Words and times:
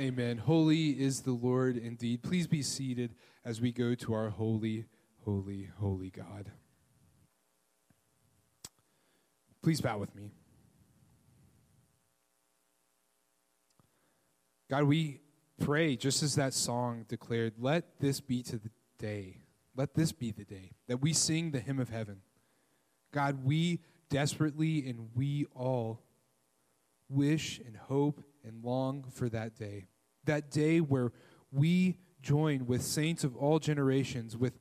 Amen. 0.00 0.38
Holy 0.38 0.92
is 0.98 1.20
the 1.20 1.32
Lord 1.32 1.76
indeed. 1.76 2.22
Please 2.22 2.46
be 2.46 2.62
seated 2.62 3.14
as 3.44 3.60
we 3.60 3.70
go 3.70 3.94
to 3.96 4.14
our 4.14 4.30
holy, 4.30 4.86
holy, 5.26 5.68
holy 5.78 6.08
God. 6.08 6.50
Please 9.62 9.82
bow 9.82 9.98
with 9.98 10.14
me. 10.14 10.30
God, 14.70 14.84
we 14.84 15.20
pray, 15.60 15.96
just 15.96 16.22
as 16.22 16.34
that 16.36 16.54
song 16.54 17.04
declared, 17.06 17.52
let 17.58 18.00
this 18.00 18.20
be 18.20 18.42
to 18.44 18.56
the 18.56 18.70
day. 18.98 19.42
Let 19.76 19.92
this 19.92 20.12
be 20.12 20.30
the 20.30 20.44
day 20.44 20.70
that 20.88 21.02
we 21.02 21.12
sing 21.12 21.50
the 21.50 21.60
hymn 21.60 21.78
of 21.78 21.90
heaven. 21.90 22.22
God, 23.12 23.44
we 23.44 23.80
desperately 24.08 24.88
and 24.88 25.10
we 25.14 25.44
all 25.54 26.00
wish 27.10 27.60
and 27.66 27.76
hope 27.76 28.24
and 28.42 28.64
long 28.64 29.04
for 29.12 29.28
that 29.28 29.58
day. 29.58 29.88
That 30.24 30.50
day 30.50 30.80
where 30.80 31.12
we 31.50 31.98
join 32.22 32.66
with 32.66 32.82
saints 32.82 33.24
of 33.24 33.36
all 33.36 33.58
generations, 33.58 34.36
with 34.36 34.58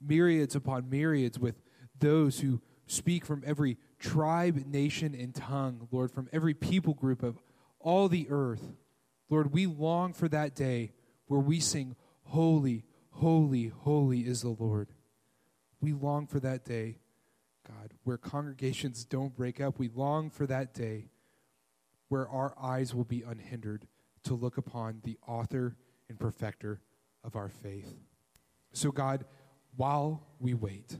myriads 0.00 0.54
upon 0.54 0.90
myriads, 0.90 1.38
with 1.38 1.60
those 1.98 2.40
who 2.40 2.60
speak 2.86 3.24
from 3.24 3.42
every 3.46 3.78
tribe, 3.98 4.66
nation, 4.66 5.14
and 5.14 5.34
tongue, 5.34 5.88
Lord, 5.90 6.10
from 6.10 6.28
every 6.32 6.54
people 6.54 6.94
group 6.94 7.22
of 7.22 7.38
all 7.78 8.08
the 8.08 8.26
earth. 8.30 8.72
Lord, 9.28 9.52
we 9.52 9.66
long 9.66 10.12
for 10.12 10.28
that 10.28 10.54
day 10.54 10.92
where 11.26 11.40
we 11.40 11.60
sing, 11.60 11.94
Holy, 12.24 12.84
holy, 13.10 13.68
holy 13.68 14.20
is 14.20 14.42
the 14.42 14.50
Lord. 14.50 14.88
We 15.80 15.92
long 15.92 16.26
for 16.26 16.40
that 16.40 16.64
day, 16.64 16.98
God, 17.66 17.94
where 18.04 18.18
congregations 18.18 19.04
don't 19.04 19.34
break 19.34 19.60
up. 19.60 19.78
We 19.78 19.88
long 19.88 20.30
for 20.30 20.46
that 20.46 20.74
day 20.74 21.10
where 22.08 22.28
our 22.28 22.54
eyes 22.60 22.94
will 22.94 23.04
be 23.04 23.22
unhindered 23.22 23.86
to 24.24 24.34
look 24.34 24.58
upon 24.58 25.00
the 25.04 25.18
author 25.26 25.76
and 26.08 26.18
perfecter 26.18 26.80
of 27.24 27.36
our 27.36 27.48
faith. 27.48 27.94
So, 28.72 28.90
God, 28.90 29.24
while 29.76 30.26
we 30.38 30.54
wait, 30.54 30.98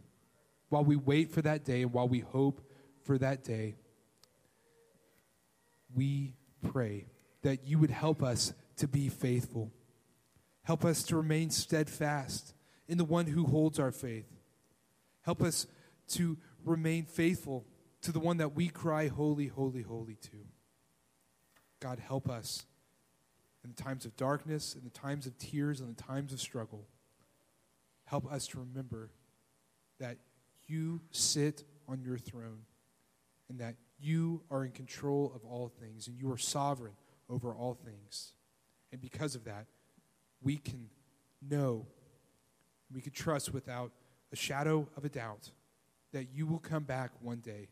while 0.68 0.84
we 0.84 0.96
wait 0.96 1.30
for 1.30 1.42
that 1.42 1.64
day 1.64 1.82
and 1.82 1.92
while 1.92 2.08
we 2.08 2.20
hope 2.20 2.60
for 3.02 3.18
that 3.18 3.44
day, 3.44 3.76
we 5.94 6.34
pray 6.72 7.06
that 7.42 7.66
you 7.66 7.78
would 7.78 7.90
help 7.90 8.22
us 8.22 8.52
to 8.76 8.88
be 8.88 9.08
faithful. 9.08 9.72
Help 10.62 10.84
us 10.84 11.02
to 11.04 11.16
remain 11.16 11.50
steadfast 11.50 12.54
in 12.88 12.98
the 12.98 13.04
one 13.04 13.26
who 13.26 13.46
holds 13.46 13.78
our 13.78 13.92
faith. 13.92 14.30
Help 15.22 15.42
us 15.42 15.66
to 16.08 16.38
remain 16.64 17.04
faithful 17.04 17.66
to 18.02 18.12
the 18.12 18.20
one 18.20 18.38
that 18.38 18.54
we 18.54 18.68
cry, 18.68 19.08
Holy, 19.08 19.46
holy, 19.46 19.82
holy 19.82 20.14
to. 20.14 20.46
God, 21.80 21.98
help 21.98 22.28
us 22.28 22.66
in 23.64 23.70
the 23.74 23.82
times 23.82 24.04
of 24.04 24.16
darkness, 24.16 24.74
in 24.74 24.84
the 24.84 24.90
times 24.90 25.26
of 25.26 25.36
tears, 25.38 25.80
in 25.80 25.88
the 25.88 26.02
times 26.02 26.32
of 26.32 26.40
struggle. 26.40 26.86
Help 28.04 28.30
us 28.30 28.46
to 28.48 28.58
remember 28.58 29.10
that 29.98 30.16
you 30.66 31.00
sit 31.10 31.64
on 31.88 32.02
your 32.02 32.18
throne 32.18 32.62
and 33.48 33.58
that 33.58 33.74
you 33.98 34.42
are 34.50 34.64
in 34.64 34.70
control 34.70 35.32
of 35.34 35.44
all 35.44 35.70
things 35.80 36.08
and 36.08 36.18
you 36.18 36.30
are 36.32 36.38
sovereign 36.38 36.94
over 37.28 37.52
all 37.54 37.74
things. 37.74 38.32
And 38.92 39.00
because 39.00 39.34
of 39.34 39.44
that, 39.44 39.66
we 40.42 40.56
can 40.56 40.88
know, 41.46 41.86
we 42.92 43.00
can 43.00 43.12
trust 43.12 43.52
without 43.52 43.92
a 44.32 44.36
shadow 44.36 44.88
of 44.96 45.04
a 45.04 45.08
doubt 45.08 45.50
that 46.12 46.28
you 46.34 46.46
will 46.46 46.58
come 46.58 46.84
back 46.84 47.10
one 47.20 47.38
day 47.38 47.68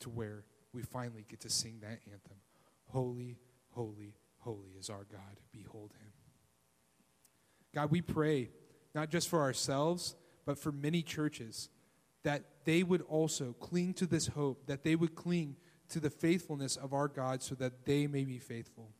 to 0.00 0.08
where 0.08 0.44
we 0.72 0.82
finally 0.82 1.24
get 1.28 1.40
to 1.40 1.50
sing 1.50 1.78
that 1.82 1.98
anthem 2.10 2.38
Holy, 2.86 3.38
holy, 3.70 4.14
holy 4.40 4.70
is 4.78 4.90
our 4.90 5.06
God. 5.10 5.40
Behold 5.52 5.92
him. 5.92 6.12
God, 7.74 7.90
we 7.90 8.00
pray 8.02 8.50
not 8.94 9.10
just 9.10 9.28
for 9.28 9.40
ourselves, 9.40 10.16
but 10.44 10.58
for 10.58 10.72
many 10.72 11.02
churches 11.02 11.68
that 12.24 12.42
they 12.64 12.82
would 12.82 13.02
also 13.02 13.54
cling 13.60 13.94
to 13.94 14.06
this 14.06 14.28
hope, 14.28 14.66
that 14.66 14.84
they 14.84 14.96
would 14.96 15.14
cling 15.14 15.56
to 15.88 16.00
the 16.00 16.10
faithfulness 16.10 16.76
of 16.76 16.92
our 16.92 17.08
God 17.08 17.42
so 17.42 17.54
that 17.56 17.84
they 17.84 18.06
may 18.06 18.24
be 18.24 18.38
faithful. 18.38 18.90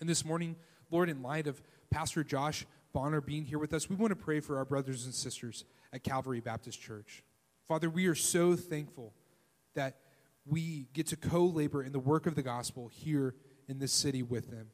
And 0.00 0.08
this 0.08 0.24
morning, 0.24 0.56
Lord, 0.90 1.08
in 1.08 1.22
light 1.22 1.46
of 1.46 1.62
Pastor 1.90 2.24
Josh 2.24 2.66
Bonner 2.92 3.20
being 3.20 3.44
here 3.44 3.58
with 3.58 3.72
us, 3.72 3.88
we 3.88 3.96
want 3.96 4.10
to 4.10 4.16
pray 4.16 4.40
for 4.40 4.56
our 4.56 4.64
brothers 4.64 5.04
and 5.04 5.14
sisters 5.14 5.64
at 5.92 6.02
Calvary 6.02 6.40
Baptist 6.40 6.80
Church. 6.80 7.24
Father, 7.66 7.88
we 7.88 8.06
are 8.06 8.14
so 8.14 8.54
thankful 8.54 9.14
that 9.74 9.96
we 10.46 10.88
get 10.92 11.06
to 11.08 11.16
co 11.16 11.44
labor 11.44 11.82
in 11.82 11.92
the 11.92 11.98
work 11.98 12.26
of 12.26 12.34
the 12.34 12.42
gospel 12.42 12.88
here 12.88 13.34
in 13.68 13.78
this 13.78 13.92
city 13.92 14.22
with 14.22 14.50
them. 14.50 14.68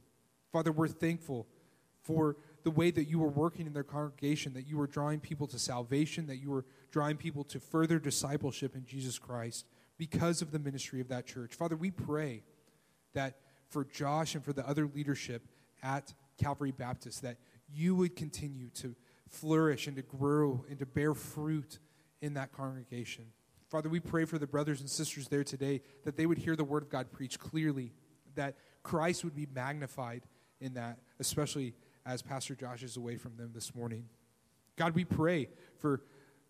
Father, 0.52 0.72
we're 0.72 0.88
thankful 0.88 1.46
for 2.02 2.36
the 2.62 2.70
way 2.70 2.90
that 2.90 3.04
you 3.04 3.18
were 3.18 3.28
working 3.28 3.66
in 3.66 3.72
their 3.72 3.84
congregation, 3.84 4.52
that 4.54 4.66
you 4.66 4.76
were 4.76 4.86
drawing 4.86 5.20
people 5.20 5.46
to 5.46 5.58
salvation, 5.58 6.26
that 6.26 6.36
you 6.36 6.50
were 6.50 6.64
drawing 6.90 7.16
people 7.16 7.44
to 7.44 7.60
further 7.60 7.98
discipleship 7.98 8.74
in 8.74 8.84
Jesus 8.84 9.18
Christ 9.18 9.66
because 9.96 10.42
of 10.42 10.50
the 10.50 10.58
ministry 10.58 11.00
of 11.00 11.08
that 11.08 11.26
church. 11.26 11.54
Father, 11.54 11.76
we 11.76 11.90
pray 11.90 12.42
that 13.14 13.38
for 13.68 13.84
Josh 13.84 14.34
and 14.34 14.44
for 14.44 14.52
the 14.52 14.66
other 14.68 14.86
leadership 14.86 15.42
at 15.82 16.12
Calvary 16.38 16.72
Baptist, 16.72 17.22
that 17.22 17.36
you 17.72 17.94
would 17.94 18.16
continue 18.16 18.68
to 18.70 18.94
flourish 19.28 19.86
and 19.86 19.96
to 19.96 20.02
grow 20.02 20.64
and 20.68 20.78
to 20.78 20.86
bear 20.86 21.14
fruit 21.14 21.78
in 22.20 22.34
that 22.34 22.52
congregation. 22.52 23.26
Father, 23.68 23.88
we 23.88 24.00
pray 24.00 24.24
for 24.24 24.38
the 24.38 24.46
brothers 24.46 24.80
and 24.80 24.90
sisters 24.90 25.28
there 25.28 25.44
today 25.44 25.80
that 26.04 26.16
they 26.16 26.26
would 26.26 26.38
hear 26.38 26.56
the 26.56 26.64
word 26.64 26.82
of 26.82 26.90
God 26.90 27.12
preached 27.12 27.38
clearly, 27.38 27.92
that 28.34 28.56
Christ 28.82 29.24
would 29.24 29.34
be 29.34 29.46
magnified 29.52 30.22
in 30.60 30.74
that, 30.74 30.98
especially 31.18 31.74
as 32.06 32.22
Pastor 32.22 32.54
Josh 32.54 32.82
is 32.82 32.96
away 32.96 33.16
from 33.16 33.36
them 33.36 33.50
this 33.54 33.74
morning. 33.74 34.04
God, 34.76 34.94
we 34.94 35.04
pray 35.04 35.48
for 35.78 36.02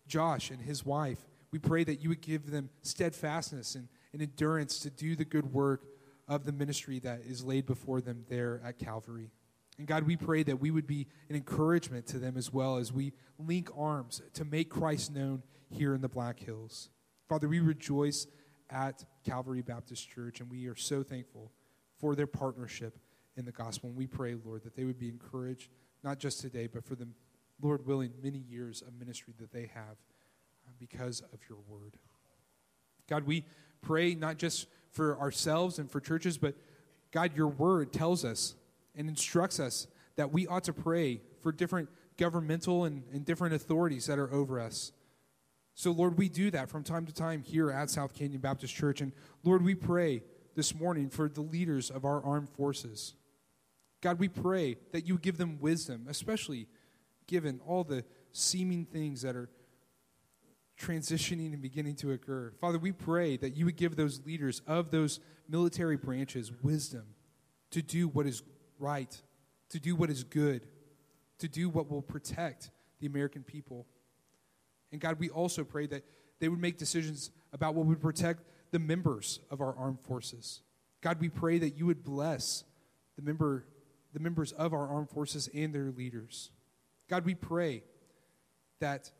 Josh 0.07 0.51
and 0.51 0.61
his 0.61 0.85
wife. 0.85 1.19
We 1.51 1.59
pray 1.59 1.83
that 1.83 2.01
you 2.01 2.09
would 2.09 2.21
give 2.21 2.49
them 2.49 2.69
steadfastness 2.81 3.75
and, 3.75 3.87
and 4.13 4.21
endurance 4.21 4.79
to 4.79 4.89
do 4.89 5.15
the 5.15 5.25
good 5.25 5.51
work 5.53 5.83
of 6.27 6.45
the 6.45 6.51
ministry 6.51 6.99
that 6.99 7.21
is 7.27 7.43
laid 7.43 7.65
before 7.65 7.99
them 7.99 8.23
there 8.29 8.61
at 8.63 8.79
Calvary. 8.79 9.31
And 9.77 9.87
God, 9.87 10.03
we 10.03 10.15
pray 10.15 10.43
that 10.43 10.59
we 10.59 10.71
would 10.71 10.87
be 10.87 11.07
an 11.29 11.35
encouragement 11.35 12.05
to 12.07 12.19
them 12.19 12.37
as 12.37 12.53
well 12.53 12.77
as 12.77 12.93
we 12.93 13.13
link 13.37 13.69
arms 13.75 14.21
to 14.33 14.45
make 14.45 14.69
Christ 14.69 15.13
known 15.13 15.43
here 15.69 15.93
in 15.93 16.01
the 16.01 16.09
Black 16.09 16.39
Hills. 16.39 16.89
Father, 17.27 17.47
we 17.47 17.59
rejoice 17.59 18.27
at 18.69 19.03
Calvary 19.25 19.61
Baptist 19.61 20.09
Church, 20.09 20.39
and 20.39 20.49
we 20.49 20.67
are 20.67 20.75
so 20.75 21.03
thankful 21.03 21.51
for 22.01 22.15
their 22.15 22.27
partnership 22.27 22.99
in 23.37 23.45
the 23.45 23.51
gospel. 23.51 23.89
And 23.89 23.97
we 23.97 24.07
pray, 24.07 24.35
Lord, 24.43 24.63
that 24.63 24.75
they 24.75 24.83
would 24.83 24.99
be 24.99 25.07
encouraged, 25.07 25.69
not 26.03 26.19
just 26.19 26.41
today, 26.41 26.67
but 26.67 26.83
for 26.83 26.95
the, 26.95 27.07
Lord 27.61 27.85
willing, 27.85 28.11
many 28.21 28.39
years 28.39 28.81
of 28.81 28.97
ministry 28.97 29.33
that 29.39 29.51
they 29.51 29.69
have 29.73 29.97
uh, 30.67 30.71
because 30.79 31.21
of 31.33 31.39
your 31.47 31.59
word. 31.67 31.97
God, 33.07 33.25
we 33.25 33.45
pray 33.81 34.15
not 34.15 34.37
just 34.37 34.67
for 34.89 35.17
ourselves 35.19 35.79
and 35.79 35.89
for 35.89 35.99
churches, 35.99 36.37
but 36.37 36.55
God, 37.11 37.35
your 37.35 37.47
word 37.47 37.93
tells 37.93 38.25
us 38.25 38.55
and 38.95 39.07
instructs 39.07 39.59
us 39.59 39.87
that 40.15 40.31
we 40.31 40.47
ought 40.47 40.63
to 40.65 40.73
pray 40.73 41.21
for 41.41 41.51
different 41.51 41.89
governmental 42.17 42.85
and, 42.85 43.03
and 43.13 43.25
different 43.25 43.53
authorities 43.53 44.05
that 44.07 44.19
are 44.19 44.31
over 44.33 44.59
us. 44.59 44.91
So, 45.73 45.91
Lord, 45.91 46.17
we 46.17 46.29
do 46.29 46.51
that 46.51 46.69
from 46.69 46.83
time 46.83 47.05
to 47.05 47.13
time 47.13 47.43
here 47.43 47.71
at 47.71 47.89
South 47.89 48.13
Canyon 48.13 48.41
Baptist 48.41 48.73
Church. 48.75 49.01
And 49.01 49.13
Lord, 49.43 49.63
we 49.63 49.75
pray 49.75 50.23
this 50.55 50.75
morning 50.75 51.09
for 51.09 51.29
the 51.29 51.41
leaders 51.41 51.89
of 51.89 52.05
our 52.05 52.23
armed 52.23 52.49
forces. 52.49 53.15
God, 54.01 54.19
we 54.19 54.27
pray 54.27 54.77
that 54.91 55.07
you 55.07 55.15
would 55.15 55.21
give 55.21 55.37
them 55.37 55.59
wisdom, 55.59 56.05
especially 56.09 56.67
given 57.27 57.59
all 57.65 57.83
the 57.83 58.03
seeming 58.31 58.85
things 58.85 59.21
that 59.21 59.35
are 59.35 59.49
transitioning 60.79 61.53
and 61.53 61.61
beginning 61.61 61.95
to 61.95 62.11
occur. 62.11 62.51
Father, 62.59 62.79
we 62.79 62.91
pray 62.91 63.37
that 63.37 63.55
you 63.55 63.65
would 63.65 63.77
give 63.77 63.95
those 63.95 64.25
leaders 64.25 64.61
of 64.65 64.89
those 64.89 65.19
military 65.47 65.97
branches 65.97 66.51
wisdom 66.63 67.03
to 67.69 67.81
do 67.81 68.07
what 68.07 68.25
is 68.25 68.41
right, 68.79 69.21
to 69.69 69.79
do 69.79 69.95
what 69.95 70.09
is 70.09 70.23
good, 70.23 70.67
to 71.37 71.47
do 71.47 71.69
what 71.69 71.89
will 71.89 72.01
protect 72.01 72.71
the 72.99 73.07
American 73.07 73.43
people. 73.43 73.85
And 74.91 74.99
God, 74.99 75.19
we 75.19 75.29
also 75.29 75.63
pray 75.63 75.85
that 75.87 76.03
they 76.39 76.49
would 76.49 76.59
make 76.59 76.77
decisions 76.77 77.31
about 77.53 77.75
what 77.75 77.85
would 77.85 78.01
protect 78.01 78.41
the 78.71 78.79
members 78.79 79.39
of 79.49 79.61
our 79.61 79.75
armed 79.75 79.99
forces. 79.99 80.61
God, 81.01 81.19
we 81.19 81.29
pray 81.29 81.57
that 81.59 81.77
you 81.77 81.85
would 81.85 82.03
bless 82.03 82.63
the 83.15 83.21
member 83.21 83.65
the 84.13 84.19
members 84.19 84.51
of 84.51 84.73
our 84.73 84.87
armed 84.87 85.09
forces 85.09 85.49
and 85.53 85.73
their 85.73 85.91
leaders. 85.91 86.51
God, 87.09 87.25
we 87.25 87.35
pray 87.35 87.83
that 88.79 89.11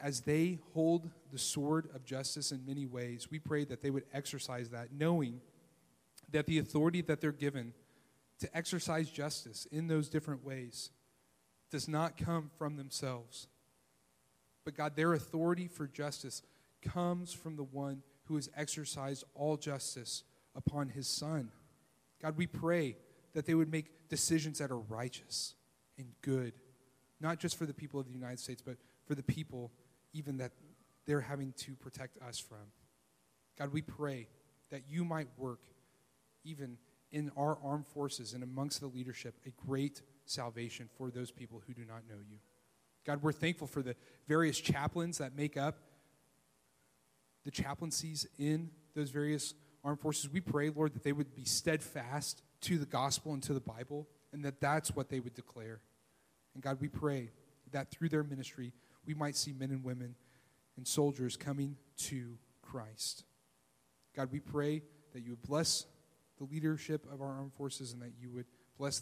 as 0.00 0.20
they 0.20 0.58
hold 0.74 1.10
the 1.32 1.38
sword 1.38 1.88
of 1.94 2.04
justice 2.04 2.52
in 2.52 2.64
many 2.66 2.86
ways, 2.86 3.30
we 3.30 3.38
pray 3.38 3.64
that 3.64 3.82
they 3.82 3.90
would 3.90 4.04
exercise 4.12 4.70
that, 4.70 4.92
knowing 4.92 5.40
that 6.30 6.46
the 6.46 6.58
authority 6.58 7.00
that 7.02 7.20
they're 7.20 7.32
given 7.32 7.72
to 8.40 8.56
exercise 8.56 9.10
justice 9.10 9.66
in 9.72 9.88
those 9.88 10.08
different 10.08 10.44
ways 10.44 10.90
does 11.70 11.88
not 11.88 12.16
come 12.16 12.50
from 12.58 12.76
themselves. 12.76 13.48
But 14.64 14.76
God, 14.76 14.94
their 14.94 15.14
authority 15.14 15.66
for 15.66 15.86
justice 15.86 16.42
comes 16.82 17.32
from 17.32 17.56
the 17.56 17.64
one 17.64 18.02
who 18.28 18.36
has 18.36 18.48
exercised 18.56 19.24
all 19.34 19.56
justice 19.56 20.22
upon 20.54 20.90
his 20.90 21.08
Son. 21.08 21.50
God, 22.22 22.36
we 22.36 22.46
pray 22.46 22.96
that 23.34 23.46
they 23.46 23.54
would 23.54 23.70
make 23.70 24.08
decisions 24.08 24.58
that 24.58 24.70
are 24.70 24.78
righteous 24.78 25.54
and 25.98 26.06
good, 26.22 26.52
not 27.20 27.38
just 27.38 27.56
for 27.56 27.66
the 27.66 27.74
people 27.74 28.00
of 28.00 28.06
the 28.06 28.12
United 28.12 28.38
States, 28.38 28.62
but 28.62 28.76
for 29.06 29.14
the 29.14 29.22
people 29.22 29.72
even 30.12 30.38
that 30.38 30.52
they're 31.06 31.20
having 31.20 31.52
to 31.52 31.74
protect 31.74 32.18
us 32.18 32.38
from. 32.38 32.72
God, 33.58 33.72
we 33.72 33.82
pray 33.82 34.28
that 34.70 34.82
you 34.88 35.04
might 35.04 35.28
work 35.36 35.60
even 36.44 36.78
in 37.10 37.30
our 37.36 37.58
armed 37.64 37.86
forces 37.86 38.34
and 38.34 38.42
amongst 38.42 38.80
the 38.80 38.86
leadership 38.86 39.34
a 39.46 39.50
great 39.66 40.02
salvation 40.26 40.88
for 40.96 41.10
those 41.10 41.30
people 41.30 41.62
who 41.66 41.72
do 41.72 41.84
not 41.86 42.02
know 42.08 42.18
you. 42.30 42.36
God, 43.06 43.22
we're 43.22 43.32
thankful 43.32 43.66
for 43.66 43.82
the 43.82 43.96
various 44.26 44.60
chaplains 44.60 45.18
that 45.18 45.34
make 45.34 45.56
up 45.56 45.78
the 47.48 47.62
chaplaincies 47.62 48.26
in 48.38 48.68
those 48.94 49.08
various 49.08 49.54
armed 49.82 49.98
forces. 49.98 50.28
We 50.28 50.42
pray, 50.42 50.68
Lord, 50.68 50.92
that 50.92 51.02
they 51.02 51.12
would 51.12 51.34
be 51.34 51.46
steadfast 51.46 52.42
to 52.60 52.76
the 52.76 52.84
gospel 52.84 53.32
and 53.32 53.42
to 53.44 53.54
the 53.54 53.60
Bible, 53.60 54.06
and 54.34 54.44
that 54.44 54.60
that's 54.60 54.94
what 54.94 55.08
they 55.08 55.18
would 55.18 55.32
declare. 55.32 55.80
And 56.52 56.62
God, 56.62 56.76
we 56.78 56.88
pray 56.88 57.30
that 57.72 57.90
through 57.90 58.10
their 58.10 58.22
ministry, 58.22 58.74
we 59.06 59.14
might 59.14 59.34
see 59.34 59.54
men 59.54 59.70
and 59.70 59.82
women 59.82 60.14
and 60.76 60.86
soldiers 60.86 61.38
coming 61.38 61.78
to 62.00 62.36
Christ. 62.60 63.24
God, 64.14 64.28
we 64.30 64.40
pray 64.40 64.82
that 65.14 65.22
you 65.22 65.30
would 65.30 65.42
bless 65.42 65.86
the 66.36 66.44
leadership 66.44 67.06
of 67.10 67.22
our 67.22 67.32
armed 67.32 67.54
forces 67.54 67.94
and 67.94 68.02
that 68.02 68.12
you 68.20 68.30
would 68.30 68.46
bless 68.76 69.00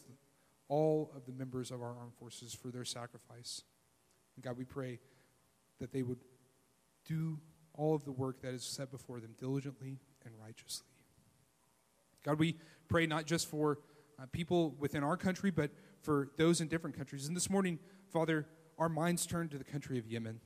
all 0.69 1.11
of 1.17 1.27
the 1.27 1.33
members 1.33 1.73
of 1.73 1.83
our 1.83 1.97
armed 1.99 2.15
forces 2.17 2.55
for 2.55 2.69
their 2.69 2.85
sacrifice. 2.85 3.63
And 4.37 4.45
God, 4.45 4.57
we 4.57 4.65
pray 4.65 5.01
that 5.81 5.91
they 5.91 6.05
would 6.05 6.21
do 7.05 7.41
all 7.77 7.95
of 7.95 8.05
the 8.05 8.13
work 8.13 8.43
that 8.43 8.55
is 8.55 8.65
set 8.65 8.91
before 8.91 9.21
them 9.21 9.35
diligently 9.39 9.99
and 10.25 10.35
righteously. 10.41 10.87
God, 12.25 12.39
we 12.39 12.57
pray 12.89 13.07
not 13.07 13.27
just 13.27 13.49
for 13.49 13.79
uh, 14.19 14.27
people 14.33 14.75
within 14.79 15.05
our 15.05 15.17
country, 15.17 15.51
but 15.51 15.71
for 16.03 16.31
those 16.37 16.61
in 16.61 16.69
different 16.69 16.97
countries. 16.97 17.27
And 17.27 17.37
this 17.37 17.51
morning, 17.51 17.79
Father, 18.13 18.47
our 18.79 18.89
minds 18.89 19.27
turn 19.27 19.49
to 19.51 19.59
the 19.59 19.65
country 19.65 19.99
of 19.99 20.07
Yemen. 20.07 20.41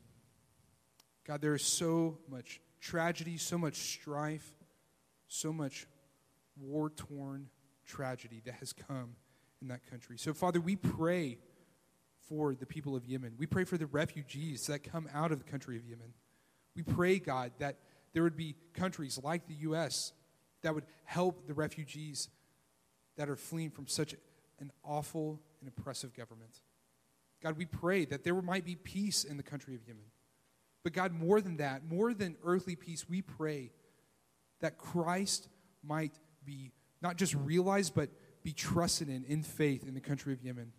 God, 1.26 1.40
there 1.40 1.54
is 1.54 1.64
so 1.64 2.18
much 2.28 2.60
tragedy, 2.80 3.36
so 3.36 3.56
much 3.58 3.76
strife, 3.76 4.52
so 5.28 5.52
much 5.52 5.86
war 6.56 6.90
torn 6.90 7.48
tragedy 7.86 8.42
that 8.44 8.54
has 8.54 8.72
come 8.72 9.16
in 9.62 9.68
that 9.68 9.88
country. 9.88 10.18
So, 10.18 10.32
Father, 10.32 10.60
we 10.60 10.76
pray 10.76 11.38
for 12.28 12.54
the 12.54 12.66
people 12.66 12.94
of 12.94 13.04
Yemen. 13.06 13.34
We 13.38 13.46
pray 13.46 13.64
for 13.64 13.76
the 13.76 13.86
refugees 13.86 14.66
that 14.66 14.84
come 14.84 15.08
out 15.12 15.32
of 15.32 15.38
the 15.38 15.50
country 15.50 15.76
of 15.76 15.84
Yemen. 15.84 16.14
We 16.80 16.94
pray, 16.94 17.18
God, 17.18 17.52
that 17.58 17.76
there 18.14 18.22
would 18.22 18.38
be 18.38 18.56
countries 18.72 19.20
like 19.22 19.46
the 19.46 19.54
U.S. 19.54 20.12
that 20.62 20.74
would 20.74 20.86
help 21.04 21.46
the 21.46 21.52
refugees 21.52 22.30
that 23.16 23.28
are 23.28 23.36
fleeing 23.36 23.70
from 23.70 23.86
such 23.86 24.14
an 24.60 24.72
awful 24.82 25.42
and 25.60 25.68
oppressive 25.68 26.14
government. 26.14 26.62
God, 27.42 27.58
we 27.58 27.66
pray 27.66 28.06
that 28.06 28.24
there 28.24 28.40
might 28.40 28.64
be 28.64 28.76
peace 28.76 29.24
in 29.24 29.36
the 29.36 29.42
country 29.42 29.74
of 29.74 29.82
Yemen. 29.86 30.04
But 30.82 30.94
God, 30.94 31.12
more 31.12 31.42
than 31.42 31.58
that, 31.58 31.84
more 31.84 32.14
than 32.14 32.36
earthly 32.44 32.76
peace, 32.76 33.06
we 33.06 33.20
pray 33.20 33.72
that 34.60 34.78
Christ 34.78 35.48
might 35.82 36.18
be 36.46 36.72
not 37.02 37.16
just 37.16 37.34
realized, 37.34 37.94
but 37.94 38.08
be 38.42 38.52
trusted 38.52 39.10
in 39.10 39.24
in 39.24 39.42
faith 39.42 39.86
in 39.86 39.92
the 39.92 40.00
country 40.00 40.32
of 40.32 40.42
Yemen. 40.42 40.72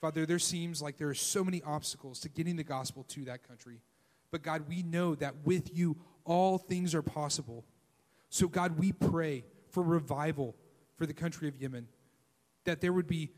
Father, 0.00 0.24
there 0.24 0.38
seems 0.38 0.80
like 0.80 0.98
there 0.98 1.08
are 1.08 1.14
so 1.14 1.42
many 1.42 1.62
obstacles 1.62 2.20
to 2.20 2.28
getting 2.28 2.54
the 2.54 2.64
gospel 2.64 3.02
to 3.08 3.24
that 3.24 3.46
country. 3.46 3.80
But 4.30 4.42
God, 4.42 4.68
we 4.68 4.82
know 4.82 5.14
that 5.16 5.44
with 5.44 5.76
you, 5.76 5.96
all 6.24 6.58
things 6.58 6.94
are 6.94 7.02
possible. 7.02 7.64
So, 8.28 8.46
God, 8.46 8.78
we 8.78 8.92
pray 8.92 9.44
for 9.70 9.82
revival 9.82 10.54
for 10.96 11.06
the 11.06 11.14
country 11.14 11.48
of 11.48 11.56
Yemen, 11.56 11.88
that 12.64 12.80
there 12.80 12.92
would 12.92 13.06
be 13.06 13.30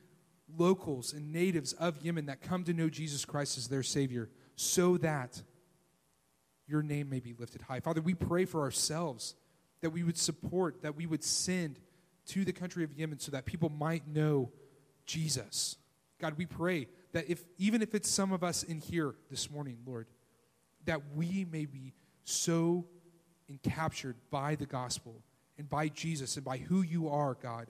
locals 0.59 1.13
and 1.13 1.33
natives 1.33 1.73
of 1.75 2.03
Yemen 2.03 2.27
that 2.27 2.43
come 2.43 2.65
to 2.65 2.75
know 2.75 2.89
Jesus 2.89 3.25
Christ 3.25 3.57
as 3.57 3.69
their 3.69 3.83
Savior, 3.83 4.29
so 4.57 4.99
that 4.99 5.43
your 6.67 6.83
name 6.83 7.09
may 7.09 7.21
be 7.21 7.35
lifted 7.39 7.63
high. 7.63 7.81
Father, 7.81 8.01
we 8.01 8.15
pray 8.15 8.45
for 8.45 8.63
ourselves 8.63 9.35
that 9.81 9.91
we 9.91 10.03
would 10.03 10.19
support, 10.19 10.83
that 10.83 10.97
we 10.97 11.07
would 11.07 11.25
send 11.25 11.79
to 12.27 12.45
the 12.45 12.53
country 12.53 12.85
of 12.85 12.93
Yemen 12.93 13.19
so 13.19 13.33
that 13.33 13.45
people 13.47 13.69
might 13.69 14.07
know 14.07 14.51
Jesus. 15.07 15.77
God, 16.21 16.35
we 16.39 16.47
pray 16.47 16.89
that 17.13 17.29
if 17.29 17.45
even 17.59 17.83
if 17.83 17.95
it's 17.95 18.09
some 18.09 18.33
of 18.33 18.45
us 18.45 18.63
in 18.63 18.79
here 18.79 19.15
this 19.29 19.51
morning, 19.51 19.79
Lord, 19.85 20.07
that 20.85 21.01
we 21.15 21.47
may 21.51 21.67
be 21.67 21.93
so 22.25 22.87
encaptured 23.51 24.15
by 24.31 24.55
the 24.55 24.67
gospel 24.67 25.23
and 25.59 25.69
by 25.69 25.89
Jesus 25.89 26.37
and 26.37 26.45
by 26.45 26.59
who 26.59 26.83
you 26.83 27.09
are, 27.09 27.35
God, 27.35 27.69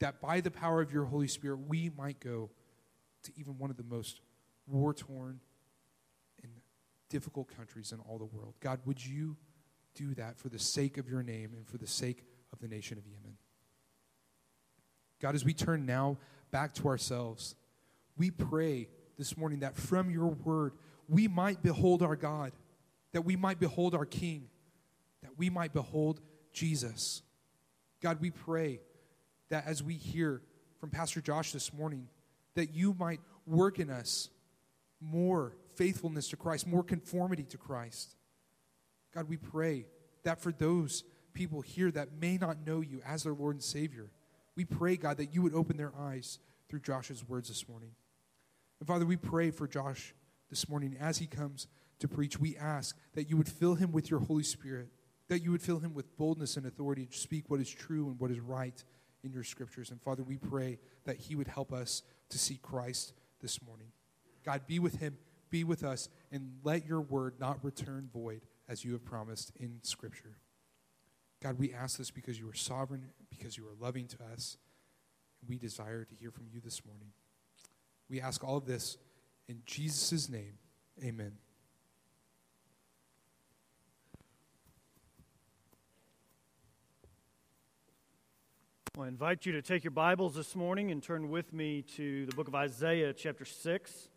that 0.00 0.20
by 0.20 0.40
the 0.40 0.50
power 0.50 0.80
of 0.80 0.92
your 0.92 1.04
Holy 1.04 1.28
Spirit, 1.28 1.60
we 1.68 1.90
might 1.96 2.20
go 2.20 2.50
to 3.22 3.32
even 3.36 3.58
one 3.58 3.70
of 3.70 3.76
the 3.76 3.84
most 3.84 4.20
war 4.66 4.92
torn 4.92 5.40
and 6.42 6.52
difficult 7.08 7.48
countries 7.56 7.92
in 7.92 8.00
all 8.00 8.18
the 8.18 8.24
world. 8.24 8.54
God, 8.60 8.80
would 8.84 9.04
you 9.04 9.36
do 9.94 10.14
that 10.14 10.38
for 10.38 10.48
the 10.48 10.58
sake 10.58 10.98
of 10.98 11.08
your 11.08 11.22
name 11.22 11.52
and 11.56 11.66
for 11.66 11.78
the 11.78 11.86
sake 11.86 12.24
of 12.52 12.58
the 12.58 12.68
nation 12.68 12.98
of 12.98 13.06
Yemen? 13.06 13.36
God, 15.20 15.34
as 15.34 15.44
we 15.44 15.54
turn 15.54 15.86
now 15.86 16.18
back 16.50 16.74
to 16.74 16.88
ourselves, 16.88 17.54
we 18.18 18.30
pray 18.30 18.88
this 19.16 19.36
morning 19.36 19.60
that 19.60 19.76
from 19.76 20.10
your 20.10 20.26
word 20.26 20.72
we 21.08 21.28
might 21.28 21.62
behold 21.62 22.02
our 22.02 22.16
God, 22.16 22.52
that 23.12 23.22
we 23.22 23.36
might 23.36 23.58
behold 23.60 23.94
our 23.94 24.06
King, 24.06 24.48
that 25.22 25.38
we 25.38 25.50
might 25.50 25.72
behold 25.72 26.20
Jesus. 26.52 27.22
God, 28.00 28.20
we 28.20 28.30
pray 28.30 28.80
that 29.48 29.66
as 29.66 29.82
we 29.82 29.94
hear 29.94 30.42
from 30.78 30.90
Pastor 30.90 31.20
Josh 31.20 31.52
this 31.52 31.72
morning, 31.72 32.08
that 32.54 32.74
you 32.74 32.94
might 32.98 33.20
work 33.46 33.78
in 33.78 33.90
us 33.90 34.28
more 35.00 35.54
faithfulness 35.74 36.28
to 36.28 36.36
Christ, 36.36 36.66
more 36.66 36.82
conformity 36.82 37.44
to 37.44 37.58
Christ. 37.58 38.16
God, 39.14 39.28
we 39.28 39.36
pray 39.36 39.86
that 40.24 40.40
for 40.40 40.52
those 40.52 41.04
people 41.32 41.60
here 41.60 41.90
that 41.90 42.08
may 42.20 42.38
not 42.38 42.66
know 42.66 42.80
you 42.80 43.00
as 43.06 43.22
their 43.22 43.34
Lord 43.34 43.56
and 43.56 43.62
Savior, 43.62 44.10
we 44.56 44.64
pray, 44.64 44.96
God, 44.96 45.18
that 45.18 45.34
you 45.34 45.42
would 45.42 45.54
open 45.54 45.76
their 45.76 45.92
eyes 45.96 46.38
through 46.68 46.80
Josh's 46.80 47.26
words 47.28 47.48
this 47.48 47.68
morning. 47.68 47.90
And 48.80 48.86
Father, 48.86 49.06
we 49.06 49.16
pray 49.16 49.50
for 49.50 49.68
Josh 49.68 50.14
this 50.50 50.68
morning 50.68 50.96
as 51.00 51.18
he 51.18 51.26
comes 51.26 51.66
to 51.98 52.08
preach. 52.08 52.38
We 52.38 52.56
ask 52.56 52.96
that 53.14 53.28
you 53.28 53.36
would 53.36 53.48
fill 53.48 53.74
him 53.74 53.92
with 53.92 54.10
your 54.10 54.20
Holy 54.20 54.42
Spirit, 54.42 54.88
that 55.28 55.42
you 55.42 55.50
would 55.50 55.62
fill 55.62 55.78
him 55.78 55.94
with 55.94 56.16
boldness 56.16 56.56
and 56.56 56.66
authority 56.66 57.06
to 57.06 57.16
speak 57.16 57.48
what 57.48 57.60
is 57.60 57.70
true 57.70 58.08
and 58.08 58.20
what 58.20 58.30
is 58.30 58.40
right 58.40 58.82
in 59.24 59.32
your 59.32 59.44
scriptures. 59.44 59.90
And 59.90 60.00
Father, 60.00 60.22
we 60.22 60.36
pray 60.36 60.78
that 61.04 61.16
he 61.16 61.34
would 61.34 61.48
help 61.48 61.72
us 61.72 62.02
to 62.30 62.38
see 62.38 62.58
Christ 62.62 63.12
this 63.40 63.62
morning. 63.62 63.88
God, 64.44 64.66
be 64.66 64.78
with 64.78 65.00
him, 65.00 65.18
be 65.50 65.64
with 65.64 65.82
us, 65.82 66.08
and 66.30 66.52
let 66.62 66.86
your 66.86 67.00
word 67.00 67.34
not 67.40 67.64
return 67.64 68.08
void 68.12 68.42
as 68.68 68.84
you 68.84 68.92
have 68.92 69.04
promised 69.04 69.52
in 69.56 69.78
Scripture. 69.82 70.38
God, 71.42 71.58
we 71.58 71.72
ask 71.72 71.98
this 71.98 72.10
because 72.10 72.38
you 72.38 72.48
are 72.48 72.54
sovereign, 72.54 73.06
because 73.30 73.56
you 73.56 73.64
are 73.64 73.74
loving 73.78 74.06
to 74.08 74.16
us, 74.32 74.56
and 75.40 75.50
we 75.50 75.58
desire 75.58 76.04
to 76.04 76.14
hear 76.14 76.30
from 76.30 76.46
you 76.52 76.60
this 76.60 76.84
morning. 76.84 77.08
We 78.08 78.20
ask 78.20 78.42
all 78.44 78.56
of 78.56 78.66
this 78.66 78.96
in 79.48 79.62
Jesus' 79.64 80.28
name. 80.28 80.58
Amen. 81.02 81.32
Well, 88.96 89.04
I 89.04 89.08
invite 89.08 89.44
you 89.44 89.52
to 89.52 89.62
take 89.62 89.84
your 89.84 89.90
Bibles 89.90 90.34
this 90.34 90.56
morning 90.56 90.90
and 90.90 91.02
turn 91.02 91.28
with 91.28 91.52
me 91.52 91.82
to 91.96 92.24
the 92.26 92.34
book 92.34 92.48
of 92.48 92.54
Isaiah, 92.54 93.12
chapter 93.12 93.44
6. 93.44 94.08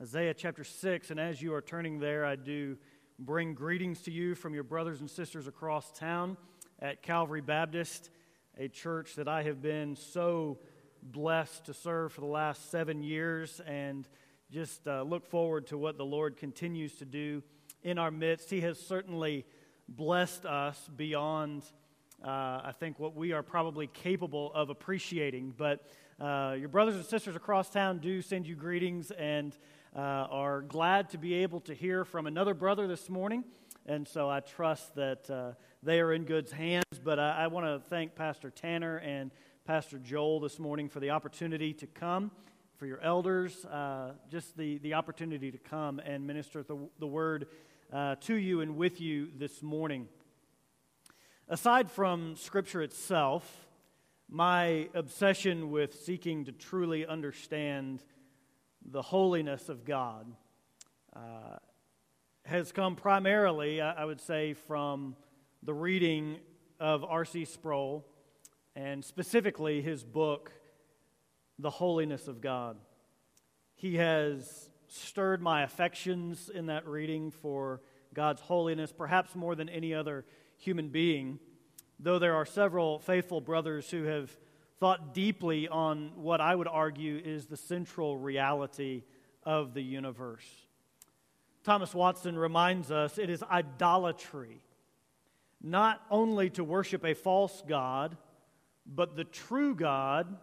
Isaiah 0.00 0.34
chapter 0.34 0.62
6, 0.62 1.10
and 1.10 1.18
as 1.18 1.42
you 1.42 1.52
are 1.54 1.62
turning 1.62 1.98
there, 1.98 2.24
I 2.24 2.36
do 2.36 2.76
bring 3.18 3.54
greetings 3.54 4.02
to 4.02 4.12
you 4.12 4.34
from 4.34 4.54
your 4.54 4.62
brothers 4.62 5.00
and 5.00 5.10
sisters 5.10 5.48
across 5.48 5.90
town 5.90 6.36
at 6.80 7.02
Calvary 7.02 7.40
Baptist, 7.40 8.10
a 8.58 8.68
church 8.68 9.16
that 9.16 9.26
I 9.26 9.42
have 9.42 9.60
been 9.60 9.96
so 9.96 10.58
blessed 11.02 11.64
to 11.64 11.74
serve 11.74 12.12
for 12.12 12.20
the 12.20 12.26
last 12.26 12.70
seven 12.70 13.02
years 13.02 13.60
and 13.66 14.06
just 14.50 14.86
uh, 14.86 15.02
look 15.02 15.26
forward 15.26 15.66
to 15.68 15.78
what 15.78 15.98
the 15.98 16.04
Lord 16.04 16.36
continues 16.36 16.94
to 16.96 17.04
do 17.04 17.42
in 17.82 17.98
our 17.98 18.10
midst. 18.10 18.48
He 18.48 18.60
has 18.60 18.78
certainly 18.78 19.44
blessed 19.88 20.44
us 20.46 20.88
beyond, 20.96 21.64
uh, 22.24 22.28
I 22.28 22.72
think, 22.78 22.98
what 23.00 23.16
we 23.16 23.32
are 23.32 23.42
probably 23.42 23.88
capable 23.88 24.52
of 24.54 24.70
appreciating. 24.70 25.54
But 25.56 25.86
uh, 26.20 26.54
your 26.58 26.68
brothers 26.68 26.94
and 26.94 27.04
sisters 27.04 27.34
across 27.34 27.70
town 27.70 27.98
do 27.98 28.22
send 28.22 28.46
you 28.46 28.54
greetings 28.54 29.10
and 29.10 29.56
uh, 29.94 30.00
are 30.00 30.62
glad 30.62 31.10
to 31.10 31.18
be 31.18 31.34
able 31.34 31.60
to 31.60 31.74
hear 31.74 32.04
from 32.04 32.26
another 32.26 32.54
brother 32.54 32.86
this 32.86 33.10
morning. 33.10 33.44
And 33.84 34.06
so 34.06 34.28
I 34.30 34.40
trust 34.40 34.94
that 34.94 35.28
uh, 35.28 35.52
they 35.82 36.00
are 36.00 36.12
in 36.12 36.24
good 36.24 36.50
hands. 36.50 36.84
But 37.02 37.18
I, 37.18 37.44
I 37.44 37.46
want 37.48 37.66
to 37.66 37.88
thank 37.88 38.14
Pastor 38.14 38.50
Tanner 38.50 38.98
and 38.98 39.32
Pastor 39.64 39.98
Joel 39.98 40.38
this 40.38 40.58
morning 40.60 40.88
for 40.88 41.00
the 41.00 41.10
opportunity 41.10 41.72
to 41.74 41.86
come, 41.88 42.30
for 42.78 42.86
your 42.86 43.00
elders, 43.00 43.64
uh, 43.64 44.12
just 44.30 44.56
the, 44.56 44.78
the 44.78 44.94
opportunity 44.94 45.50
to 45.50 45.58
come 45.58 45.98
and 45.98 46.26
minister 46.26 46.62
the, 46.62 46.76
the 46.98 47.06
word 47.06 47.46
uh, 47.92 48.16
to 48.16 48.34
you 48.34 48.60
and 48.60 48.76
with 48.76 49.00
you 49.00 49.28
this 49.38 49.62
morning. 49.62 50.08
Aside 51.48 51.90
from 51.90 52.36
Scripture 52.36 52.82
itself, 52.82 53.66
my 54.28 54.88
obsession 54.94 55.70
with 55.70 56.02
seeking 56.04 56.44
to 56.44 56.52
truly 56.52 57.06
understand 57.06 58.02
the 58.84 59.02
holiness 59.02 59.68
of 59.68 59.84
God 59.84 60.26
uh, 61.14 61.56
has 62.44 62.72
come 62.72 62.94
primarily, 62.94 63.80
I 63.80 64.04
would 64.04 64.20
say, 64.20 64.52
from 64.52 65.16
the 65.62 65.74
reading 65.74 66.38
of 66.78 67.04
R.C. 67.04 67.46
Sproul 67.46 68.04
and 68.74 69.02
specifically 69.02 69.80
his 69.80 70.04
book, 70.04 70.52
The 71.58 71.70
Holiness 71.70 72.28
of 72.28 72.40
God. 72.40 72.76
He 73.74 73.96
has 73.96 74.70
stirred 74.88 75.42
my 75.42 75.62
affections 75.62 76.48
in 76.48 76.66
that 76.66 76.86
reading 76.86 77.30
for 77.30 77.80
God's 78.14 78.40
holiness, 78.40 78.92
perhaps 78.92 79.34
more 79.34 79.54
than 79.54 79.68
any 79.68 79.92
other 79.94 80.24
human 80.56 80.88
being, 80.88 81.38
though 81.98 82.18
there 82.18 82.34
are 82.34 82.46
several 82.46 82.98
faithful 82.98 83.40
brothers 83.40 83.90
who 83.90 84.04
have 84.04 84.30
thought 84.78 85.14
deeply 85.14 85.68
on 85.68 86.12
what 86.16 86.40
I 86.40 86.54
would 86.54 86.68
argue 86.68 87.20
is 87.22 87.46
the 87.46 87.56
central 87.56 88.16
reality 88.16 89.02
of 89.42 89.74
the 89.74 89.82
universe. 89.82 90.46
Thomas 91.64 91.94
Watson 91.94 92.38
reminds 92.38 92.90
us 92.90 93.18
it 93.18 93.30
is 93.30 93.42
idolatry 93.42 94.60
not 95.62 96.00
only 96.10 96.50
to 96.50 96.62
worship 96.62 97.04
a 97.04 97.14
false 97.14 97.62
God, 97.66 98.16
but 98.86 99.16
the 99.16 99.24
true 99.24 99.74
God 99.74 100.36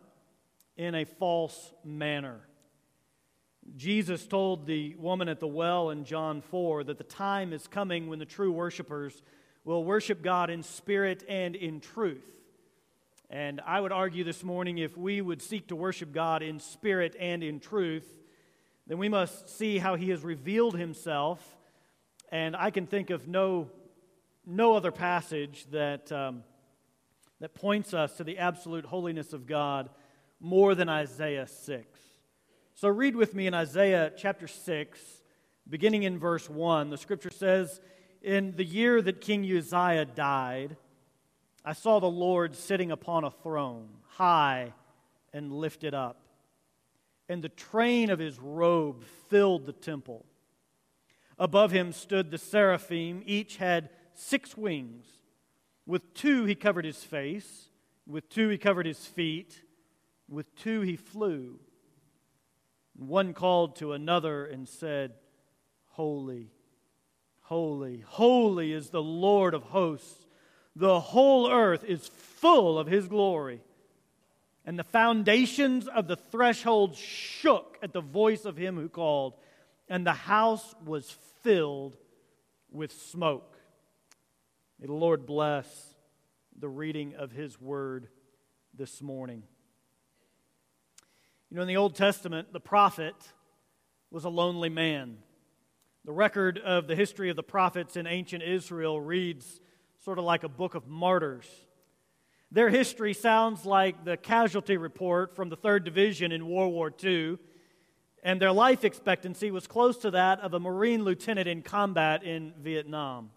in 0.78 0.96
a 0.96 1.06
false 1.06 1.74
manner. 1.84 2.42
Jesus 3.76 4.28
told 4.28 4.66
the 4.66 4.96
woman 4.96 5.30
at 5.30 5.40
the 5.40 5.48
well 5.48 5.90
in 5.90 6.04
John 6.04 6.42
4 6.42 6.84
that 6.86 6.98
the 6.98 7.04
time 7.04 7.54
is 7.54 7.68
coming 7.68 8.08
when 8.08 8.20
the 8.20 8.26
true 8.26 8.52
worshipers 8.52 9.22
will 9.64 9.84
worship 9.84 10.22
God 10.22 10.50
in 10.50 10.64
spirit 10.64 11.24
and 11.30 11.56
in 11.56 11.80
truth. 11.80 12.26
And 13.30 13.62
I 13.66 13.80
would 13.80 13.92
argue 13.92 14.24
this 14.24 14.44
morning 14.44 14.78
if 14.78 14.98
we 14.98 15.22
would 15.22 15.42
seek 15.42 15.68
to 15.68 15.76
worship 15.76 16.12
God 16.12 16.44
in 16.44 16.60
spirit 16.60 17.16
and 17.20 17.42
in 17.42 17.60
truth, 17.60 18.06
then 18.86 18.98
we 18.98 19.10
must 19.10 19.58
see 19.58 19.78
how 19.78 19.96
He 19.96 20.10
has 20.10 20.24
revealed 20.24 20.78
Himself. 20.78 21.40
And 22.32 22.56
I 22.56 22.70
can 22.70 22.86
think 22.86 23.10
of 23.10 23.28
no, 23.28 23.70
no 24.46 24.76
other 24.76 24.92
passage 24.92 25.66
that, 25.72 26.12
um, 26.12 26.44
that 27.40 27.56
points 27.56 27.94
us 27.94 28.18
to 28.18 28.24
the 28.24 28.40
absolute 28.40 28.86
holiness 28.86 29.32
of 29.32 29.48
God 29.48 29.90
more 30.44 30.76
than 30.76 30.90
Isaiah 30.90 31.48
6. 31.48 31.86
So 32.76 32.90
read 32.90 33.16
with 33.16 33.34
me 33.34 33.48
in 33.48 33.54
Isaiah 33.54 34.12
chapter 34.16 34.46
6, 34.46 35.00
beginning 35.70 36.04
in 36.04 36.20
verse 36.20 36.50
1. 36.50 36.90
The 36.90 36.98
scripture 36.98 37.32
says, 37.32 37.80
In 38.22 38.54
the 38.58 38.66
year 38.66 39.02
that 39.02 39.22
King 39.22 39.46
Uzziah 39.46 40.06
died, 40.06 40.76
I 41.64 41.72
saw 41.72 42.00
the 42.00 42.08
Lord 42.08 42.58
sitting 42.58 42.92
upon 42.92 43.24
a 43.24 43.32
throne, 43.32 43.88
high 44.10 44.74
and 45.32 45.54
lifted 45.54 45.94
up, 45.94 46.20
and 47.30 47.42
the 47.42 47.50
train 47.50 48.10
of 48.10 48.20
his 48.20 48.38
robe 48.38 49.06
filled 49.30 49.66
the 49.66 49.72
temple. 49.72 50.26
Above 51.40 51.72
him 51.72 51.94
stood 51.94 52.32
the 52.32 52.38
seraphim, 52.38 53.24
each 53.26 53.56
had 53.56 53.90
six 54.14 54.58
wings. 54.58 55.06
With 55.86 56.14
two 56.14 56.44
he 56.44 56.54
covered 56.54 56.84
his 56.84 57.02
face, 57.02 57.70
with 58.06 58.28
two 58.28 58.50
he 58.50 58.58
covered 58.58 58.86
his 58.86 59.06
feet, 59.06 59.63
with 60.34 60.56
two 60.56 60.82
he 60.82 60.96
flew. 60.96 61.60
One 62.96 63.34
called 63.34 63.78
to 63.78 63.94
another 63.94 64.46
and 64.46 64.68
said, 64.68 65.14
Holy, 65.90 66.52
holy, 67.42 68.04
holy 68.06 68.74
is 68.74 68.90
the 68.90 69.02
Lord 69.02 69.54
of 69.54 69.64
hosts. 69.64 70.26
The 70.76 71.00
whole 71.00 71.52
earth 71.52 71.84
is 71.84 72.08
full 72.08 72.80
of 72.80 72.88
his 72.88 73.08
glory. 73.08 73.62
And 74.66 74.80
the 74.80 74.84
foundations 74.84 75.88
of 75.88 76.08
the 76.08 76.16
threshold 76.16 76.96
shook 76.96 77.78
at 77.84 77.94
the 77.94 78.02
voice 78.02 78.46
of 78.46 78.58
him 78.58 78.76
who 78.76 78.90
called, 78.90 79.36
and 79.90 80.06
the 80.06 80.14
house 80.14 80.74
was 80.86 81.16
filled 81.44 81.98
with 82.72 82.92
smoke. 82.92 83.58
May 84.80 84.88
the 84.88 84.94
Lord 84.94 85.26
bless 85.26 85.68
the 86.58 86.70
reading 86.70 87.16
of 87.16 87.32
his 87.32 87.60
word 87.60 88.08
this 88.74 89.02
morning. 89.02 89.44
You 91.54 91.58
know, 91.58 91.62
in 91.62 91.68
the 91.68 91.78
Old 91.78 91.94
Testament, 91.94 92.52
the 92.52 92.60
prophet 92.60 93.14
was 94.10 94.26
a 94.26 94.30
lonely 94.30 94.70
man. 94.70 95.18
The 96.04 96.12
record 96.12 96.58
of 96.58 96.88
the 96.88 96.96
history 96.96 97.30
of 97.30 97.36
the 97.36 97.44
prophets 97.44 97.96
in 97.96 98.08
ancient 98.08 98.42
Israel 98.42 99.00
reads 99.00 99.62
sort 100.04 100.18
of 100.18 100.26
like 100.26 100.44
a 100.44 100.50
book 100.50 100.74
of 100.74 100.88
martyrs. 100.88 101.46
Their 102.50 102.70
history 102.70 103.14
sounds 103.14 103.68
like 103.68 104.04
the 104.04 104.18
casualty 104.18 104.78
report 104.78 105.36
from 105.36 105.50
the 105.50 105.56
3rd 105.56 105.84
Division 105.84 106.32
in 106.32 106.50
World 106.50 106.74
War 106.74 106.92
II, 107.04 107.38
and 108.24 108.42
their 108.42 108.52
life 108.52 108.84
expectancy 108.84 109.52
was 109.52 109.68
close 109.68 109.98
to 109.98 110.10
that 110.10 110.40
of 110.40 110.56
a 110.56 110.60
Marine 110.60 111.04
lieutenant 111.04 111.48
in 111.48 111.62
combat 111.62 112.24
in 112.24 112.54
Vietnam. 112.64 113.30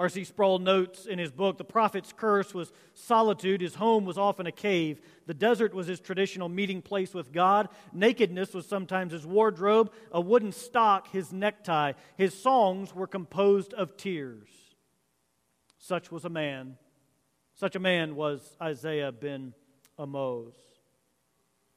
R.C. 0.00 0.24
Sproul 0.24 0.60
notes 0.60 1.04
in 1.04 1.18
his 1.18 1.30
book 1.30 1.58
the 1.58 1.64
prophet's 1.64 2.10
curse 2.10 2.54
was 2.54 2.72
solitude. 2.94 3.60
His 3.60 3.74
home 3.74 4.06
was 4.06 4.16
often 4.16 4.46
a 4.46 4.52
cave. 4.52 4.98
The 5.26 5.34
desert 5.34 5.74
was 5.74 5.86
his 5.86 6.00
traditional 6.00 6.48
meeting 6.48 6.80
place 6.80 7.12
with 7.12 7.32
God. 7.32 7.68
Nakedness 7.92 8.54
was 8.54 8.64
sometimes 8.64 9.12
his 9.12 9.26
wardrobe, 9.26 9.92
a 10.10 10.18
wooden 10.18 10.52
stock, 10.52 11.12
his 11.12 11.34
necktie. 11.34 11.92
His 12.16 12.32
songs 12.32 12.94
were 12.94 13.06
composed 13.06 13.74
of 13.74 13.98
tears. 13.98 14.48
Such 15.76 16.10
was 16.10 16.24
a 16.24 16.30
man. 16.30 16.78
Such 17.52 17.76
a 17.76 17.78
man 17.78 18.16
was 18.16 18.56
Isaiah 18.58 19.12
ben 19.12 19.52
Amoz. 19.98 20.54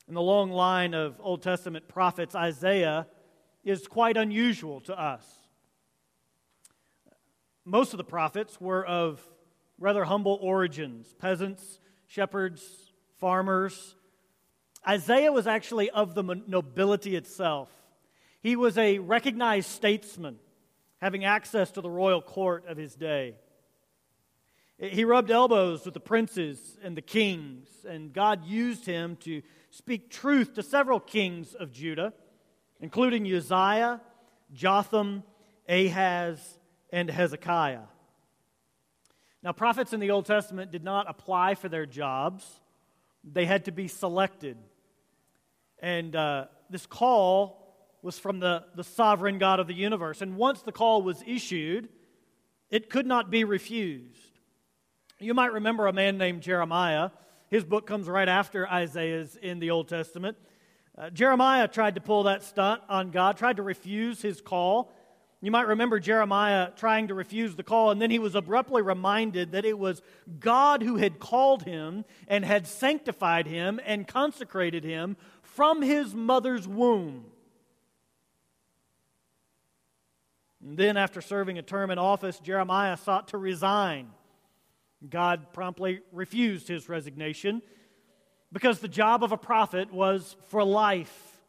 In 0.08 0.14
the 0.14 0.22
long 0.22 0.50
line 0.50 0.94
of 0.94 1.20
Old 1.20 1.42
Testament 1.42 1.90
prophets, 1.90 2.36
Isaiah 2.36 3.06
is 3.66 3.86
quite 3.86 4.16
unusual 4.16 4.80
to 4.82 4.98
us. 4.98 5.43
Most 7.66 7.94
of 7.94 7.98
the 7.98 8.04
prophets 8.04 8.60
were 8.60 8.86
of 8.86 9.26
rather 9.80 10.04
humble 10.04 10.38
origins 10.42 11.14
peasants, 11.20 11.80
shepherds, 12.08 12.64
farmers. 13.20 13.96
Isaiah 14.88 15.32
was 15.32 15.48
actually 15.48 15.90
of 15.90 16.14
the 16.14 16.24
nobility 16.24 17.16
itself. 17.16 17.70
He 18.42 18.58
was 18.58 18.78
a 18.78 19.00
recognized 19.00 19.70
statesman, 19.70 20.38
having 21.02 21.24
access 21.24 21.72
to 21.72 21.82
the 21.82 21.90
royal 21.90 22.22
court 22.22 22.66
of 22.68 22.76
his 22.76 22.94
day. 22.96 23.36
He 24.78 25.06
rubbed 25.06 25.32
elbows 25.32 25.86
with 25.86 25.94
the 25.94 26.02
princes 26.02 26.78
and 26.84 26.98
the 26.98 27.02
kings, 27.02 27.70
and 27.88 28.12
God 28.12 28.46
used 28.46 28.86
him 28.86 29.16
to 29.22 29.42
speak 29.70 30.10
truth 30.10 30.56
to 30.56 30.64
several 30.64 31.00
kings 31.00 31.54
of 31.54 31.72
Judah, 31.72 32.12
including 32.82 33.26
Uzziah, 33.26 34.02
Jotham, 34.52 35.24
Ahaz, 35.70 36.60
and 36.94 37.10
Hezekiah. 37.10 37.82
Now, 39.42 39.52
prophets 39.52 39.92
in 39.92 40.00
the 40.00 40.12
Old 40.12 40.28
Testament 40.28 40.72
did 40.72 40.84
not 40.84 41.10
apply 41.10 41.56
for 41.56 41.68
their 41.68 41.88
jobs, 41.88 42.46
they 43.26 43.46
had 43.46 43.66
to 43.66 43.72
be 43.72 43.88
selected. 43.90 44.58
And 45.80 46.16
uh, 46.16 46.46
this 46.70 46.86
call 46.86 47.60
was 48.02 48.20
from 48.20 48.40
the, 48.40 48.64
the 48.76 48.84
sovereign 48.84 49.40
God 49.40 49.60
of 49.60 49.68
the 49.68 49.74
universe. 49.74 50.22
And 50.22 50.38
once 50.38 50.62
the 50.62 50.72
call 50.72 51.02
was 51.02 51.22
issued, 51.26 51.90
it 52.70 52.90
could 52.90 53.08
not 53.08 53.32
be 53.32 53.44
refused. 53.44 54.40
You 55.20 55.34
might 55.34 55.54
remember 55.54 55.88
a 55.88 55.94
man 55.94 56.18
named 56.18 56.42
Jeremiah. 56.42 57.10
His 57.50 57.64
book 57.64 57.88
comes 57.88 58.08
right 58.08 58.30
after 58.30 58.68
Isaiah's 58.68 59.36
in 59.36 59.60
the 59.60 59.72
Old 59.72 59.88
Testament. 59.88 60.38
Uh, 60.96 61.10
Jeremiah 61.10 61.68
tried 61.68 61.96
to 61.96 62.02
pull 62.02 62.24
that 62.24 62.44
stunt 62.44 62.82
on 62.88 63.10
God, 63.10 63.38
tried 63.38 63.58
to 63.58 63.64
refuse 63.64 64.22
his 64.22 64.42
call. 64.42 64.94
You 65.44 65.52
might 65.52 65.68
remember 65.68 66.00
Jeremiah 66.00 66.70
trying 66.78 67.10
to 67.10 67.14
refuse 67.14 67.54
the 67.54 67.64
call, 67.64 67.92
and 67.92 68.02
then 68.02 68.10
he 68.10 68.18
was 68.18 68.34
abruptly 68.34 68.82
reminded 68.82 69.52
that 69.52 69.66
it 69.66 69.78
was 69.78 70.02
God 70.40 70.82
who 70.82 70.96
had 70.96 71.20
called 71.20 71.64
him 71.64 72.06
and 72.30 72.46
had 72.46 72.66
sanctified 72.66 73.46
him 73.46 73.78
and 73.86 74.08
consecrated 74.08 74.86
him 74.86 75.18
from 75.42 75.82
his 75.82 76.16
mother's 76.16 76.66
womb. 76.66 77.26
And 80.66 80.78
then, 80.78 80.96
after 80.96 81.20
serving 81.20 81.58
a 81.58 81.62
term 81.62 81.92
in 81.92 81.98
office, 81.98 82.40
Jeremiah 82.40 82.96
sought 82.96 83.28
to 83.28 83.38
resign. 83.38 84.12
God 85.10 85.52
promptly 85.52 86.00
refused 86.14 86.70
his 86.70 86.88
resignation 86.88 87.62
because 88.54 88.80
the 88.80 88.88
job 88.88 89.26
of 89.26 89.34
a 89.34 89.38
prophet 89.38 89.92
was 89.92 90.38
for 90.48 90.64
life. 90.64 91.42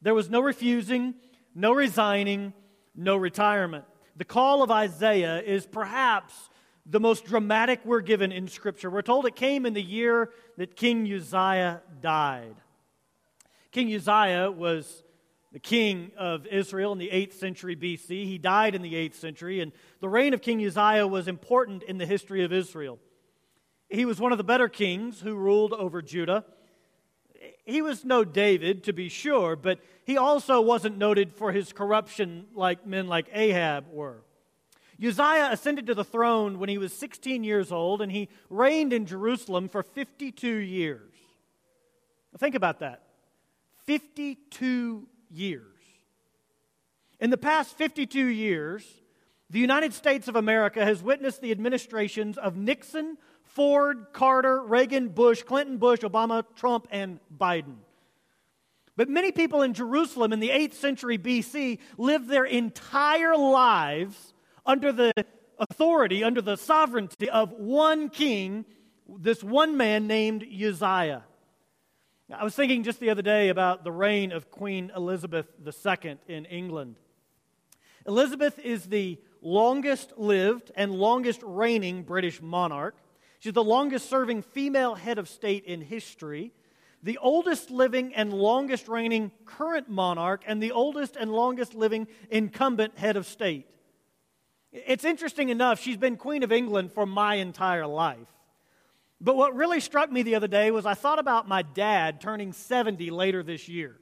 There 0.00 0.14
was 0.14 0.30
no 0.30 0.38
refusing, 0.38 1.14
no 1.56 1.72
resigning, 1.72 2.52
no 3.00 3.16
retirement. 3.16 3.84
The 4.16 4.24
call 4.24 4.62
of 4.62 4.70
Isaiah 4.70 5.40
is 5.40 5.66
perhaps 5.66 6.50
the 6.84 7.00
most 7.00 7.24
dramatic 7.24 7.80
we're 7.84 8.00
given 8.00 8.32
in 8.32 8.48
Scripture. 8.48 8.90
We're 8.90 9.02
told 9.02 9.26
it 9.26 9.36
came 9.36 9.64
in 9.64 9.74
the 9.74 9.82
year 9.82 10.30
that 10.58 10.76
King 10.76 11.10
Uzziah 11.10 11.82
died. 12.00 12.56
King 13.70 13.94
Uzziah 13.94 14.50
was 14.50 15.02
the 15.52 15.58
king 15.58 16.12
of 16.16 16.46
Israel 16.46 16.92
in 16.92 16.98
the 16.98 17.08
8th 17.08 17.32
century 17.34 17.74
BC. 17.74 18.24
He 18.24 18.38
died 18.38 18.74
in 18.74 18.82
the 18.82 18.94
8th 18.94 19.14
century, 19.14 19.60
and 19.60 19.72
the 20.00 20.08
reign 20.08 20.34
of 20.34 20.42
King 20.42 20.64
Uzziah 20.64 21.06
was 21.06 21.26
important 21.26 21.82
in 21.84 21.98
the 21.98 22.06
history 22.06 22.44
of 22.44 22.52
Israel. 22.52 22.98
He 23.88 24.04
was 24.04 24.20
one 24.20 24.32
of 24.32 24.38
the 24.38 24.44
better 24.44 24.68
kings 24.68 25.20
who 25.20 25.34
ruled 25.34 25.72
over 25.72 26.02
Judah. 26.02 26.44
He 27.70 27.82
was 27.82 28.04
no 28.04 28.24
David, 28.24 28.84
to 28.84 28.92
be 28.92 29.08
sure, 29.08 29.56
but 29.56 29.78
he 30.04 30.16
also 30.16 30.60
wasn't 30.60 30.98
noted 30.98 31.32
for 31.32 31.52
his 31.52 31.72
corruption 31.72 32.46
like 32.54 32.86
men 32.86 33.06
like 33.06 33.28
Ahab 33.32 33.86
were. 33.92 34.22
Uzziah 35.02 35.48
ascended 35.50 35.86
to 35.86 35.94
the 35.94 36.04
throne 36.04 36.58
when 36.58 36.68
he 36.68 36.76
was 36.76 36.92
16 36.92 37.44
years 37.44 37.72
old, 37.72 38.02
and 38.02 38.12
he 38.12 38.28
reigned 38.50 38.92
in 38.92 39.06
Jerusalem 39.06 39.68
for 39.68 39.82
52 39.82 40.48
years. 40.48 41.12
Think 42.38 42.54
about 42.54 42.80
that 42.80 43.02
52 43.86 45.08
years. 45.30 45.64
In 47.18 47.30
the 47.30 47.38
past 47.38 47.76
52 47.76 48.26
years, 48.26 48.86
the 49.48 49.58
United 49.58 49.92
States 49.92 50.28
of 50.28 50.36
America 50.36 50.84
has 50.84 51.02
witnessed 51.02 51.40
the 51.40 51.50
administrations 51.50 52.38
of 52.38 52.56
Nixon, 52.56 53.18
Ford, 53.54 54.06
Carter, 54.12 54.62
Reagan, 54.62 55.08
Bush, 55.08 55.42
Clinton, 55.42 55.78
Bush, 55.78 56.00
Obama, 56.00 56.44
Trump, 56.56 56.86
and 56.90 57.18
Biden. 57.36 57.76
But 58.96 59.08
many 59.08 59.32
people 59.32 59.62
in 59.62 59.74
Jerusalem 59.74 60.32
in 60.32 60.40
the 60.40 60.50
8th 60.50 60.74
century 60.74 61.18
BC 61.18 61.78
lived 61.96 62.28
their 62.28 62.44
entire 62.44 63.36
lives 63.36 64.34
under 64.66 64.92
the 64.92 65.12
authority, 65.58 66.22
under 66.22 66.40
the 66.40 66.56
sovereignty 66.56 67.28
of 67.30 67.52
one 67.52 68.08
king, 68.08 68.64
this 69.08 69.42
one 69.42 69.76
man 69.76 70.06
named 70.06 70.44
Uzziah. 70.44 71.24
I 72.32 72.44
was 72.44 72.54
thinking 72.54 72.84
just 72.84 73.00
the 73.00 73.10
other 73.10 73.22
day 73.22 73.48
about 73.48 73.82
the 73.82 73.90
reign 73.90 74.30
of 74.30 74.50
Queen 74.50 74.92
Elizabeth 74.94 75.46
II 75.66 76.18
in 76.28 76.44
England. 76.44 76.96
Elizabeth 78.06 78.58
is 78.60 78.84
the 78.86 79.18
longest 79.42 80.12
lived 80.16 80.70
and 80.76 80.92
longest 80.92 81.40
reigning 81.42 82.02
British 82.04 82.40
monarch. 82.40 82.96
She's 83.40 83.54
the 83.54 83.64
longest 83.64 84.08
serving 84.08 84.42
female 84.42 84.94
head 84.94 85.18
of 85.18 85.28
state 85.28 85.64
in 85.64 85.80
history, 85.80 86.52
the 87.02 87.18
oldest 87.18 87.70
living 87.70 88.14
and 88.14 88.32
longest 88.32 88.86
reigning 88.86 89.32
current 89.46 89.88
monarch, 89.88 90.42
and 90.46 90.62
the 90.62 90.72
oldest 90.72 91.16
and 91.16 91.32
longest 91.32 91.74
living 91.74 92.06
incumbent 92.30 92.98
head 92.98 93.16
of 93.16 93.26
state. 93.26 93.66
It's 94.72 95.04
interesting 95.04 95.48
enough, 95.48 95.80
she's 95.80 95.96
been 95.96 96.16
Queen 96.16 96.42
of 96.42 96.52
England 96.52 96.92
for 96.92 97.06
my 97.06 97.36
entire 97.36 97.86
life. 97.86 98.28
But 99.22 99.36
what 99.36 99.54
really 99.54 99.80
struck 99.80 100.12
me 100.12 100.22
the 100.22 100.34
other 100.34 100.48
day 100.48 100.70
was 100.70 100.84
I 100.84 100.94
thought 100.94 101.18
about 101.18 101.48
my 101.48 101.62
dad 101.62 102.20
turning 102.20 102.52
70 102.52 103.10
later 103.10 103.42
this 103.42 103.68
year. 103.68 103.96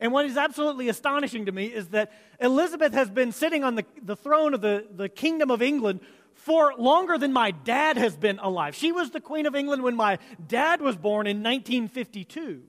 And 0.00 0.12
what 0.12 0.26
is 0.26 0.36
absolutely 0.36 0.88
astonishing 0.88 1.46
to 1.46 1.52
me 1.52 1.66
is 1.66 1.88
that 1.88 2.12
Elizabeth 2.40 2.92
has 2.94 3.10
been 3.10 3.32
sitting 3.32 3.64
on 3.64 3.74
the, 3.74 3.84
the 4.02 4.14
throne 4.14 4.54
of 4.54 4.60
the, 4.60 4.86
the 4.94 5.08
Kingdom 5.08 5.50
of 5.50 5.60
England 5.60 6.00
for 6.48 6.72
longer 6.78 7.18
than 7.18 7.30
my 7.30 7.50
dad 7.50 7.98
has 7.98 8.16
been 8.16 8.38
alive. 8.38 8.74
She 8.74 8.90
was 8.90 9.10
the 9.10 9.20
Queen 9.20 9.44
of 9.44 9.54
England 9.54 9.82
when 9.82 9.94
my 9.94 10.18
dad 10.46 10.80
was 10.80 10.96
born 10.96 11.26
in 11.26 11.42
1952. 11.42 12.62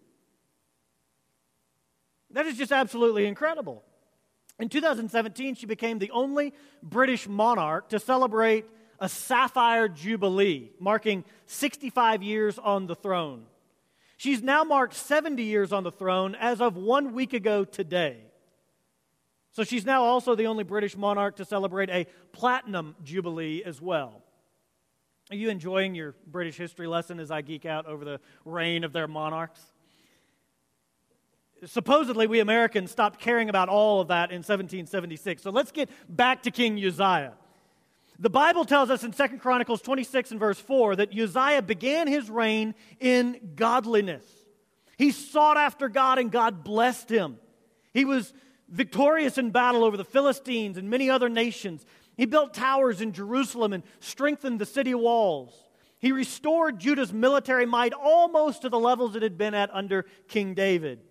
That 2.32 2.46
is 2.46 2.58
just 2.58 2.74
absolutely 2.74 3.26
incredible. 3.26 3.82
In 4.60 4.68
2017, 4.68 5.56
she 5.56 5.66
became 5.66 5.98
the 5.98 6.12
only 6.12 6.54
British 6.84 7.26
monarch 7.26 7.88
to 7.90 8.02
celebrate 8.02 8.66
a 9.00 9.08
Sapphire 9.08 9.88
Jubilee, 9.88 10.74
marking 10.78 11.24
65 11.46 12.22
years 12.22 12.60
on 12.60 12.86
the 12.86 12.96
throne. 12.96 13.46
She's 14.18 14.44
now 14.44 14.66
marked 14.66 14.94
70 14.94 15.42
years 15.42 15.72
on 15.72 15.86
the 15.86 15.92
throne 15.92 16.36
as 16.36 16.60
of 16.60 16.76
one 16.76 17.14
week 17.14 17.32
ago 17.32 17.64
today. 17.64 18.29
So 19.52 19.64
she's 19.64 19.86
now 19.86 20.04
also 20.04 20.36
the 20.36 20.48
only 20.48 20.64
British 20.64 20.96
monarch 20.96 21.38
to 21.38 21.46
celebrate 21.46 21.90
a 21.90 22.06
platinum 22.32 22.96
jubilee 23.04 23.64
as 23.66 23.82
well. 23.82 24.22
Are 25.32 25.36
you 25.36 25.50
enjoying 25.50 25.96
your 25.96 26.16
British 26.26 26.58
history 26.58 26.88
lesson 26.88 27.20
as 27.20 27.30
I 27.30 27.42
geek 27.42 27.66
out 27.66 27.86
over 27.86 28.04
the 28.04 28.20
reign 28.46 28.84
of 28.84 28.94
their 28.94 29.08
monarchs? 29.08 29.62
Supposedly, 31.66 32.26
we 32.26 32.40
Americans 32.40 32.90
stopped 32.90 33.20
caring 33.20 33.50
about 33.50 33.70
all 33.70 34.02
of 34.02 34.08
that 34.08 34.32
in 34.32 34.38
1776. 34.38 35.42
So 35.42 35.52
let's 35.52 35.72
get 35.72 35.90
back 36.08 36.44
to 36.44 36.52
King 36.52 36.84
Uzziah. 36.84 37.34
The 38.18 38.30
Bible 38.30 38.66
tells 38.66 38.90
us 38.90 39.04
in 39.04 39.12
2 39.12 39.38
Chronicles 39.38 39.82
26 39.82 40.32
and 40.32 40.40
verse 40.40 40.60
4 40.60 40.98
that 40.98 41.18
Uzziah 41.18 41.62
began 41.62 42.08
his 42.08 42.30
reign 42.30 42.76
in 43.00 43.54
godliness. 43.56 44.26
He 44.98 45.12
sought 45.12 45.58
after 45.58 45.88
God 45.90 46.18
and 46.18 46.32
God 46.32 46.64
blessed 46.64 47.10
him. 47.10 47.38
He 47.94 48.04
was 48.04 48.34
victorious 48.70 49.38
in 49.38 49.52
battle 49.52 49.84
over 49.84 49.98
the 49.98 50.06
Philistines 50.06 50.78
and 50.78 50.90
many 50.90 51.10
other 51.10 51.30
nations. 51.30 51.86
He 52.16 52.26
built 52.26 52.54
towers 52.54 53.02
in 53.02 53.14
Jerusalem 53.14 53.74
and 53.74 53.84
strengthened 54.00 54.60
the 54.60 54.66
city 54.66 54.94
walls. 54.94 55.54
He 56.00 56.12
restored 56.12 56.80
Judah's 56.80 57.12
military 57.12 57.66
might 57.66 57.94
almost 57.94 58.62
to 58.62 58.70
the 58.70 58.80
levels 58.80 59.16
it 59.16 59.24
had 59.24 59.38
been 59.38 59.54
at 59.54 59.70
under 59.74 60.06
King 60.28 60.54
David. 60.54 61.02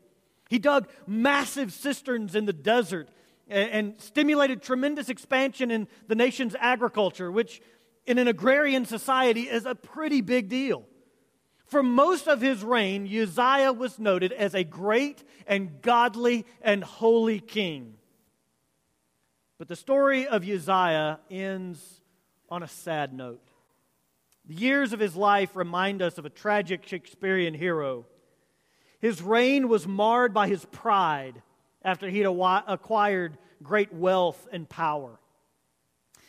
He 0.49 0.59
dug 0.59 0.89
massive 1.07 1.73
cisterns 1.73 2.35
in 2.35 2.47
the 2.47 2.53
desert 2.53 3.09
and 3.49 3.95
stimulated 3.99 4.63
tremendous 4.63 5.09
expansion 5.09 5.71
in 5.71 5.89
the 6.07 6.15
nation's 6.15 6.55
agriculture, 6.59 7.31
which 7.31 7.63
in 8.07 8.19
an 8.19 8.29
agrarian 8.29 8.85
society 8.85 9.43
is 9.43 9.67
a 9.67 9.75
pretty 9.75 10.21
big 10.21 10.49
deal. 10.49 10.85
For 11.69 11.83
most 11.83 12.27
of 12.27 12.41
his 12.41 12.65
reign, 12.65 13.07
Uzziah 13.07 13.73
was 13.73 13.99
noted 13.99 14.33
as 14.33 14.55
a 14.55 14.65
great 14.65 15.23
and 15.47 15.83
godly 15.83 16.47
and 16.63 16.83
holy 16.83 17.41
king. 17.41 17.95
But 19.59 19.69
the 19.69 19.77
story 19.77 20.27
of 20.27 20.49
Uzziah 20.49 21.21
ends 21.31 22.01
on 22.49 22.63
a 22.63 22.69
sad 22.69 23.13
note. 23.13 23.47
The 24.47 24.55
years 24.55 24.95
of 24.95 25.01
his 25.01 25.15
life 25.15 25.55
remind 25.55 26.01
us 26.01 26.17
of 26.17 26.25
a 26.25 26.31
tragic 26.31 26.87
Shakespearean 26.87 27.53
hero. 27.53 28.07
His 28.99 29.21
reign 29.21 29.69
was 29.69 29.87
marred 29.87 30.33
by 30.33 30.49
his 30.49 30.65
pride 30.65 31.43
after 31.83 32.09
he 32.09 32.21
had 32.21 32.63
acquired 32.67 33.37
great 33.63 33.93
wealth 33.93 34.49
and 34.51 34.67
power. 34.67 35.21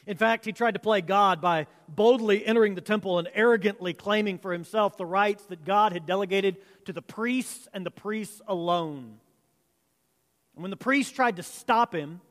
In 0.09 0.17
fact, 0.17 0.43
he 0.43 0.53
tried 0.53 0.73
to 0.73 0.79
play 0.79 1.01
God 1.01 1.39
by 1.39 1.67
boldly 1.87 2.43
entering 2.43 2.73
the 2.73 2.81
temple 2.81 3.19
and 3.19 3.29
arrogantly 3.35 3.93
claiming 3.93 4.39
for 4.39 4.51
himself 4.51 4.97
the 4.97 5.05
rights 5.05 5.43
that 5.45 5.63
God 5.63 5.93
had 5.93 6.07
delegated 6.07 6.57
to 6.85 6.93
the 6.93 7.01
priests 7.03 7.67
and 7.75 7.85
the 7.85 7.91
priests 7.91 8.41
alone. 8.47 9.19
And 10.55 10.63
when 10.63 10.71
the 10.71 10.77
priests 10.77 11.11
tried 11.11 11.35
to 11.35 11.43
stop 11.43 11.93
him, 11.93 12.21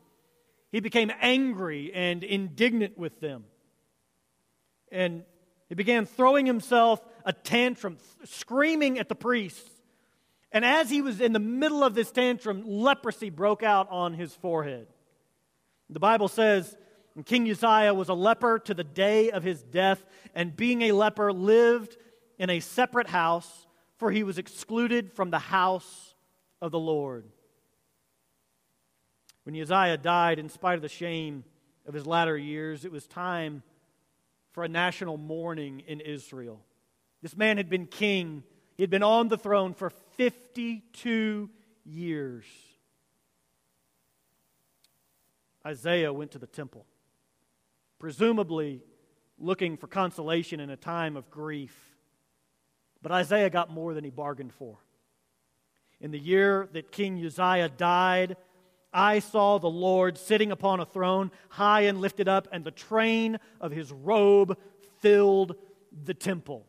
he 0.73 0.81
became 0.81 1.13
angry 1.21 1.93
and 1.95 2.25
indignant 2.25 2.99
with 2.99 3.21
them. 3.21 3.45
And 4.91 5.23
he 5.69 5.77
began 5.77 6.05
throwing 6.05 6.47
himself 6.47 7.01
a 7.25 7.33
tantrum, 7.33 7.99
screaming 8.25 8.99
at 8.99 9.09
the 9.09 9.15
priests 9.15 9.71
and 10.51 10.65
as 10.65 10.89
he 10.89 11.03
was 11.03 11.21
in 11.21 11.33
the 11.33 11.39
middle 11.39 11.85
of 11.85 11.95
this 11.95 12.11
tantrum, 12.11 12.63
leprosy 12.67 13.29
broke 13.31 13.63
out 13.63 13.87
on 13.91 14.15
his 14.15 14.35
forehead. 14.35 14.87
The 15.91 16.01
Bible 16.01 16.29
says 16.29 16.75
King 17.25 17.51
Uzziah 17.51 17.95
was 17.95 18.09
a 18.09 18.15
leper 18.15 18.59
to 18.61 18.75
the 18.75 18.85
day 18.85 19.31
of 19.31 19.43
his 19.43 19.63
death, 19.63 20.05
and 20.35 20.57
being 20.57 20.83
a 20.83 20.93
leper, 20.93 21.33
lived 21.33 21.97
in 22.39 22.51
a 22.51 22.61
separate 22.61 23.09
house, 23.09 23.67
for 23.97 24.11
he 24.11 24.23
was 24.23 24.39
excluded 24.39 25.13
from 25.13 25.31
the 25.31 25.39
house 25.39 26.15
of 26.61 26.71
the 26.71 26.79
Lord. 26.79 27.25
When 29.45 29.61
Uzziah 29.61 29.97
died, 29.97 30.39
in 30.39 30.49
spite 30.49 30.77
of 30.77 30.83
the 30.83 30.89
shame 30.89 31.45
of 31.87 31.95
his 31.95 32.07
latter 32.07 32.37
years, 32.37 32.85
it 32.85 32.93
was 32.93 33.07
time 33.07 33.63
for 34.53 34.63
a 34.63 34.69
national 34.69 35.17
mourning 35.17 35.81
in 35.87 36.01
Israel. 36.01 36.61
This 37.23 37.37
man 37.37 37.57
had 37.57 37.69
been 37.69 37.87
king 37.87 38.45
he 38.79 38.85
had 38.85 38.91
been 38.91 39.03
on 39.03 39.27
the 39.27 39.37
throne 39.37 39.75
for 39.75 39.91
52 39.91 41.51
years. 41.85 42.45
Isaiah 45.67 46.13
went 46.13 46.31
to 46.31 46.39
the 46.39 46.47
temple, 46.47 46.87
presumably 47.99 48.83
looking 49.39 49.77
for 49.77 49.87
consolation 49.87 50.61
in 50.61 50.71
a 50.71 50.77
time 50.77 51.17
of 51.17 51.31
grief. 51.31 51.77
But 53.03 53.13
Isaiah 53.13 53.51
got 53.51 53.71
more 53.71 53.95
than 53.95 54.05
he 54.05 54.11
bargained 54.11 54.53
for. 54.53 54.79
In 56.01 56.11
the 56.11 56.19
year 56.19 56.69
that 56.73 56.93
King 56.93 57.25
Uzziah 57.25 57.69
died, 57.69 58.37
I 58.93 59.19
saw 59.19 59.59
the 59.59 59.69
Lord 59.69 60.17
sitting 60.17 60.51
upon 60.51 60.81
a 60.81 60.87
throne, 60.87 61.31
high 61.51 61.83
and 61.83 62.01
lifted 62.01 62.29
up, 62.29 62.49
and 62.53 62.65
the 62.65 62.71
train 62.71 63.39
of 63.61 63.73
his 63.73 63.93
robe 63.93 64.57
filled 65.01 65.57
the 66.05 66.15
temple. 66.15 66.67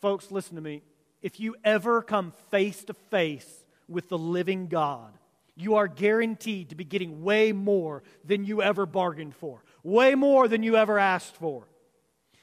Folks, 0.00 0.30
listen 0.30 0.56
to 0.56 0.62
me. 0.62 0.82
If 1.22 1.40
you 1.40 1.56
ever 1.64 2.02
come 2.02 2.32
face 2.50 2.84
to 2.84 2.94
face 2.94 3.64
with 3.88 4.08
the 4.08 4.18
living 4.18 4.68
God, 4.68 5.12
you 5.56 5.76
are 5.76 5.88
guaranteed 5.88 6.68
to 6.68 6.74
be 6.74 6.84
getting 6.84 7.22
way 7.22 7.52
more 7.52 8.02
than 8.24 8.44
you 8.44 8.62
ever 8.62 8.84
bargained 8.84 9.34
for, 9.34 9.62
way 9.86 10.16
more 10.16 10.48
than 10.48 10.64
you 10.64 10.76
ever 10.76 10.98
asked 10.98 11.36
for. 11.36 11.68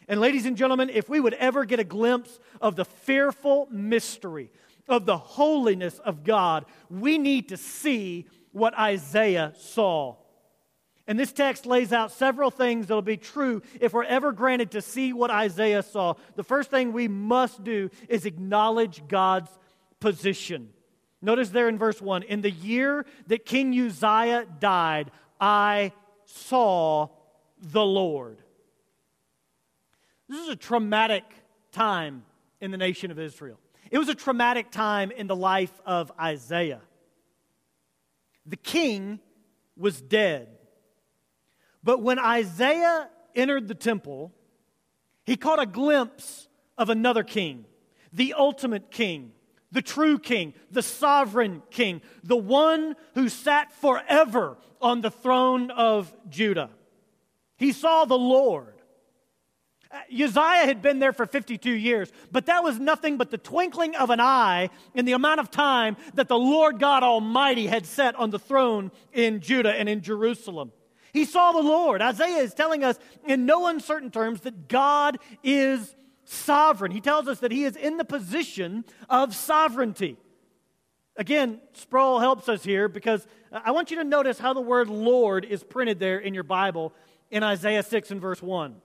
And, 0.08 0.20
ladies 0.20 0.46
and 0.46 0.56
gentlemen, 0.56 0.90
if 0.90 1.10
we 1.10 1.20
would 1.20 1.34
ever 1.36 1.66
get 1.66 1.80
a 1.80 1.84
glimpse 1.84 2.40
of 2.62 2.76
the 2.76 2.86
fearful 2.86 3.68
mystery 3.70 4.50
of 4.88 5.06
the 5.06 5.18
holiness 5.18 6.00
of 6.00 6.24
God, 6.24 6.66
we 6.90 7.18
need 7.18 7.50
to 7.50 7.58
see 7.58 8.28
what 8.52 8.78
Isaiah 8.78 9.54
saw. 9.58 10.16
And 11.06 11.20
this 11.20 11.34
text 11.34 11.66
lays 11.66 11.92
out 11.92 12.12
several 12.12 12.50
things 12.50 12.88
that 12.88 12.94
will 12.94 13.02
be 13.02 13.18
true 13.18 13.62
if 13.82 13.92
we're 13.92 14.06
ever 14.06 14.32
granted 14.32 14.72
to 14.72 14.82
see 14.82 15.12
what 15.12 15.30
Isaiah 15.30 15.84
saw. 15.84 16.14
The 16.36 16.44
first 16.44 16.70
thing 16.70 16.94
we 16.94 17.10
must 17.10 17.64
do 17.64 17.90
is 18.08 18.26
acknowledge 18.26 19.06
God's 19.10 19.50
position. 20.00 20.70
Notice 21.22 21.50
there 21.50 21.68
in 21.68 21.78
verse 21.78 22.02
1 22.02 22.24
In 22.24 22.42
the 22.42 22.52
year 22.52 23.06
that 23.28 23.46
King 23.46 23.78
Uzziah 23.78 24.46
died, 24.60 25.12
I 25.42 25.92
saw 26.26 27.10
the 27.64 27.86
Lord. 27.86 28.38
This 30.28 30.40
is 30.40 30.50
a 30.50 30.56
traumatic 30.56 31.24
time 31.72 32.26
in 32.60 32.72
the 32.72 32.78
nation 32.78 33.10
of 33.10 33.18
Israel. 33.18 33.58
It 33.90 33.98
was 33.98 34.10
a 34.10 34.16
traumatic 34.16 34.70
time 34.70 35.12
in 35.12 35.28
the 35.28 35.36
life 35.36 35.72
of 35.86 36.12
Isaiah. 36.20 36.82
The 38.46 38.58
king 38.58 39.20
was 39.78 40.02
dead. 40.02 40.50
But 41.84 42.02
when 42.02 42.20
Isaiah 42.20 43.10
entered 43.36 43.68
the 43.68 43.76
temple, 43.76 44.34
he 45.26 45.36
caught 45.36 45.62
a 45.62 45.66
glimpse 45.66 46.48
of 46.78 46.90
another 46.90 47.24
king, 47.24 47.66
the 48.12 48.34
ultimate 48.34 48.92
king, 48.92 49.32
the 49.72 49.82
true 49.82 50.20
king, 50.20 50.54
the 50.72 50.84
sovereign 50.84 51.64
king, 51.72 52.02
the 52.24 52.38
one 52.38 52.96
who 53.16 53.30
sat 53.30 53.72
forever 53.74 54.58
on 54.82 55.02
the 55.02 55.12
throne 55.12 55.72
of 55.72 56.14
Judah. 56.30 56.70
He 57.64 57.72
saw 57.72 58.04
the 58.04 58.18
Lord. 58.18 58.74
Uh, 59.90 60.00
Uzziah 60.14 60.66
had 60.66 60.82
been 60.82 61.00
there 61.00 61.14
for 61.14 61.26
52 61.26 61.72
years, 61.72 62.12
but 62.30 62.48
that 62.48 62.62
was 62.62 62.78
nothing 62.78 63.16
but 63.16 63.32
the 63.32 63.38
twinkling 63.38 63.96
of 63.96 64.10
an 64.10 64.20
eye 64.20 64.70
in 64.94 65.06
the 65.06 65.14
amount 65.14 65.40
of 65.40 65.50
time 65.50 65.96
that 66.16 66.28
the 66.28 66.38
Lord 66.38 66.78
God 66.78 67.04
Almighty 67.04 67.68
had 67.68 67.86
set 67.86 68.16
on 68.16 68.32
the 68.32 68.40
throne 68.40 68.92
in 69.14 69.40
Judah 69.40 69.72
and 69.72 69.88
in 69.88 70.02
Jerusalem. 70.02 70.74
He 71.14 71.24
saw 71.24 71.54
the 71.54 71.62
Lord. 71.62 72.02
Isaiah 72.02 72.44
is 72.44 72.54
telling 72.54 72.84
us 72.84 73.00
in 73.26 73.46
no 73.46 73.68
uncertain 73.68 74.12
terms 74.12 74.42
that 74.42 74.68
God 74.68 75.18
is 75.42 75.96
sovereign. 76.26 76.92
He 76.92 77.00
tells 77.00 77.30
us 77.30 77.40
that 77.40 77.54
he 77.54 77.64
is 77.64 77.78
in 77.78 77.96
the 77.96 78.04
position 78.04 78.84
of 79.10 79.34
sovereignty. 79.34 80.18
Again, 81.16 81.62
Sproul 81.72 82.20
helps 82.20 82.50
us 82.50 82.62
here 82.62 82.90
because 82.90 83.26
I 83.54 83.72
want 83.72 83.90
you 83.90 83.98
to 83.98 84.04
notice 84.04 84.38
how 84.38 84.52
the 84.52 84.60
word 84.60 84.90
Lord 84.90 85.46
is 85.46 85.64
printed 85.64 86.00
there 86.00 86.20
in 86.20 86.34
your 86.34 86.44
Bible 86.44 86.92
in 87.34 87.42
Isaiah 87.42 87.82
6 87.82 88.12
and 88.12 88.22
verse 88.22 88.44
1. 88.44 88.76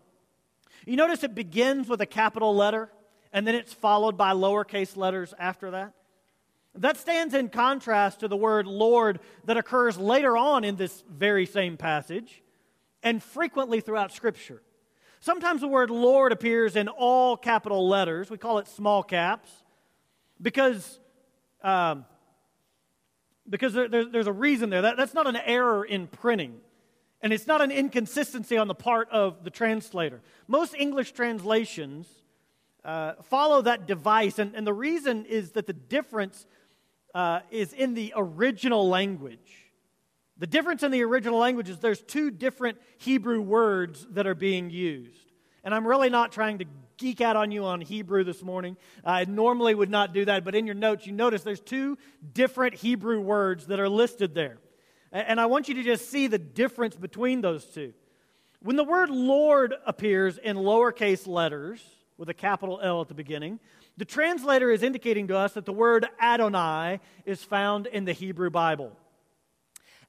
You 0.86 0.96
notice 0.96 1.22
it 1.22 1.34
begins 1.34 1.86
with 1.86 2.00
a 2.00 2.06
capital 2.06 2.56
letter 2.56 2.90
and 3.30 3.46
then 3.46 3.54
it's 3.54 3.74
followed 3.74 4.16
by 4.16 4.32
lowercase 4.32 4.96
letters 4.96 5.34
after 5.38 5.72
that. 5.72 5.92
That 6.74 6.96
stands 6.96 7.34
in 7.34 7.50
contrast 7.50 8.20
to 8.20 8.28
the 8.28 8.38
word 8.38 8.66
Lord 8.66 9.20
that 9.44 9.58
occurs 9.58 9.98
later 9.98 10.34
on 10.38 10.64
in 10.64 10.76
this 10.76 11.04
very 11.10 11.44
same 11.44 11.76
passage 11.76 12.42
and 13.02 13.22
frequently 13.22 13.82
throughout 13.82 14.12
Scripture. 14.12 14.62
Sometimes 15.20 15.60
the 15.60 15.68
word 15.68 15.90
Lord 15.90 16.32
appears 16.32 16.74
in 16.74 16.88
all 16.88 17.36
capital 17.36 17.86
letters. 17.86 18.30
We 18.30 18.38
call 18.38 18.60
it 18.60 18.66
small 18.66 19.02
caps 19.02 19.50
because, 20.40 21.00
um, 21.62 22.06
because 23.46 23.74
there, 23.74 23.88
there, 23.88 24.06
there's 24.06 24.26
a 24.26 24.32
reason 24.32 24.70
there. 24.70 24.82
That, 24.82 24.96
that's 24.96 25.12
not 25.12 25.26
an 25.26 25.36
error 25.36 25.84
in 25.84 26.06
printing. 26.06 26.60
And 27.20 27.32
it's 27.32 27.46
not 27.46 27.60
an 27.60 27.70
inconsistency 27.70 28.56
on 28.56 28.68
the 28.68 28.74
part 28.74 29.10
of 29.10 29.42
the 29.44 29.50
translator. 29.50 30.20
Most 30.46 30.74
English 30.74 31.12
translations 31.12 32.06
uh, 32.84 33.14
follow 33.24 33.62
that 33.62 33.86
device, 33.86 34.38
and, 34.38 34.54
and 34.54 34.66
the 34.66 34.72
reason 34.72 35.24
is 35.24 35.52
that 35.52 35.66
the 35.66 35.72
difference 35.72 36.46
uh, 37.14 37.40
is 37.50 37.72
in 37.72 37.94
the 37.94 38.12
original 38.16 38.88
language. 38.88 39.66
The 40.38 40.46
difference 40.46 40.84
in 40.84 40.92
the 40.92 41.02
original 41.02 41.38
language 41.38 41.68
is 41.68 41.78
there's 41.78 42.00
two 42.00 42.30
different 42.30 42.78
Hebrew 42.98 43.40
words 43.40 44.06
that 44.12 44.26
are 44.26 44.36
being 44.36 44.70
used. 44.70 45.32
And 45.64 45.74
I'm 45.74 45.86
really 45.86 46.10
not 46.10 46.30
trying 46.30 46.58
to 46.58 46.64
geek 46.96 47.20
out 47.20 47.36
on 47.36 47.50
you 47.50 47.64
on 47.64 47.80
Hebrew 47.80 48.22
this 48.22 48.42
morning. 48.42 48.76
I 49.04 49.24
normally 49.24 49.74
would 49.74 49.90
not 49.90 50.14
do 50.14 50.24
that, 50.26 50.44
but 50.44 50.54
in 50.54 50.66
your 50.66 50.76
notes, 50.76 51.06
you 51.06 51.12
notice 51.12 51.42
there's 51.42 51.60
two 51.60 51.98
different 52.32 52.74
Hebrew 52.74 53.20
words 53.20 53.66
that 53.66 53.80
are 53.80 53.88
listed 53.88 54.34
there. 54.34 54.58
And 55.12 55.40
I 55.40 55.46
want 55.46 55.68
you 55.68 55.74
to 55.74 55.82
just 55.82 56.10
see 56.10 56.26
the 56.26 56.38
difference 56.38 56.96
between 56.96 57.40
those 57.40 57.64
two. 57.64 57.94
When 58.60 58.76
the 58.76 58.84
word 58.84 59.10
Lord 59.10 59.74
appears 59.86 60.36
in 60.38 60.56
lowercase 60.56 61.26
letters 61.26 61.80
with 62.16 62.28
a 62.28 62.34
capital 62.34 62.80
L 62.82 63.00
at 63.00 63.08
the 63.08 63.14
beginning, 63.14 63.60
the 63.96 64.04
translator 64.04 64.70
is 64.70 64.82
indicating 64.82 65.28
to 65.28 65.36
us 65.36 65.52
that 65.54 65.64
the 65.64 65.72
word 65.72 66.06
Adonai 66.20 67.00
is 67.24 67.42
found 67.42 67.86
in 67.86 68.04
the 68.04 68.12
Hebrew 68.12 68.50
Bible. 68.50 68.96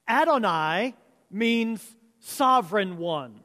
Adonai 0.07 0.95
means 1.29 1.95
sovereign 2.19 2.97
one. 2.97 3.41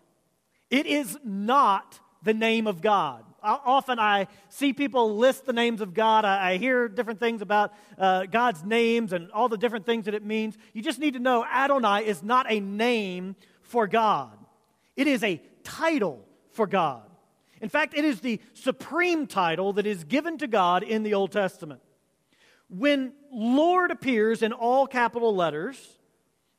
It 0.70 0.86
is 0.86 1.18
not 1.22 2.00
the 2.22 2.34
name 2.34 2.66
of 2.66 2.80
God. 2.80 3.24
Often 3.44 3.98
I 3.98 4.28
see 4.48 4.72
people 4.72 5.16
list 5.16 5.44
the 5.44 5.52
names 5.52 5.80
of 5.80 5.92
God. 5.92 6.24
I, 6.24 6.56
hear 6.56 6.88
different 6.88 7.20
things 7.20 7.42
about 7.42 7.74
uh, 7.98 8.24
God's 8.24 8.64
names 8.64 9.12
and 9.12 9.30
all 9.32 9.48
the 9.48 9.58
different 9.58 9.84
things 9.84 10.06
that 10.06 10.14
it 10.14 10.24
means. 10.24 10.56
You 10.72 10.82
just 10.82 10.98
need 10.98 11.12
to 11.12 11.20
know 11.20 11.44
Adonai 11.44 12.06
is 12.06 12.22
not 12.22 12.50
a 12.50 12.60
name 12.60 13.36
for 13.60 13.86
God, 13.86 14.38
it 14.96 15.06
is 15.06 15.22
a 15.22 15.40
title 15.62 16.26
for 16.52 16.66
God. 16.66 17.02
In 17.60 17.68
fact, 17.68 17.94
it 17.96 18.04
is 18.04 18.20
the 18.20 18.40
supreme 18.52 19.26
title 19.26 19.72
that 19.74 19.86
is 19.86 20.04
given 20.04 20.38
to 20.38 20.46
God 20.46 20.82
in 20.82 21.02
the 21.02 21.14
Old 21.14 21.32
Testament. 21.32 21.80
When 22.68 23.12
Lord 23.32 23.90
appears 23.90 24.42
in 24.42 24.52
all 24.52 24.86
capital 24.86 25.34
letters, 25.34 25.93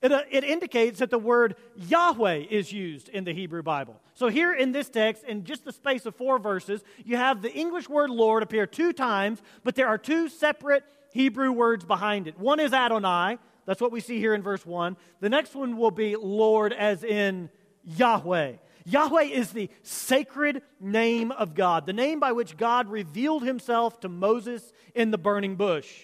it, 0.06 0.12
uh, 0.12 0.22
it, 0.30 0.44
indicates 0.44 1.00
that 1.00 1.10
the 1.10 1.20
word 1.20 1.56
Yahweh 1.76 2.46
is 2.50 2.72
used 2.72 3.10
in 3.10 3.24
the 3.24 3.34
Hebrew 3.34 3.64
Bible. 3.64 4.00
So, 4.14 4.28
here 4.28 4.54
in 4.54 4.72
this 4.72 4.90
text, 4.90 5.24
in 5.24 5.44
just 5.44 5.66
the 5.66 5.72
space 5.72 6.06
of 6.06 6.16
four 6.16 6.40
verses, 6.40 6.84
you 7.04 7.18
have 7.18 7.42
the 7.42 7.52
English 7.52 7.90
word 7.90 8.10
Lord 8.10 8.44
appear 8.44 8.66
two 8.66 8.94
times, 8.94 9.42
but 9.64 9.76
there 9.76 9.88
are 9.88 9.98
two 9.98 10.30
separate 10.30 10.84
Hebrew 11.14 11.52
words 11.52 11.86
behind 11.86 12.28
it. 12.28 12.38
One 12.40 12.60
is 12.60 12.74
Adonai, 12.74 13.38
that's 13.66 13.82
what 13.82 13.92
we 13.92 14.00
see 14.00 14.20
here 14.20 14.34
in 14.34 14.44
verse 14.44 14.66
1. 14.66 14.96
The 15.20 15.30
next 15.30 15.56
one 15.56 15.78
will 15.78 15.92
be 15.92 16.16
Lord, 16.16 16.72
as 16.72 17.04
in 17.04 17.50
Yahweh. 17.84 18.54
Yahweh 18.86 19.24
is 19.24 19.52
the 19.52 19.70
sacred 19.82 20.62
name 20.80 21.32
of 21.32 21.56
God, 21.56 21.88
the 21.88 21.94
name 21.94 22.20
by 22.20 22.32
which 22.32 22.56
God 22.56 22.88
revealed 22.90 23.44
himself 23.44 24.00
to 24.02 24.10
Moses 24.10 24.72
in 24.94 25.10
the 25.10 25.18
burning 25.18 25.56
bush. 25.56 26.04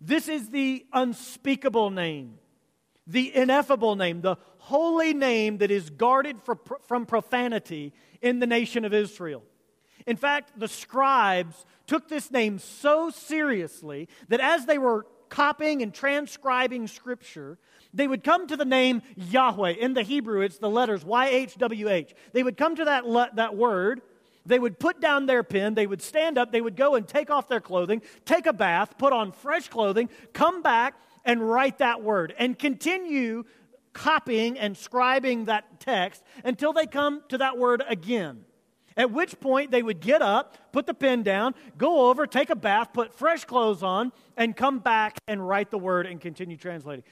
This 0.00 0.28
is 0.28 0.50
the 0.50 0.84
unspeakable 0.92 1.90
name, 1.90 2.38
the 3.06 3.34
ineffable 3.34 3.96
name, 3.96 4.20
the 4.20 4.36
holy 4.58 5.12
name 5.12 5.58
that 5.58 5.70
is 5.70 5.90
guarded 5.90 6.38
from 6.86 7.06
profanity 7.06 7.92
in 8.22 8.38
the 8.38 8.46
nation 8.46 8.84
of 8.84 8.94
Israel. 8.94 9.42
In 10.06 10.16
fact, 10.16 10.58
the 10.58 10.68
scribes 10.68 11.66
took 11.86 12.08
this 12.08 12.30
name 12.30 12.58
so 12.58 13.10
seriously 13.10 14.08
that 14.28 14.40
as 14.40 14.66
they 14.66 14.78
were 14.78 15.06
copying 15.28 15.82
and 15.82 15.92
transcribing 15.92 16.86
scripture, 16.86 17.58
they 17.92 18.08
would 18.08 18.24
come 18.24 18.46
to 18.46 18.56
the 18.56 18.64
name 18.64 19.02
Yahweh. 19.16 19.70
In 19.72 19.94
the 19.94 20.02
Hebrew, 20.02 20.40
it's 20.40 20.58
the 20.58 20.70
letters 20.70 21.04
YHWH. 21.04 22.12
They 22.32 22.42
would 22.42 22.56
come 22.56 22.76
to 22.76 22.84
that, 22.86 23.06
le- 23.06 23.30
that 23.34 23.56
word. 23.56 24.02
They 24.46 24.58
would 24.58 24.78
put 24.78 25.00
down 25.00 25.26
their 25.26 25.42
pen. 25.42 25.74
They 25.74 25.86
would 25.86 26.02
stand 26.02 26.36
up. 26.36 26.52
They 26.52 26.60
would 26.60 26.76
go 26.76 26.96
and 26.96 27.06
take 27.06 27.30
off 27.30 27.48
their 27.48 27.60
clothing, 27.60 28.02
take 28.24 28.46
a 28.46 28.52
bath, 28.52 28.98
put 28.98 29.12
on 29.12 29.32
fresh 29.32 29.68
clothing, 29.68 30.10
come 30.32 30.60
back 30.60 30.94
and 31.24 31.48
write 31.48 31.78
that 31.78 32.02
word 32.02 32.34
and 32.38 32.58
continue 32.58 33.44
copying 33.92 34.58
and 34.58 34.74
scribing 34.74 35.46
that 35.46 35.80
text 35.80 36.22
until 36.44 36.72
they 36.72 36.86
come 36.86 37.22
to 37.28 37.38
that 37.38 37.56
word 37.56 37.82
again. 37.88 38.44
At 38.96 39.10
which 39.10 39.40
point 39.40 39.70
they 39.70 39.82
would 39.82 40.00
get 40.00 40.22
up, 40.22 40.72
put 40.72 40.86
the 40.86 40.94
pen 40.94 41.22
down, 41.22 41.54
go 41.76 42.08
over, 42.08 42.26
take 42.26 42.50
a 42.50 42.56
bath, 42.56 42.92
put 42.92 43.12
fresh 43.12 43.44
clothes 43.44 43.82
on, 43.82 44.12
and 44.36 44.56
come 44.56 44.78
back 44.78 45.18
and 45.26 45.46
write 45.46 45.70
the 45.70 45.78
word 45.78 46.06
and 46.06 46.20
continue 46.20 46.56
translating. 46.56 47.04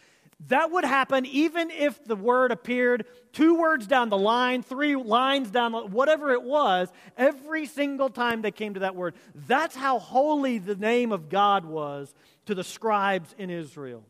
That 0.48 0.72
would 0.72 0.84
happen 0.84 1.24
even 1.26 1.70
if 1.70 2.02
the 2.04 2.16
word 2.16 2.50
appeared 2.50 3.06
two 3.32 3.54
words 3.54 3.86
down 3.86 4.08
the 4.08 4.18
line, 4.18 4.62
three 4.62 4.96
lines 4.96 5.50
down, 5.50 5.72
whatever 5.92 6.32
it 6.32 6.42
was, 6.42 6.88
every 7.16 7.66
single 7.66 8.10
time 8.10 8.42
they 8.42 8.50
came 8.50 8.74
to 8.74 8.80
that 8.80 8.96
word. 8.96 9.14
That's 9.46 9.76
how 9.76 9.98
holy 9.98 10.58
the 10.58 10.74
name 10.74 11.12
of 11.12 11.28
God 11.28 11.64
was 11.64 12.12
to 12.46 12.54
the 12.54 12.64
scribes 12.64 13.34
in 13.38 13.50
Israel. 13.50 14.04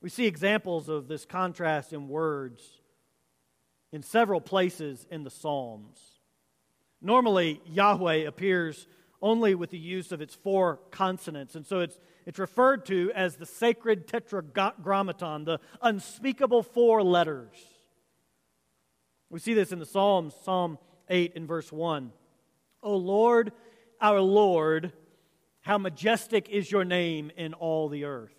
We 0.00 0.10
see 0.10 0.26
examples 0.26 0.88
of 0.88 1.08
this 1.08 1.24
contrast 1.24 1.92
in 1.92 2.08
words 2.08 2.62
in 3.92 4.02
several 4.02 4.40
places 4.40 5.06
in 5.10 5.24
the 5.24 5.30
Psalms. 5.30 5.98
Normally, 7.00 7.60
Yahweh 7.66 8.26
appears 8.26 8.86
only 9.22 9.54
with 9.54 9.70
the 9.70 9.78
use 9.78 10.10
of 10.10 10.20
its 10.20 10.34
four 10.34 10.80
consonants, 10.90 11.54
and 11.54 11.66
so 11.66 11.80
it's 11.80 11.98
it's 12.26 12.38
referred 12.38 12.86
to 12.86 13.12
as 13.14 13.36
the 13.36 13.46
sacred 13.46 14.08
tetragrammaton, 14.08 15.44
the 15.44 15.60
unspeakable 15.82 16.62
four 16.62 17.02
letters. 17.02 17.54
We 19.30 19.40
see 19.40 19.54
this 19.54 19.72
in 19.72 19.78
the 19.78 19.86
Psalms, 19.86 20.34
Psalm 20.44 20.78
8 21.08 21.32
and 21.36 21.48
verse 21.48 21.72
1. 21.72 22.12
O 22.82 22.96
Lord, 22.96 23.52
our 24.00 24.20
Lord, 24.20 24.92
how 25.60 25.78
majestic 25.78 26.48
is 26.48 26.70
your 26.70 26.84
name 26.84 27.30
in 27.36 27.54
all 27.54 27.88
the 27.88 28.04
earth. 28.04 28.34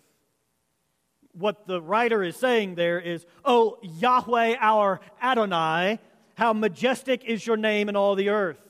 what 1.32 1.66
the 1.66 1.82
writer 1.82 2.22
is 2.22 2.34
saying 2.34 2.76
there 2.76 2.98
is, 2.98 3.26
Oh, 3.44 3.78
Yahweh 3.82 4.56
our 4.58 5.00
Adonai, 5.22 6.00
how 6.34 6.52
majestic 6.54 7.24
is 7.24 7.46
your 7.46 7.58
name 7.58 7.88
in 7.88 7.96
all 7.96 8.14
the 8.14 8.30
earth. 8.30 8.65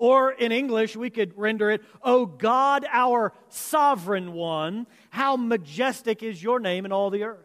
Or 0.00 0.32
in 0.32 0.50
English, 0.50 0.96
we 0.96 1.10
could 1.10 1.36
render 1.36 1.70
it, 1.70 1.82
Oh 2.02 2.24
God, 2.24 2.86
our 2.90 3.34
sovereign 3.50 4.32
one, 4.32 4.86
how 5.10 5.36
majestic 5.36 6.22
is 6.22 6.42
your 6.42 6.58
name 6.58 6.86
in 6.86 6.90
all 6.90 7.10
the 7.10 7.24
earth. 7.24 7.44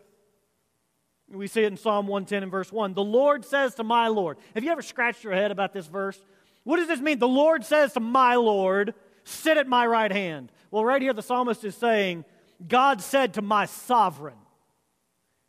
We 1.29 1.47
see 1.47 1.63
it 1.63 1.67
in 1.67 1.75
Psalm 1.75 2.07
110 2.07 2.43
and 2.43 2.51
verse 2.51 2.71
1. 2.71 2.93
The 2.93 3.03
Lord 3.03 3.43
says 3.43 3.75
to 3.75 3.83
my 3.83 4.07
Lord. 4.07 4.37
Have 4.53 4.63
you 4.63 4.71
ever 4.71 4.81
scratched 4.81 5.21
your 5.21 5.33
head 5.33 5.51
about 5.51 5.73
this 5.73 5.87
verse? 5.87 6.17
What 6.63 6.77
does 6.77 6.87
this 6.87 7.01
mean? 7.01 7.19
The 7.19 7.27
Lord 7.27 7.65
says 7.65 7.91
to 7.93 7.99
my 7.99 8.35
Lord, 8.35 8.93
Sit 9.25 9.57
at 9.57 9.67
my 9.67 9.85
right 9.85 10.11
hand. 10.11 10.49
Well, 10.71 10.85
right 10.85 11.01
here, 11.01 11.11
the 11.11 11.21
psalmist 11.21 11.65
is 11.65 11.75
saying, 11.75 12.23
God 12.65 13.01
said 13.01 13.33
to 13.33 13.41
my 13.41 13.65
sovereign, 13.65 14.37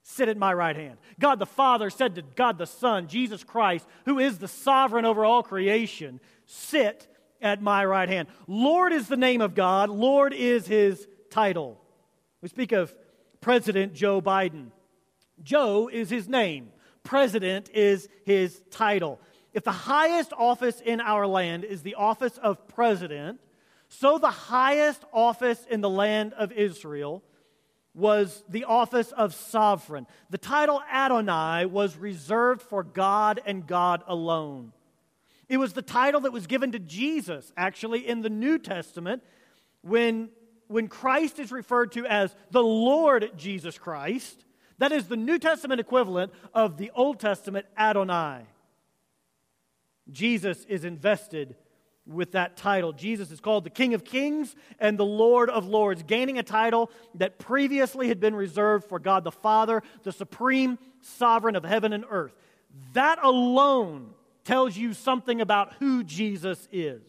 Sit 0.03 0.29
at 0.29 0.37
my 0.37 0.53
right 0.55 0.77
hand. 0.77 0.99
God 1.19 1.41
the 1.41 1.47
Father 1.47 1.91
said 1.91 2.15
to 2.15 2.23
God 2.23 2.59
the 2.59 2.67
Son, 2.67 3.09
Jesus 3.09 3.45
Christ, 3.45 3.87
who 4.05 4.19
is 4.19 4.39
the 4.39 4.49
sovereign 4.49 5.05
over 5.05 5.25
all 5.25 5.43
creation, 5.43 6.21
Sit 6.47 7.07
at 7.43 7.61
my 7.61 7.85
right 7.85 8.09
hand. 8.09 8.29
Lord 8.47 8.93
is 8.93 9.09
the 9.09 9.17
name 9.17 9.41
of 9.41 9.55
God, 9.55 9.91
Lord 9.91 10.33
is 10.33 10.67
his 10.67 11.07
title. 11.31 11.81
We 12.41 12.49
speak 12.49 12.73
of 12.73 12.95
President 13.41 13.95
Joe 13.95 14.21
Biden. 14.23 14.71
Joe 15.43 15.89
is 15.93 16.09
his 16.09 16.29
name, 16.29 16.71
President 17.03 17.71
is 17.75 18.09
his 18.25 18.61
title. 18.71 19.21
If 19.53 19.65
the 19.65 19.73
highest 19.73 20.33
office 20.37 20.81
in 20.81 21.01
our 21.01 21.27
land 21.27 21.65
is 21.65 21.83
the 21.83 21.95
office 21.95 22.37
of 22.39 22.69
president, 22.69 23.41
so 23.89 24.19
the 24.19 24.31
highest 24.31 25.03
office 25.13 25.65
in 25.71 25.81
the 25.81 25.91
land 25.91 26.33
of 26.35 26.53
Israel 26.53 27.23
was 27.95 28.45
the 28.49 28.65
office 28.65 29.13
of 29.13 29.35
sovereign. 29.35 30.07
The 30.29 30.39
title 30.39 30.83
Adonai 30.93 31.65
was 31.65 31.97
reserved 31.97 32.61
for 32.61 32.83
God 32.83 33.41
and 33.47 33.67
God 33.67 34.03
alone. 34.07 34.73
It 35.49 35.59
was 35.59 35.73
the 35.73 35.83
title 35.83 36.23
that 36.23 36.33
was 36.33 36.47
given 36.47 36.73
to 36.73 36.79
Jesus, 36.79 37.53
actually, 37.57 38.07
in 38.07 38.23
the 38.23 38.31
New 38.31 38.59
Testament, 38.59 39.23
when, 39.83 40.31
when 40.67 40.89
Christ 40.89 41.39
is 41.39 41.53
referred 41.53 41.93
to 41.93 42.05
as 42.07 42.35
the 42.51 42.63
Lord 42.63 43.31
Jesus 43.37 43.79
Christ. 43.79 44.45
That 44.79 44.93
is 44.93 45.07
the 45.07 45.17
New 45.17 45.39
Testament 45.39 45.81
equivalent 45.81 46.33
of 46.53 46.77
the 46.77 46.91
Old 46.95 47.21
Testament 47.21 47.67
Adonai. 47.79 48.43
Jesus 50.11 50.65
is 50.65 50.85
invested 50.85 51.57
with 52.07 52.33
that 52.33 52.57
title. 52.57 52.93
Jesus 52.93 53.31
is 53.31 53.41
called 53.41 53.65
the 53.65 53.71
King 53.71 53.95
of 53.95 54.05
Kings 54.05 54.55
and 54.79 54.99
the 54.99 55.05
Lord 55.05 55.51
of 55.51 55.67
Lords, 55.67 56.03
gaining 56.05 56.39
a 56.39 56.43
title 56.43 56.91
that 57.15 57.39
previously 57.39 58.09
had 58.09 58.21
been 58.21 58.35
reserved 58.35 58.89
for 58.89 58.99
God 58.99 59.25
the 59.25 59.33
Father, 59.33 59.83
the 60.05 60.13
supreme 60.13 60.79
sovereign 61.01 61.57
of 61.57 61.65
heaven 61.65 61.93
and 61.93 62.05
earth. 62.09 62.35
That 62.93 63.19
alone 63.23 64.11
tells 64.47 64.77
you 64.77 64.95
something 64.95 65.41
about 65.41 65.75
who 65.75 66.03
Jesus 66.05 66.69
is. 66.73 67.03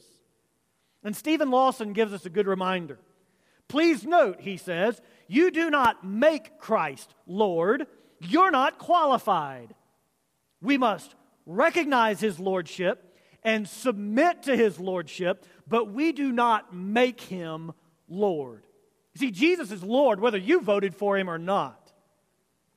And 1.03 1.15
Steven 1.15 1.51
Lawson 1.51 1.93
gives 1.93 2.11
us 2.11 2.25
a 2.25 2.29
good 2.29 2.47
reminder. 2.47 2.99
Please 3.67 4.03
note, 4.03 4.41
he 4.41 4.57
says, 4.57 4.99
you 5.27 5.51
do 5.51 5.69
not 5.69 6.05
make 6.05 6.57
Christ 6.57 7.13
Lord, 7.25 7.87
you're 8.19 8.51
not 8.51 8.77
qualified. 8.77 9.73
We 10.61 10.77
must 10.77 11.15
recognize 11.45 12.19
his 12.19 12.39
lordship 12.39 13.15
and 13.43 13.67
submit 13.67 14.43
to 14.43 14.57
his 14.57 14.79
lordship, 14.79 15.45
but 15.67 15.91
we 15.93 16.11
do 16.11 16.31
not 16.31 16.73
make 16.73 17.21
him 17.21 17.71
Lord. 18.09 18.63
See, 19.15 19.31
Jesus 19.31 19.71
is 19.71 19.83
Lord 19.83 20.19
whether 20.19 20.37
you 20.37 20.61
voted 20.61 20.95
for 20.95 21.17
him 21.17 21.29
or 21.29 21.37
not. 21.37 21.76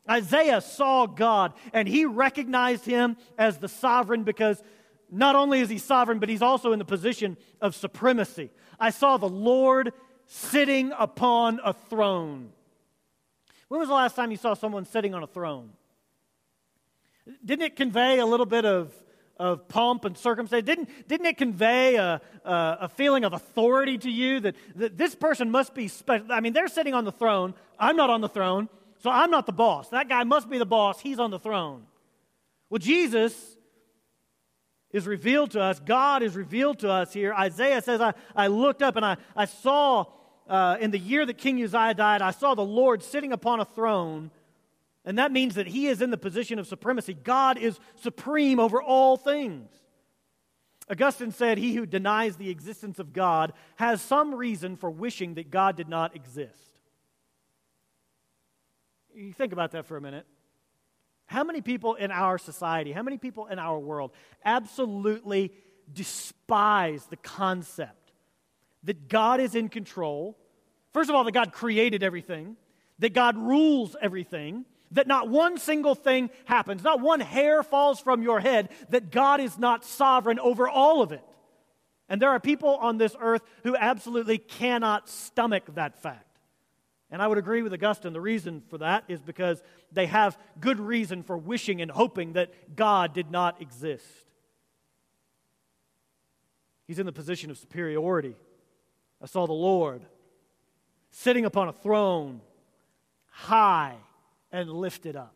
Isaiah 0.09 0.61
saw 0.61 1.07
God 1.07 1.53
and 1.73 1.87
he 1.89 2.05
recognized 2.05 2.85
him 2.85 3.17
as 3.39 3.59
the 3.59 3.69
sovereign 3.69 4.25
because 4.25 4.63
not 5.11 5.37
only 5.37 5.61
is 5.61 5.69
he 5.69 5.79
sovereign, 5.79 6.19
but 6.19 6.29
he's 6.29 6.43
also 6.43 6.73
in 6.73 6.79
the 6.79 6.85
position 6.85 7.37
of 7.61 7.75
supremacy. 7.75 8.51
I 8.79 8.91
saw 8.91 9.17
the 9.17 9.29
Lord 9.29 9.93
sitting 10.27 10.93
upon 10.97 11.61
a 11.65 11.73
throne. 11.73 12.51
When 13.69 13.81
was 13.81 13.89
the 13.89 13.95
last 13.95 14.17
time 14.17 14.31
you 14.31 14.37
saw 14.37 14.55
someone 14.55 14.85
sitting 14.85 15.15
on 15.15 15.23
a 15.23 15.27
throne? 15.27 15.71
Didn't 17.45 17.65
it 17.65 17.77
convey 17.77 18.19
a 18.19 18.27
little 18.27 18.47
bit 18.47 18.65
of, 18.65 18.93
of 19.37 19.69
pomp 19.69 20.05
and 20.05 20.17
circumstance? 20.17 20.65
Didn't, 20.65 20.89
didn't 21.09 21.27
it 21.27 21.37
convey 21.37 21.97
a, 21.97 22.21
a, 22.45 22.79
a 22.83 22.89
feeling 22.89 23.25
of 23.25 23.33
authority 23.33 23.99
to 23.99 24.11
you 24.11 24.41
that, 24.41 24.57
that 24.77 24.97
this 24.97 25.15
person 25.15 25.51
must 25.51 25.75
be 25.75 25.89
special? 25.89 26.27
I 26.31 26.41
mean, 26.41 26.53
they're 26.53 26.69
sitting 26.69 26.95
on 26.95 27.05
the 27.05 27.13
throne. 27.13 27.55
I'm 27.79 27.97
not 27.97 28.11
on 28.11 28.21
the 28.21 28.29
throne, 28.29 28.69
so 29.01 29.11
I'm 29.11 29.31
not 29.31 29.47
the 29.47 29.53
boss. 29.53 29.89
That 29.89 30.09
guy 30.09 30.25
must 30.25 30.49
be 30.49 30.59
the 30.59 30.67
boss. 30.67 31.01
He's 31.01 31.19
on 31.19 31.31
the 31.31 31.39
throne. 31.39 31.85
Well, 32.69 32.79
Jesus 32.79 33.57
is 34.93 35.07
revealed 35.07 35.53
to 35.53 35.61
us. 35.61 35.81
God 35.81 36.23
is 36.23 36.37
revealed 36.37 36.81
to 36.81 36.91
us 36.91 37.13
here. 37.13 37.33
Isaiah 37.33 37.83
says, 37.83 38.01
I, 38.01 38.15
I 38.35 38.47
looked 38.49 38.83
up 38.83 38.97
and 38.97 39.05
I, 39.05 39.17
I 39.35 39.45
saw 39.45 40.07
uh, 40.49 40.77
in 40.81 40.91
the 40.91 40.99
year 40.99 41.25
that 41.27 41.39
King 41.39 41.63
Uzziah 41.63 41.95
died, 41.95 42.23
I 42.23 42.33
saw 42.33 42.55
the 42.55 42.63
Lord 42.63 43.03
sitting 43.03 43.33
upon 43.33 43.61
a 43.61 43.65
throne 43.65 44.31
and 45.05 45.19
that 45.19 45.33
means 45.33 45.55
that 45.55 45.67
he 45.67 45.87
is 45.87 46.03
in 46.03 46.11
the 46.11 46.19
position 46.19 46.59
of 46.59 46.67
supremacy. 46.67 47.15
God 47.15 47.57
is 47.57 47.79
supreme 47.97 48.61
over 48.61 48.83
all 48.83 49.17
things. 49.17 49.71
Augustine 50.91 51.33
said, 51.33 51.57
He 51.57 51.75
who 51.75 51.87
denies 51.87 52.37
the 52.37 52.51
existence 52.51 52.99
of 52.99 53.13
God 53.13 53.53
has 53.77 54.03
some 54.03 54.35
reason 54.35 54.77
for 54.77 54.91
wishing 54.91 55.35
that 55.35 55.51
God 55.51 55.77
did 55.77 55.89
not 55.89 56.15
exist. 56.15 56.70
You 59.15 59.33
think 59.33 59.53
about 59.53 59.73
that 59.73 59.87
for 59.87 59.97
a 59.97 60.01
minute. 60.01 60.27
How 61.27 61.45
many 61.45 61.61
people 61.61 61.95
in 61.95 62.11
our 62.11 62.39
society, 62.39 62.93
how 62.93 63.03
many 63.03 63.19
people 63.19 63.47
in 63.47 63.59
our 63.59 63.79
world 63.79 64.13
absolutely 64.45 65.53
despise 65.93 67.07
the 67.07 67.17
concept 67.17 68.13
that 68.85 69.09
God 69.09 69.41
is 69.41 69.55
in 69.55 69.69
control? 69.69 70.37
First 70.93 71.09
of 71.09 71.17
all, 71.17 71.25
that 71.25 71.33
God 71.33 71.53
created 71.53 72.03
everything, 72.03 72.57
that 72.99 73.15
God 73.15 73.37
rules 73.37 73.95
everything, 74.01 74.65
that 74.91 75.07
not 75.07 75.29
one 75.29 75.57
single 75.59 75.95
thing 75.95 76.31
happens, 76.47 76.83
not 76.83 77.01
one 77.01 77.21
hair 77.21 77.63
falls 77.63 78.01
from 78.01 78.23
your 78.23 78.41
head, 78.41 78.71
that 78.89 79.11
God 79.11 79.41
is 79.41 79.57
not 79.57 79.85
sovereign 79.85 80.41
over 80.41 80.69
all 80.69 81.01
of 81.01 81.13
it. 81.13 81.25
And 82.09 82.21
there 82.21 82.31
are 82.31 82.41
people 82.41 82.75
on 82.77 82.99
this 82.99 83.15
earth 83.21 83.43
who 83.63 83.77
absolutely 83.77 84.39
cannot 84.39 85.09
stomach 85.09 85.63
that 85.75 86.03
fact. 86.03 86.30
And 87.11 87.21
I 87.21 87.27
would 87.27 87.39
agree 87.39 87.63
with 87.63 87.73
Augustine. 87.73 88.13
The 88.13 88.21
reason 88.21 88.63
for 88.69 88.79
that 88.79 89.05
is 89.09 89.21
because 89.21 89.63
they 89.91 90.07
have 90.07 90.39
good 90.61 90.79
reason 90.79 91.23
for 91.23 91.37
wishing 91.37 91.83
and 91.83 91.91
hoping 91.91 92.35
that 92.35 92.77
God 92.77 93.13
did 93.13 93.31
not 93.31 93.61
exist. 93.61 94.05
He's 96.87 96.99
in 96.99 97.07
the 97.07 97.13
position 97.13 97.51
of 97.51 97.59
superiority. 97.59 98.37
I 99.23 99.27
saw 99.27 99.47
the 99.47 99.53
Lord 99.53 100.03
sitting 101.11 101.45
upon 101.45 101.69
a 101.69 101.73
throne, 101.73 102.41
high 103.27 103.97
and 104.53 104.71
lifted 104.71 105.17
up. 105.17 105.35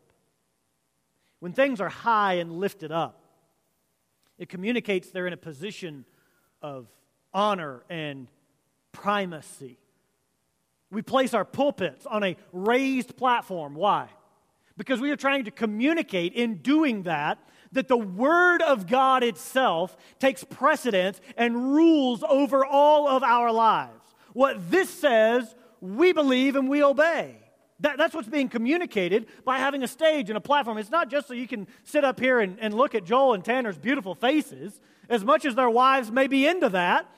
When 1.39 1.53
things 1.53 1.81
are 1.81 1.89
high 1.89 2.35
and 2.35 2.53
lifted 2.53 2.91
up, 2.91 3.21
it 4.37 4.49
communicates 4.49 5.09
they're 5.11 5.27
in 5.27 5.33
a 5.33 5.37
position 5.37 6.05
of 6.61 6.87
honor 7.33 7.83
and 7.89 8.27
primacy. 8.91 9.77
We 10.91 11.01
place 11.01 11.33
our 11.33 11.45
pulpits 11.45 12.05
on 12.05 12.23
a 12.23 12.37
raised 12.51 13.17
platform. 13.17 13.75
Why? 13.75 14.09
Because 14.77 14.99
we 14.99 15.11
are 15.11 15.15
trying 15.15 15.45
to 15.45 15.51
communicate 15.51 16.33
in 16.33 16.57
doing 16.57 17.03
that 17.03 17.39
that 17.71 17.87
the 17.87 17.97
Word 17.97 18.61
of 18.61 18.87
God 18.87 19.23
itself 19.23 19.97
takes 20.19 20.43
precedence 20.43 21.19
and 21.37 21.73
rules 21.73 22.23
over 22.23 22.65
all 22.65 23.07
of 23.07 23.23
our 23.23 23.51
lives. 23.51 24.01
What 24.33 24.71
this 24.71 24.89
says, 24.89 25.55
we 25.81 26.13
believe 26.13 26.55
and 26.55 26.69
we 26.69 26.83
obey. 26.83 27.37
That, 27.81 27.97
that's 27.97 28.15
what's 28.15 28.29
being 28.29 28.47
communicated 28.47 29.27
by 29.43 29.57
having 29.57 29.83
a 29.83 29.87
stage 29.87 30.29
and 30.29 30.37
a 30.37 30.41
platform. 30.41 30.77
It's 30.77 30.89
not 30.89 31.09
just 31.09 31.27
so 31.27 31.33
you 31.33 31.47
can 31.47 31.67
sit 31.83 32.05
up 32.05 32.19
here 32.19 32.39
and, 32.39 32.57
and 32.61 32.73
look 32.73 32.95
at 32.95 33.03
Joel 33.03 33.33
and 33.33 33.43
Tanner's 33.43 33.77
beautiful 33.77 34.15
faces, 34.15 34.79
as 35.09 35.25
much 35.25 35.45
as 35.45 35.55
their 35.55 35.69
wives 35.69 36.09
may 36.09 36.27
be 36.27 36.47
into 36.47 36.69
that. 36.69 37.09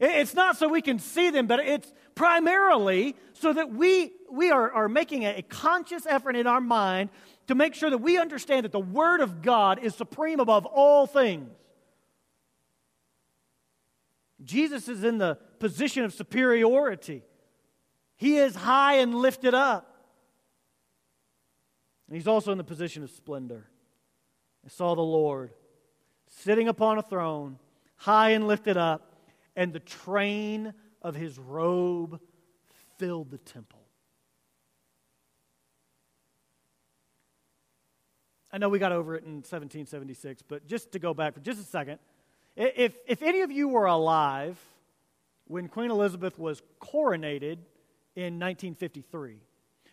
It, 0.00 0.10
it's 0.10 0.34
not 0.34 0.56
so 0.56 0.68
we 0.68 0.82
can 0.82 0.98
see 0.98 1.30
them, 1.30 1.46
but 1.46 1.60
it's 1.60 1.92
primarily 2.14 3.16
so 3.32 3.52
that 3.52 3.72
we, 3.72 4.12
we 4.30 4.50
are, 4.50 4.70
are 4.72 4.88
making 4.88 5.24
a, 5.24 5.38
a 5.38 5.42
conscious 5.42 6.06
effort 6.06 6.36
in 6.36 6.46
our 6.46 6.60
mind 6.60 7.10
to 7.46 7.54
make 7.54 7.74
sure 7.74 7.90
that 7.90 7.98
we 7.98 8.18
understand 8.18 8.64
that 8.64 8.72
the 8.72 8.80
Word 8.80 9.20
of 9.20 9.42
God 9.42 9.78
is 9.82 9.94
supreme 9.94 10.40
above 10.40 10.66
all 10.66 11.06
things. 11.06 11.50
Jesus 14.42 14.88
is 14.88 15.04
in 15.04 15.18
the 15.18 15.38
position 15.58 16.04
of 16.04 16.12
superiority. 16.12 17.22
He 18.16 18.36
is 18.36 18.54
high 18.54 18.96
and 18.96 19.14
lifted 19.14 19.54
up. 19.54 19.90
And 22.08 22.16
he's 22.16 22.28
also 22.28 22.52
in 22.52 22.58
the 22.58 22.64
position 22.64 23.02
of 23.02 23.10
splendor. 23.10 23.70
I 24.64 24.68
saw 24.68 24.94
the 24.94 25.02
Lord 25.02 25.52
sitting 26.28 26.68
upon 26.68 26.98
a 26.98 27.02
throne, 27.02 27.58
high 27.96 28.30
and 28.30 28.46
lifted 28.46 28.76
up, 28.76 29.13
and 29.56 29.72
the 29.72 29.80
train 29.80 30.74
of 31.02 31.14
his 31.14 31.38
robe 31.38 32.20
filled 32.98 33.30
the 33.30 33.38
temple. 33.38 33.80
I 38.52 38.58
know 38.58 38.68
we 38.68 38.78
got 38.78 38.92
over 38.92 39.16
it 39.16 39.24
in 39.24 39.36
1776, 39.36 40.42
but 40.42 40.66
just 40.66 40.92
to 40.92 41.00
go 41.00 41.12
back 41.12 41.34
for 41.34 41.40
just 41.40 41.60
a 41.60 41.64
second, 41.64 41.98
if, 42.56 42.96
if 43.06 43.20
any 43.20 43.40
of 43.40 43.50
you 43.50 43.66
were 43.66 43.86
alive 43.86 44.56
when 45.46 45.66
Queen 45.66 45.90
Elizabeth 45.90 46.38
was 46.38 46.62
coronated 46.80 47.58
in 48.14 48.38
1953, 48.38 49.38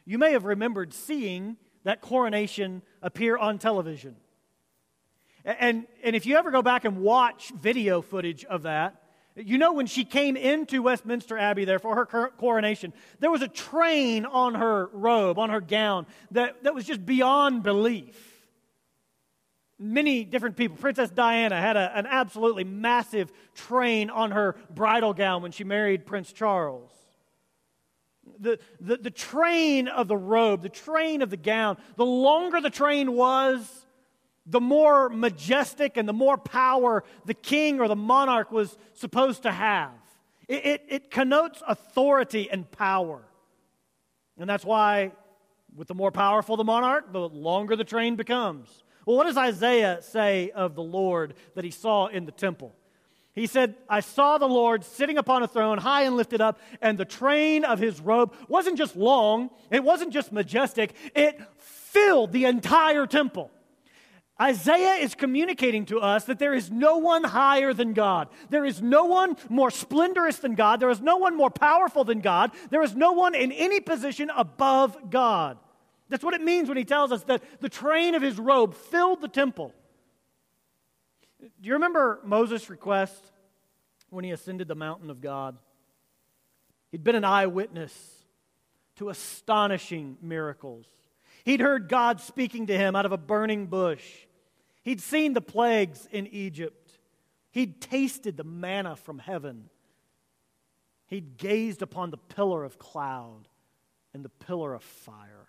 you 0.06 0.18
may 0.20 0.34
have 0.34 0.46
remembered 0.46 0.94
seeing 0.94 1.58
that 1.84 2.02
coronation 2.02 2.84
appear 3.02 3.36
on 3.36 3.58
television. 3.58 4.16
And, 5.44 5.88
and 6.04 6.16
if 6.16 6.28
you 6.28 6.36
ever 6.36 6.52
go 6.52 6.62
back 6.62 6.86
and 6.86 6.98
watch 6.98 7.52
video 7.60 8.04
footage 8.04 8.46
of 8.46 8.64
that, 8.64 9.01
you 9.36 9.58
know, 9.58 9.74
when 9.74 9.86
she 9.86 10.04
came 10.04 10.36
into 10.36 10.82
Westminster 10.82 11.38
Abbey 11.38 11.66
there 11.66 11.80
for 11.80 11.96
her 11.96 12.30
coronation, 12.38 12.94
there 13.20 13.32
was 13.32 13.42
a 13.42 13.48
train 13.48 14.26
on 14.26 14.56
her 14.56 14.90
robe, 14.94 15.40
on 15.40 15.50
her 15.50 15.62
gown, 15.62 16.06
that, 16.32 16.64
that 16.64 16.74
was 16.74 16.86
just 16.86 17.06
beyond 17.06 17.64
belief. 17.64 18.28
Many 19.80 20.26
different 20.26 20.58
people. 20.58 20.78
Princess 20.78 21.10
Diana 21.10 21.60
had 21.60 21.78
a, 21.78 21.98
an 21.98 22.06
absolutely 22.06 22.66
massive 22.66 23.32
train 23.56 24.10
on 24.10 24.32
her 24.32 24.56
bridal 24.70 25.14
gown 25.14 25.42
when 25.42 25.52
she 25.52 25.64
married 25.64 26.06
Prince 26.06 26.32
Charles. 26.34 26.92
The, 28.40 28.60
the, 28.80 28.98
the 28.98 29.12
train 29.12 29.88
of 29.88 30.08
the 30.08 30.18
robe, 30.18 30.62
the 30.62 30.70
train 30.70 31.22
of 31.22 31.30
the 31.30 31.38
gown, 31.38 31.78
the 31.96 32.06
longer 32.06 32.62
the 32.62 32.70
train 32.70 33.14
was, 33.14 33.86
the 34.46 34.62
more 34.62 35.10
majestic 35.10 35.98
and 35.98 36.08
the 36.08 36.14
more 36.14 36.38
power 36.38 37.04
the 37.26 37.34
king 37.34 37.80
or 37.80 37.88
the 37.88 37.96
monarch 37.96 38.52
was 38.52 38.78
supposed 38.94 39.44
to 39.44 39.52
have. 39.52 39.92
It, 40.48 40.66
it, 40.66 40.86
it, 40.90 41.12
connotes 41.12 41.62
authority 41.68 42.50
and 42.52 42.70
power. 42.72 43.22
And 44.38 44.50
that's 44.50 44.66
why, 44.66 45.12
with 45.76 45.88
the 45.88 45.94
more 45.94 46.12
powerful 46.12 46.58
the 46.58 46.64
monarch, 46.64 47.14
the 47.14 47.30
longer 47.30 47.76
the 47.76 47.84
train 47.84 48.16
becomes. 48.16 48.84
Well, 49.06 49.16
what 49.16 49.28
does 49.28 49.38
Isaiah 49.38 50.00
say 50.02 50.52
of 50.52 50.76
the 50.76 50.84
Lord 50.84 51.36
that 51.56 51.64
he 51.64 51.72
saw 51.72 52.08
in 52.08 52.26
the 52.26 52.32
temple? 52.32 52.76
He 53.34 53.48
said, 53.48 53.76
I 53.88 54.02
saw 54.02 54.38
the 54.38 54.48
Lord 54.48 54.84
sitting 54.84 55.18
upon 55.18 55.42
a 55.42 55.48
throne, 55.48 55.78
high 55.78 56.04
and 56.04 56.18
lifted 56.18 56.42
up, 56.42 56.60
and 56.82 56.98
the 56.98 57.06
train 57.06 57.64
of 57.64 57.80
his 57.80 58.02
robe 58.02 58.34
wasn't 58.50 58.78
just 58.78 58.98
long, 58.98 59.52
it 59.70 59.84
wasn't 59.84 60.12
just 60.12 60.34
majestic, 60.34 60.94
it 61.16 61.40
filled 61.58 62.34
the 62.34 62.46
entire 62.46 63.08
temple. 63.08 63.50
Isaiah 64.42 64.96
is 64.96 65.14
communicating 65.14 65.86
to 65.86 66.00
us 66.00 66.26
that 66.26 66.40
there 66.40 66.54
is 66.54 66.72
no 66.72 66.98
one 66.98 67.24
higher 67.24 67.74
than 67.74 67.94
God. 67.94 68.28
There 68.50 68.66
is 68.66 68.82
no 68.82 69.06
one 69.06 69.38
more 69.50 69.70
splendorous 69.70 70.38
than 70.38 70.56
God. 70.56 70.80
There 70.80 70.90
is 70.90 71.00
no 71.00 71.18
one 71.18 71.38
more 71.38 71.52
powerful 71.52 72.04
than 72.04 72.22
God. 72.22 72.52
There 72.72 72.82
is 72.82 72.96
no 72.96 73.12
one 73.12 73.36
in 73.36 73.52
any 73.52 73.80
position 73.80 74.32
above 74.36 75.12
God. 75.12 75.60
That's 76.10 76.24
what 76.24 76.34
it 76.34 76.42
means 76.42 76.70
when 76.70 76.78
he 76.78 76.86
tells 76.86 77.12
us 77.12 77.24
that 77.26 77.44
the 77.62 77.70
train 77.70 78.16
of 78.16 78.24
his 78.24 78.40
robe 78.40 78.74
filled 78.74 79.22
the 79.22 79.28
temple. 79.28 79.76
Do 81.40 81.68
you 81.68 81.74
remember 81.74 82.20
Moses' 82.24 82.68
request 82.68 83.32
when 84.10 84.26
he 84.26 84.32
ascended 84.32 84.68
the 84.68 84.76
mountain 84.76 85.12
of 85.12 85.22
God? 85.22 85.56
He'd 86.92 87.04
been 87.04 87.16
an 87.16 87.24
eyewitness 87.24 87.94
to 88.96 89.10
astonishing 89.10 90.18
miracles. 90.20 90.88
He'd 91.46 91.62
heard 91.62 91.90
God 91.90 92.20
speaking 92.20 92.68
to 92.68 92.78
him 92.78 92.96
out 92.96 93.06
of 93.06 93.12
a 93.12 93.18
burning 93.18 93.68
bush. 93.68 94.04
He'd 94.84 95.02
seen 95.02 95.34
the 95.34 95.42
plagues 95.42 96.08
in 96.12 96.28
Egypt. 96.28 97.00
He'd 97.52 97.82
tasted 97.82 98.38
the 98.38 98.44
manna 98.44 98.96
from 98.96 99.20
heaven. 99.20 99.70
He'd 101.08 101.38
gazed 101.38 101.82
upon 101.82 102.10
the 102.10 102.18
pillar 102.18 102.64
of 102.64 102.80
cloud 102.80 103.48
and 104.14 104.24
the 104.26 104.30
pillar 104.30 104.74
of 104.74 104.84
fire. 104.84 105.48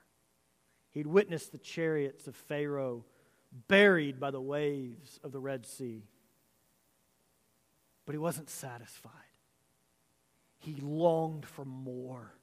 He'd 0.90 1.06
witnessed 1.06 1.52
the 1.52 1.58
chariots 1.58 2.26
of 2.26 2.36
Pharaoh 2.36 3.04
buried 3.68 4.18
by 4.20 4.30
the 4.30 4.40
waves 4.40 5.18
of 5.22 5.32
the 5.32 5.40
Red 5.40 5.66
Sea. 5.66 6.02
But 8.04 8.14
he 8.14 8.18
wasn't 8.18 8.50
satisfied. 8.50 9.12
He 10.58 10.76
longed 10.80 11.46
for 11.46 11.64
more. 11.64 12.34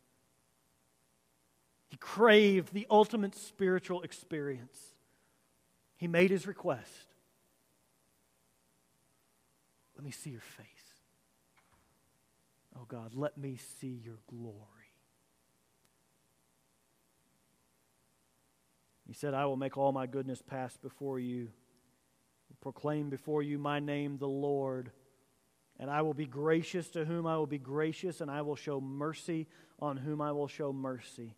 He 1.90 1.98
craved 1.98 2.74
the 2.74 2.88
ultimate 2.90 3.36
spiritual 3.36 4.02
experience. 4.02 4.89
He 6.00 6.08
made 6.08 6.32
his 6.32 6.48
request. 6.48 7.14
Let 9.98 10.06
me 10.06 10.12
see 10.12 10.30
your 10.30 10.40
face. 10.40 10.66
Oh 12.74 12.86
God, 12.88 13.14
let 13.16 13.38
me 13.38 13.60
see 13.82 14.00
your 14.06 14.20
glory. 14.30 14.56
He 19.06 19.14
said, 19.14 19.34
I 19.34 19.46
will 19.46 19.58
make 19.58 19.78
all 19.78 19.92
my 19.92 20.06
goodness 20.06 20.42
pass 20.42 20.78
before 20.78 21.20
you, 21.20 21.50
proclaim 22.62 23.10
before 23.10 23.44
you 23.44 23.58
my 23.58 23.82
name, 23.82 24.20
the 24.20 24.28
Lord. 24.28 24.92
And 25.82 25.92
I 25.92 26.02
will 26.02 26.14
be 26.14 26.28
gracious 26.28 26.88
to 26.92 27.04
whom 27.04 27.28
I 27.28 27.36
will 27.36 27.46
be 27.46 27.58
gracious, 27.58 28.22
and 28.22 28.32
I 28.32 28.42
will 28.42 28.56
show 28.56 28.80
mercy 28.80 29.48
on 29.82 29.98
whom 29.98 30.22
I 30.22 30.32
will 30.32 30.48
show 30.48 30.72
mercy. 30.72 31.36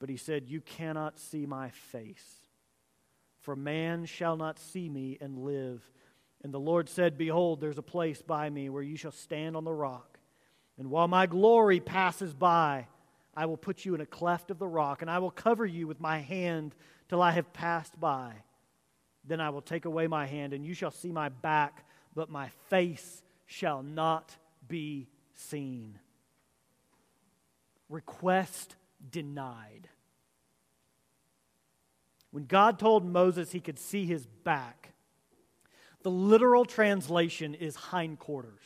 But 0.00 0.08
he 0.08 0.16
said, 0.16 0.48
You 0.48 0.60
cannot 0.60 1.20
see 1.20 1.46
my 1.46 1.70
face 1.70 2.39
for 3.40 3.56
man 3.56 4.04
shall 4.04 4.36
not 4.36 4.58
see 4.58 4.88
me 4.88 5.18
and 5.20 5.38
live. 5.38 5.82
And 6.42 6.52
the 6.52 6.60
Lord 6.60 6.88
said, 6.88 7.18
Behold, 7.18 7.60
there's 7.60 7.78
a 7.78 7.82
place 7.82 8.22
by 8.22 8.48
me 8.48 8.68
where 8.70 8.82
you 8.82 8.96
shall 8.96 9.12
stand 9.12 9.56
on 9.56 9.64
the 9.64 9.72
rock. 9.72 10.18
And 10.78 10.90
while 10.90 11.08
my 11.08 11.26
glory 11.26 11.80
passes 11.80 12.32
by, 12.32 12.86
I 13.34 13.46
will 13.46 13.56
put 13.56 13.84
you 13.84 13.94
in 13.94 14.00
a 14.00 14.06
cleft 14.06 14.50
of 14.50 14.58
the 14.58 14.66
rock, 14.66 15.02
and 15.02 15.10
I 15.10 15.18
will 15.18 15.30
cover 15.30 15.66
you 15.66 15.86
with 15.86 16.00
my 16.00 16.18
hand 16.18 16.74
till 17.08 17.22
I 17.22 17.32
have 17.32 17.52
passed 17.52 17.98
by. 17.98 18.32
Then 19.24 19.40
I 19.40 19.50
will 19.50 19.62
take 19.62 19.84
away 19.84 20.06
my 20.06 20.26
hand, 20.26 20.52
and 20.52 20.64
you 20.64 20.74
shall 20.74 20.90
see 20.90 21.12
my 21.12 21.28
back, 21.28 21.84
but 22.14 22.30
my 22.30 22.48
face 22.68 23.22
shall 23.46 23.82
not 23.82 24.34
be 24.66 25.08
seen. 25.34 25.98
Request 27.88 28.76
denied. 29.10 29.88
When 32.30 32.44
God 32.44 32.78
told 32.78 33.04
Moses 33.04 33.52
he 33.52 33.60
could 33.60 33.78
see 33.78 34.06
his 34.06 34.26
back, 34.26 34.92
the 36.02 36.10
literal 36.10 36.64
translation 36.64 37.54
is 37.54 37.76
hindquarters. 37.76 38.62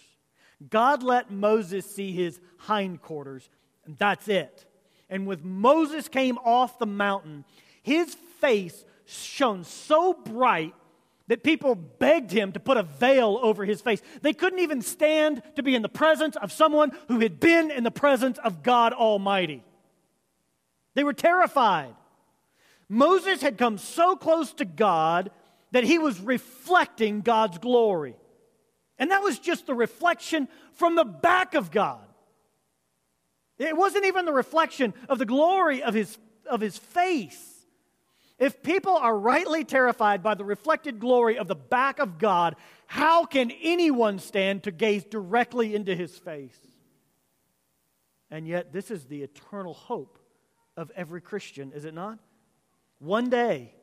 God 0.71 1.03
let 1.03 1.31
Moses 1.31 1.85
see 1.87 2.13
his 2.13 2.39
hindquarters, 2.59 3.49
and 3.85 3.97
that's 3.99 4.29
it. 4.29 4.67
And 5.11 5.27
when 5.27 5.41
Moses 5.43 6.09
came 6.09 6.39
off 6.39 6.79
the 6.79 6.87
mountain, 6.87 7.45
his 7.83 8.15
face 8.41 8.85
shone 9.07 9.65
so 9.65 10.15
bright 10.15 10.75
that 11.27 11.43
people 11.43 11.75
begged 11.75 12.31
him 12.31 12.53
to 12.53 12.61
put 12.61 12.77
a 12.77 12.83
veil 12.83 13.39
over 13.43 13.65
his 13.65 13.81
face. 13.81 14.03
They 14.21 14.35
couldn't 14.35 14.59
even 14.59 14.83
stand 14.83 15.43
to 15.57 15.63
be 15.63 15.75
in 15.75 15.83
the 15.83 15.89
presence 15.89 16.37
of 16.37 16.53
someone 16.53 16.93
who 17.09 17.21
had 17.21 17.41
been 17.41 17.71
in 17.71 17.83
the 17.83 17.91
presence 17.91 18.39
of 18.39 18.63
God 18.63 18.93
Almighty. 18.93 19.63
They 20.95 21.05
were 21.05 21.15
terrified. 21.15 21.95
Moses 22.89 23.41
had 23.41 23.59
come 23.59 23.79
so 23.79 24.17
close 24.17 24.53
to 24.55 24.65
God 24.65 25.31
that 25.73 25.85
he 25.85 25.99
was 25.99 26.21
reflecting 26.21 27.21
God's 27.21 27.59
glory. 27.59 28.17
And 28.99 29.11
that 29.11 29.23
was 29.23 29.39
just 29.39 29.67
the 29.67 29.75
reflection 29.75 30.49
from 30.75 30.95
the 30.95 31.05
back 31.05 31.55
of 31.55 31.71
God. 31.71 32.07
It 33.59 33.77
wasn't 33.77 34.07
even 34.07 34.25
the 34.25 34.33
reflection 34.33 34.95
of 35.09 35.19
the 35.19 35.27
glory 35.27 35.83
of 35.83 35.95
his, 35.95 36.19
of 36.49 36.61
his 36.61 36.77
face. 36.79 37.67
If 38.39 38.63
people 38.63 38.97
are 38.97 39.17
rightly 39.17 39.65
terrified 39.65 40.23
by 40.23 40.35
the 40.35 40.45
reflected 40.45 40.99
glory 40.99 41.39
of 41.39 41.47
the 41.47 41.55
back 41.55 42.01
of 42.01 42.19
God, 42.19 42.57
how 42.87 43.25
can 43.25 43.53
anyone 43.63 44.19
stand 44.19 44.65
to 44.65 44.73
gaze 44.73 45.05
directly 45.05 45.75
into 45.75 45.95
his 45.95 46.17
face? 46.17 46.59
And 48.31 48.49
yet, 48.49 48.73
this 48.73 48.91
is 48.91 49.05
the 49.05 49.23
eternal 49.23 49.75
hope 49.75 50.19
of 50.77 50.91
every 50.97 51.21
Christian, 51.21 51.73
is 51.73 51.85
it 51.85 51.95
not? 51.95 52.19
One 53.05 53.29
day, 53.29 53.75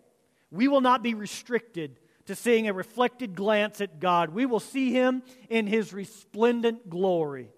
we 0.50 0.68
will 0.68 0.82
not 0.82 1.04
be 1.04 1.14
restricted 1.14 2.00
to 2.26 2.36
seeing 2.36 2.68
a 2.68 2.74
reflected 2.74 3.36
glance 3.36 3.80
at 3.80 4.00
God. 4.00 4.32
We 4.32 4.46
will 4.48 4.60
see 4.60 4.92
Him 4.92 5.22
in 5.50 5.68
His 5.68 5.94
resplendent 5.94 6.90
glory, 6.90 7.50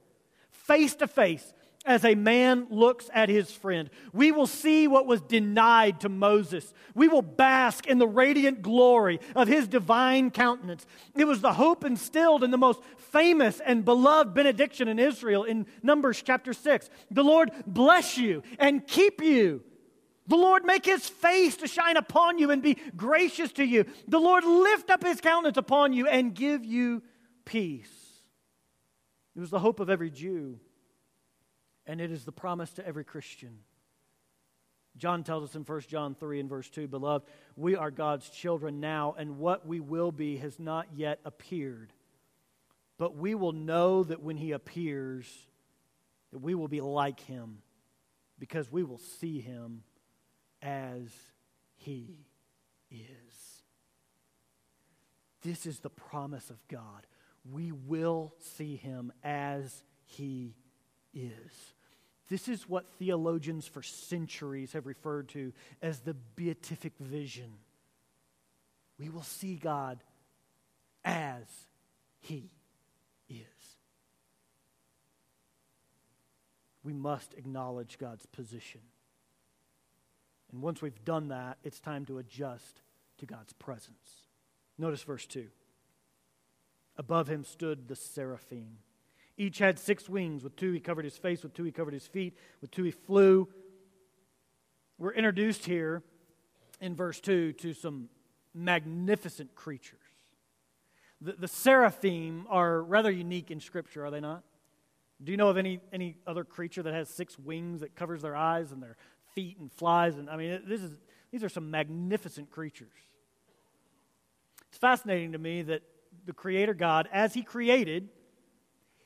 face 0.52 0.96
to 0.96 1.08
face, 1.08 1.54
as 1.86 2.06
a 2.06 2.16
man 2.16 2.68
looks 2.70 3.10
at 3.14 3.28
his 3.28 3.52
friend. 3.52 3.90
We 4.14 4.32
will 4.32 4.48
see 4.48 4.88
what 4.88 5.06
was 5.06 5.22
denied 5.22 6.00
to 6.02 6.10
Moses. 6.10 6.74
We 6.96 7.10
will 7.10 7.22
bask 7.22 7.88
in 7.88 7.98
the 7.98 8.08
radiant 8.08 8.62
glory 8.62 9.20
of 9.36 9.50
his 9.50 9.68
divine 9.68 10.32
countenance. 10.32 10.86
It 11.14 11.26
was 11.26 11.42
the 11.42 11.54
hope 11.54 11.84
instilled 11.84 12.44
in 12.44 12.52
the 12.52 12.58
most 12.58 12.82
famous 13.12 13.60
and 13.60 13.84
beloved 13.84 14.34
benediction 14.34 14.88
in 14.88 14.98
Israel 14.98 15.44
in 15.44 15.66
Numbers 15.82 16.24
chapter 16.24 16.54
6. 16.54 16.90
The 17.12 17.24
Lord 17.24 17.52
bless 17.68 18.18
you 18.18 18.44
and 18.60 18.88
keep 18.88 19.22
you. 19.22 19.62
The 20.28 20.38
Lord 20.38 20.64
make 20.66 20.86
his 20.86 21.08
face 21.08 21.58
to 21.58 21.68
shine 21.68 21.98
upon 21.98 22.38
you 22.38 22.52
and 22.52 22.62
be 22.62 22.78
gracious 22.96 23.52
to 23.54 23.66
you. 23.66 23.86
The 24.08 24.20
Lord 24.20 24.44
lift 24.46 24.90
up 24.90 25.04
his 25.04 25.20
countenance 25.20 25.58
upon 25.58 25.94
you 25.94 26.08
and 26.08 26.34
give 26.34 26.64
you 26.64 27.04
peace. 27.46 27.90
It 29.36 29.40
was 29.40 29.50
the 29.50 29.60
hope 29.60 29.80
of 29.80 29.90
every 29.90 30.12
Jew, 30.12 30.60
and 31.86 32.00
it 32.00 32.12
is 32.12 32.24
the 32.24 32.32
promise 32.32 32.72
to 32.74 32.88
every 32.88 33.04
Christian. 33.04 33.60
John 34.96 35.24
tells 35.24 35.44
us 35.44 35.56
in 35.56 35.64
1 35.64 35.82
John 35.82 36.14
3 36.14 36.40
and 36.40 36.50
verse 36.50 36.70
2 36.70 36.88
Beloved, 36.88 37.28
we 37.56 37.76
are 37.76 37.90
God's 37.90 38.30
children 38.30 38.80
now, 38.80 39.16
and 39.18 39.40
what 39.40 39.66
we 39.66 39.80
will 39.80 40.12
be 40.12 40.38
has 40.38 40.60
not 40.60 40.88
yet 40.96 41.20
appeared. 41.26 41.92
But 43.00 43.18
we 43.18 43.34
will 43.34 43.54
know 43.54 44.04
that 44.04 44.22
when 44.22 44.38
he 44.38 44.52
appears, 44.52 45.26
that 46.32 46.40
we 46.40 46.54
will 46.54 46.68
be 46.68 46.80
like 46.80 47.20
him, 47.22 47.58
because 48.38 48.72
we 48.72 48.84
will 48.84 49.00
see 49.00 49.42
him 49.42 49.84
as 50.64 51.10
he 51.76 52.18
is. 52.90 53.64
This 55.42 55.66
is 55.66 55.80
the 55.80 55.90
promise 55.90 56.50
of 56.50 56.66
God. 56.68 57.06
We 57.52 57.72
will 57.72 58.34
see 58.40 58.78
him 58.78 59.12
as 59.24 59.84
he 60.06 60.56
is. 61.14 61.74
This 62.30 62.48
is 62.48 62.70
what 62.70 62.90
theologians 62.98 63.68
for 63.68 63.84
centuries 63.84 64.74
have 64.74 64.88
referred 64.88 65.30
to 65.30 65.52
as 65.82 66.00
the 66.00 66.14
beatific 66.14 66.94
vision. 66.98 67.54
We 68.98 69.10
will 69.10 69.24
see 69.24 69.56
God 69.56 70.00
as 71.04 71.44
He 72.22 72.50
is. 73.30 73.46
We 76.84 76.94
must 76.94 77.34
acknowledge 77.36 77.98
God's 77.98 78.26
position. 78.26 78.82
And 80.54 80.62
once 80.62 80.82
we've 80.82 81.04
done 81.04 81.30
that, 81.30 81.58
it's 81.64 81.80
time 81.80 82.06
to 82.06 82.20
adjust 82.20 82.82
to 83.18 83.26
God's 83.26 83.54
presence. 83.54 84.28
Notice 84.78 85.02
verse 85.02 85.26
2. 85.26 85.48
Above 86.96 87.28
him 87.28 87.44
stood 87.44 87.88
the 87.88 87.96
seraphim. 87.96 88.78
Each 89.36 89.58
had 89.58 89.80
six 89.80 90.08
wings. 90.08 90.44
With 90.44 90.56
two, 90.56 90.72
he 90.72 90.80
covered 90.80 91.06
his 91.06 91.18
face. 91.18 91.42
With 91.42 91.56
two, 91.56 91.64
he 91.64 91.72
covered 91.72 91.96
his 91.96 92.06
feet. 92.06 92.38
With 92.62 92.70
two, 92.70 92.84
he 92.84 92.92
flew. 92.92 93.50
We're 95.00 95.14
introduced 95.14 95.66
here 95.66 96.04
in 96.80 96.96
verse 96.96 97.20
2 97.20 97.54
to 97.54 97.74
some 97.74 98.10
magnificent 98.54 99.56
creatures. 99.56 100.00
The, 101.20 101.34
the 101.34 101.48
seraphim 101.48 102.46
are 102.48 102.84
rather 102.84 103.10
unique 103.10 103.50
in 103.50 103.60
Scripture, 103.60 104.06
are 104.06 104.12
they 104.12 104.20
not? 104.20 104.44
Do 105.24 105.32
you 105.32 105.38
know 105.38 105.50
of 105.50 105.58
any, 105.58 105.80
any 105.92 106.18
other 106.28 106.44
creature 106.44 106.84
that 106.84 106.94
has 106.94 107.10
six 107.10 107.40
wings 107.40 107.80
that 107.80 107.96
covers 107.96 108.22
their 108.22 108.36
eyes 108.36 108.72
and 108.72 108.84
their 108.84 108.98
feet 109.34 109.58
and 109.60 109.72
flies? 109.72 110.18
And 110.18 110.30
I 110.30 110.38
mean, 110.38 110.62
this 110.66 110.82
is, 110.82 110.98
these 111.32 111.44
are 111.44 111.50
some 111.50 111.72
magnificent 111.72 112.52
creatures. 112.52 112.90
It's 114.70 114.78
fascinating 114.78 115.34
to 115.34 115.38
me 115.38 115.62
that 115.64 115.84
the 116.26 116.34
Creator 116.34 116.74
God, 116.74 117.08
as 117.12 117.34
He 117.34 117.44
created, 117.44 118.10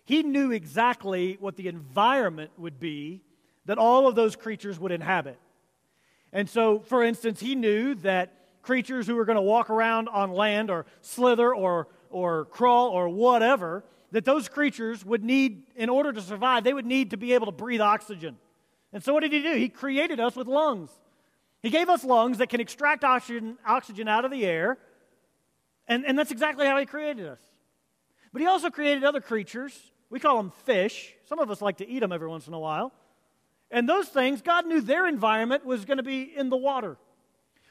he 0.07 0.23
knew 0.23 0.51
exactly 0.51 1.35
what 1.41 1.57
the 1.57 1.67
environment 1.67 2.51
would 2.57 2.79
be 2.79 3.21
that 3.65 3.77
all 3.77 4.07
of 4.07 4.15
those 4.15 4.37
creatures 4.37 4.79
would 4.79 4.93
inhabit. 4.93 5.37
And 6.31 6.49
so, 6.49 6.79
for 6.79 7.03
instance, 7.03 7.41
he 7.41 7.55
knew 7.55 7.93
that 7.95 8.33
creatures 8.61 9.05
who 9.05 9.15
were 9.15 9.25
going 9.25 9.35
to 9.35 9.41
walk 9.41 9.69
around 9.69 10.07
on 10.07 10.31
land 10.31 10.71
or 10.71 10.85
slither 11.01 11.53
or, 11.53 11.89
or 12.09 12.45
crawl 12.45 12.87
or 12.87 13.09
whatever, 13.09 13.83
that 14.13 14.23
those 14.23 14.47
creatures 14.47 15.03
would 15.03 15.25
need, 15.25 15.63
in 15.75 15.89
order 15.89 16.13
to 16.13 16.21
survive, 16.21 16.63
they 16.63 16.73
would 16.73 16.85
need 16.85 17.11
to 17.11 17.17
be 17.17 17.33
able 17.33 17.47
to 17.47 17.51
breathe 17.51 17.81
oxygen. 17.81 18.37
And 18.93 19.03
so, 19.03 19.13
what 19.13 19.21
did 19.21 19.31
he 19.31 19.41
do? 19.41 19.53
He 19.53 19.69
created 19.69 20.19
us 20.19 20.35
with 20.35 20.47
lungs. 20.47 20.89
He 21.61 21.69
gave 21.69 21.89
us 21.89 22.03
lungs 22.03 22.37
that 22.37 22.49
can 22.49 22.61
extract 22.61 23.03
oxygen, 23.03 23.57
oxygen 23.65 24.07
out 24.07 24.25
of 24.25 24.31
the 24.31 24.45
air, 24.45 24.77
and, 25.87 26.05
and 26.05 26.17
that's 26.17 26.31
exactly 26.31 26.65
how 26.65 26.77
he 26.77 26.85
created 26.85 27.27
us. 27.27 27.39
But 28.31 28.41
he 28.41 28.47
also 28.47 28.69
created 28.69 29.03
other 29.03 29.21
creatures 29.21 29.73
we 30.09 30.19
call 30.19 30.37
them 30.37 30.51
fish. 30.65 31.15
Some 31.25 31.39
of 31.39 31.51
us 31.51 31.61
like 31.61 31.77
to 31.77 31.87
eat 31.87 31.99
them 31.99 32.11
every 32.11 32.27
once 32.27 32.47
in 32.47 32.53
a 32.53 32.59
while. 32.59 32.93
And 33.69 33.87
those 33.87 34.07
things, 34.07 34.41
God 34.41 34.65
knew 34.65 34.79
their 34.79 35.07
environment 35.07 35.65
was 35.65 35.83
going 35.83 35.97
to 35.97 36.03
be 36.03 36.21
in 36.23 36.49
the 36.49 36.57
water. 36.57 36.97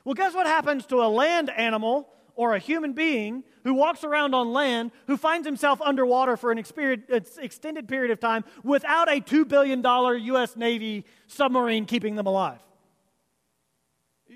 Well, 0.05 0.15
guess 0.15 0.35
what 0.35 0.47
happens 0.47 0.87
to 0.87 0.97
a 0.97 1.09
land 1.09 1.51
animal 1.51 2.09
or 2.37 2.55
a 2.55 2.59
human 2.59 2.93
being 2.93 3.43
who 3.65 3.75
walks 3.75 4.05
around 4.05 4.35
on 4.35 4.53
land 4.53 4.93
who 5.09 5.17
finds 5.17 5.47
himself 5.47 5.81
underwater 5.83 6.37
for 6.37 6.53
an 6.53 6.59
extended 6.59 7.89
period 7.89 8.13
of 8.13 8.21
time 8.21 8.45
without 8.63 9.09
a 9.09 9.21
$2 9.21 9.49
billion 9.49 9.83
U.S. 10.27 10.55
Navy 10.55 11.05
submarine 11.27 11.87
keeping 11.87 12.15
them 12.15 12.27
alive? 12.27 12.61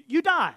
You 0.09 0.23
die. 0.23 0.55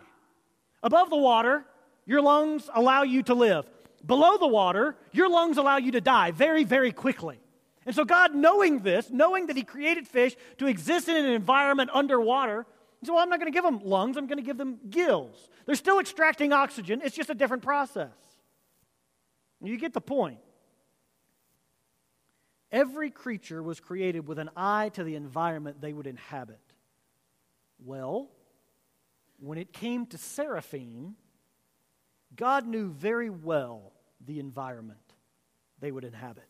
Above 0.81 1.09
the 1.09 1.17
water, 1.17 1.65
your 2.05 2.21
lungs 2.21 2.69
allow 2.73 3.03
you 3.03 3.21
to 3.23 3.33
live 3.35 3.69
below 4.05 4.37
the 4.37 4.47
water, 4.47 4.95
your 5.11 5.29
lungs 5.29 5.57
allow 5.57 5.77
you 5.77 5.91
to 5.91 6.01
die 6.01 6.31
very, 6.31 6.63
very 6.63 6.91
quickly. 6.91 7.39
And 7.85 7.95
so, 7.95 8.05
God, 8.05 8.33
knowing 8.33 8.79
this, 8.79 9.09
knowing 9.09 9.47
that 9.47 9.57
He 9.57 9.63
created 9.63 10.07
fish 10.07 10.35
to 10.57 10.67
exist 10.67 11.07
in 11.09 11.17
an 11.17 11.25
environment 11.25 11.89
underwater, 11.93 12.65
Well, 13.09 13.19
I'm 13.19 13.29
not 13.29 13.39
going 13.39 13.51
to 13.51 13.55
give 13.55 13.63
them 13.63 13.79
lungs, 13.83 14.17
I'm 14.17 14.27
going 14.27 14.37
to 14.37 14.43
give 14.43 14.57
them 14.57 14.79
gills. 14.89 15.49
They're 15.65 15.75
still 15.75 15.99
extracting 15.99 16.53
oxygen, 16.53 17.01
it's 17.03 17.15
just 17.15 17.29
a 17.29 17.35
different 17.35 17.63
process. 17.63 18.11
You 19.61 19.77
get 19.77 19.93
the 19.93 20.01
point. 20.01 20.39
Every 22.71 23.11
creature 23.11 23.61
was 23.61 23.79
created 23.79 24.27
with 24.27 24.39
an 24.39 24.49
eye 24.57 24.89
to 24.95 25.03
the 25.03 25.15
environment 25.15 25.79
they 25.79 25.93
would 25.93 26.07
inhabit. 26.07 26.59
Well, 27.85 28.29
when 29.39 29.57
it 29.57 29.71
came 29.71 30.05
to 30.07 30.17
seraphim, 30.17 31.15
God 32.35 32.65
knew 32.65 32.89
very 32.89 33.29
well 33.29 33.93
the 34.25 34.39
environment 34.39 34.99
they 35.79 35.91
would 35.91 36.03
inhabit. 36.03 36.47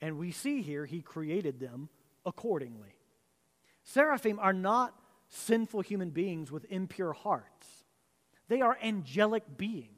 And 0.00 0.18
we 0.18 0.30
see 0.30 0.62
here 0.62 0.86
he 0.86 1.00
created 1.00 1.58
them 1.58 1.88
accordingly. 2.24 2.94
Seraphim 3.82 4.38
are 4.38 4.52
not 4.52 4.94
sinful 5.34 5.82
human 5.82 6.10
beings 6.10 6.50
with 6.50 6.64
impure 6.70 7.12
hearts, 7.12 7.66
they 8.48 8.60
are 8.60 8.78
angelic 8.82 9.56
beings. 9.56 9.90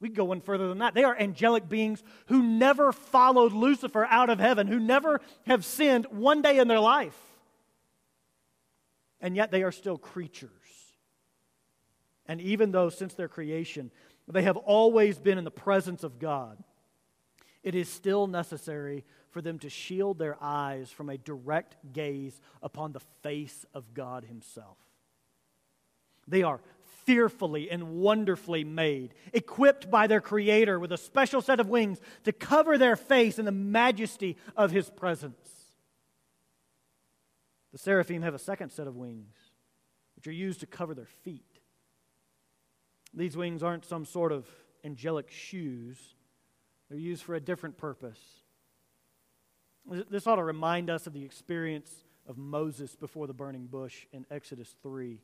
We 0.00 0.10
go 0.10 0.24
one 0.24 0.40
further 0.40 0.68
than 0.68 0.78
that. 0.78 0.94
They 0.94 1.04
are 1.04 1.18
angelic 1.18 1.68
beings 1.68 2.02
who 2.26 2.42
never 2.42 2.92
followed 2.92 3.52
Lucifer 3.52 4.04
out 4.04 4.28
of 4.28 4.38
heaven, 4.38 4.66
who 4.66 4.78
never 4.78 5.20
have 5.46 5.64
sinned 5.64 6.06
one 6.10 6.42
day 6.42 6.58
in 6.58 6.68
their 6.68 6.80
life. 6.80 7.18
And 9.20 9.34
yet 9.34 9.50
they 9.50 9.62
are 9.62 9.72
still 9.72 9.96
creatures. 9.96 10.50
And 12.26 12.40
even 12.40 12.72
though, 12.72 12.90
since 12.90 13.14
their 13.14 13.28
creation, 13.28 13.90
they 14.28 14.42
have 14.42 14.56
always 14.56 15.18
been 15.18 15.38
in 15.38 15.44
the 15.44 15.50
presence 15.50 16.04
of 16.04 16.18
God, 16.18 16.62
it 17.62 17.74
is 17.74 17.88
still 17.88 18.26
necessary 18.26 19.04
for 19.36 19.42
them 19.42 19.58
to 19.58 19.68
shield 19.68 20.18
their 20.18 20.38
eyes 20.40 20.90
from 20.90 21.10
a 21.10 21.18
direct 21.18 21.76
gaze 21.92 22.40
upon 22.62 22.92
the 22.92 23.02
face 23.22 23.66
of 23.74 23.92
God 23.92 24.24
Himself. 24.24 24.78
They 26.26 26.42
are 26.42 26.62
fearfully 27.04 27.70
and 27.70 27.98
wonderfully 27.98 28.64
made, 28.64 29.12
equipped 29.34 29.90
by 29.90 30.06
their 30.06 30.22
Creator 30.22 30.80
with 30.80 30.90
a 30.90 30.96
special 30.96 31.42
set 31.42 31.60
of 31.60 31.68
wings 31.68 32.00
to 32.24 32.32
cover 32.32 32.78
their 32.78 32.96
face 32.96 33.38
in 33.38 33.44
the 33.44 33.52
majesty 33.52 34.38
of 34.56 34.70
His 34.70 34.88
presence. 34.88 35.50
The 37.72 37.78
seraphim 37.78 38.22
have 38.22 38.32
a 38.32 38.38
second 38.38 38.70
set 38.70 38.86
of 38.86 38.96
wings, 38.96 39.36
which 40.14 40.26
are 40.26 40.32
used 40.32 40.60
to 40.60 40.66
cover 40.66 40.94
their 40.94 41.10
feet. 41.24 41.60
These 43.12 43.36
wings 43.36 43.62
aren't 43.62 43.84
some 43.84 44.06
sort 44.06 44.32
of 44.32 44.46
angelic 44.82 45.30
shoes, 45.30 45.98
they're 46.88 46.96
used 46.96 47.22
for 47.22 47.34
a 47.34 47.40
different 47.40 47.76
purpose. 47.76 48.45
This 49.88 50.26
ought 50.26 50.36
to 50.36 50.44
remind 50.44 50.90
us 50.90 51.06
of 51.06 51.12
the 51.12 51.24
experience 51.24 51.90
of 52.28 52.36
Moses 52.36 52.96
before 52.96 53.26
the 53.26 53.34
burning 53.34 53.66
bush 53.66 54.06
in 54.12 54.26
Exodus 54.30 54.74
3. 54.82 55.20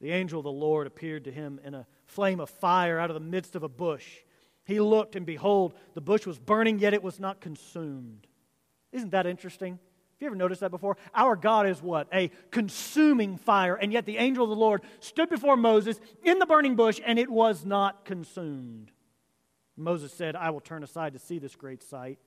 The 0.00 0.10
angel 0.12 0.40
of 0.40 0.44
the 0.44 0.52
Lord 0.52 0.86
appeared 0.86 1.24
to 1.24 1.32
him 1.32 1.60
in 1.64 1.74
a 1.74 1.86
flame 2.06 2.40
of 2.40 2.50
fire 2.50 2.98
out 2.98 3.10
of 3.10 3.14
the 3.14 3.20
midst 3.20 3.56
of 3.56 3.62
a 3.62 3.68
bush. 3.68 4.06
He 4.64 4.80
looked, 4.80 5.16
and 5.16 5.24
behold, 5.24 5.74
the 5.94 6.00
bush 6.00 6.26
was 6.26 6.38
burning, 6.38 6.78
yet 6.78 6.94
it 6.94 7.02
was 7.02 7.18
not 7.18 7.40
consumed. 7.40 8.26
Isn't 8.92 9.10
that 9.10 9.26
interesting? 9.26 9.72
Have 9.72 10.22
you 10.22 10.26
ever 10.26 10.36
noticed 10.36 10.62
that 10.62 10.70
before? 10.70 10.96
Our 11.14 11.36
God 11.36 11.68
is 11.68 11.80
what? 11.80 12.08
A 12.12 12.30
consuming 12.50 13.36
fire. 13.36 13.76
And 13.76 13.92
yet 13.92 14.04
the 14.04 14.16
angel 14.16 14.44
of 14.44 14.50
the 14.50 14.56
Lord 14.56 14.82
stood 14.98 15.30
before 15.30 15.56
Moses 15.56 16.00
in 16.24 16.40
the 16.40 16.46
burning 16.46 16.74
bush 16.74 17.00
and 17.04 17.20
it 17.20 17.30
was 17.30 17.64
not 17.64 18.04
consumed. 18.04 18.90
Moses 19.76 20.12
said, 20.12 20.34
I 20.34 20.50
will 20.50 20.60
turn 20.60 20.82
aside 20.82 21.12
to 21.12 21.20
see 21.20 21.38
this 21.38 21.54
great 21.54 21.84
sight. 21.84 22.18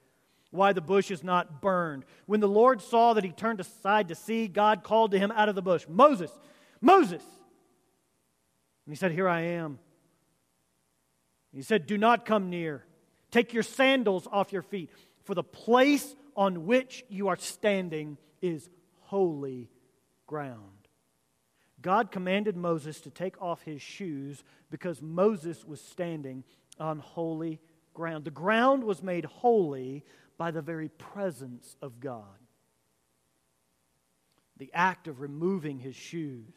Why 0.51 0.73
the 0.73 0.81
bush 0.81 1.11
is 1.11 1.23
not 1.23 1.61
burned. 1.61 2.05
When 2.25 2.41
the 2.41 2.47
Lord 2.47 2.81
saw 2.81 3.13
that 3.13 3.23
he 3.23 3.31
turned 3.31 3.59
aside 3.59 4.09
to 4.09 4.15
see, 4.15 4.47
God 4.47 4.83
called 4.83 5.11
to 5.11 5.19
him 5.19 5.31
out 5.31 5.49
of 5.49 5.55
the 5.55 5.61
bush, 5.61 5.85
Moses, 5.87 6.31
Moses. 6.81 7.23
And 8.85 8.93
he 8.93 8.95
said, 8.95 9.11
Here 9.11 9.29
I 9.29 9.41
am. 9.41 9.79
He 11.53 11.61
said, 11.61 11.87
Do 11.87 11.97
not 11.97 12.25
come 12.25 12.49
near. 12.49 12.83
Take 13.31 13.53
your 13.53 13.63
sandals 13.63 14.27
off 14.29 14.51
your 14.51 14.61
feet, 14.61 14.89
for 15.23 15.35
the 15.35 15.43
place 15.43 16.15
on 16.35 16.65
which 16.65 17.05
you 17.09 17.29
are 17.29 17.37
standing 17.37 18.17
is 18.41 18.69
holy 18.99 19.69
ground. 20.27 20.87
God 21.81 22.11
commanded 22.11 22.55
Moses 22.55 23.01
to 23.01 23.09
take 23.09 23.41
off 23.41 23.63
his 23.63 23.81
shoes 23.81 24.43
because 24.69 25.01
Moses 25.01 25.65
was 25.65 25.81
standing 25.81 26.43
on 26.79 26.99
holy 26.99 27.59
ground. 27.93 28.25
The 28.25 28.31
ground 28.31 28.83
was 28.83 29.01
made 29.01 29.25
holy 29.25 30.03
by 30.41 30.49
the 30.49 30.59
very 30.59 30.89
presence 30.89 31.75
of 31.83 31.99
God. 31.99 32.39
the 34.57 34.71
act 34.75 35.07
of 35.07 35.21
removing 35.21 35.79
his 35.79 35.95
shoes 35.95 36.53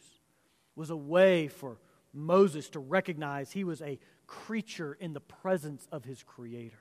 was 0.76 0.90
a 0.90 0.96
way 0.96 1.48
for 1.48 1.78
Moses 2.12 2.68
to 2.68 2.78
recognize 2.78 3.50
he 3.50 3.64
was 3.64 3.80
a 3.80 3.98
creature 4.26 4.94
in 5.00 5.14
the 5.14 5.20
presence 5.20 5.88
of 5.90 6.04
his 6.04 6.22
Creator. 6.22 6.76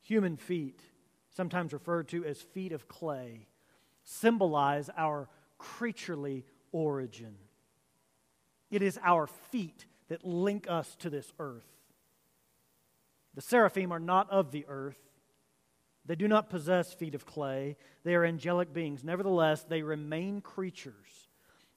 Human 0.00 0.36
feet, 0.36 0.80
sometimes 1.30 1.72
referred 1.72 2.08
to 2.08 2.24
as 2.24 2.40
feet 2.40 2.72
of 2.72 2.88
clay, 2.88 3.46
symbolize 4.02 4.90
our 4.96 5.28
creaturely 5.58 6.44
origin. 6.72 7.36
It 8.68 8.82
is 8.82 8.98
our 9.04 9.28
feet 9.28 9.86
that 10.08 10.24
link 10.24 10.66
us 10.68 10.96
to 10.96 11.08
this 11.08 11.32
earth. 11.38 11.77
The 13.38 13.42
seraphim 13.42 13.92
are 13.92 14.00
not 14.00 14.28
of 14.30 14.50
the 14.50 14.66
earth. 14.66 14.98
They 16.04 16.16
do 16.16 16.26
not 16.26 16.50
possess 16.50 16.92
feet 16.92 17.14
of 17.14 17.24
clay. 17.24 17.76
They 18.02 18.16
are 18.16 18.24
angelic 18.24 18.74
beings. 18.74 19.04
Nevertheless, 19.04 19.62
they 19.62 19.82
remain 19.82 20.40
creatures. 20.40 21.28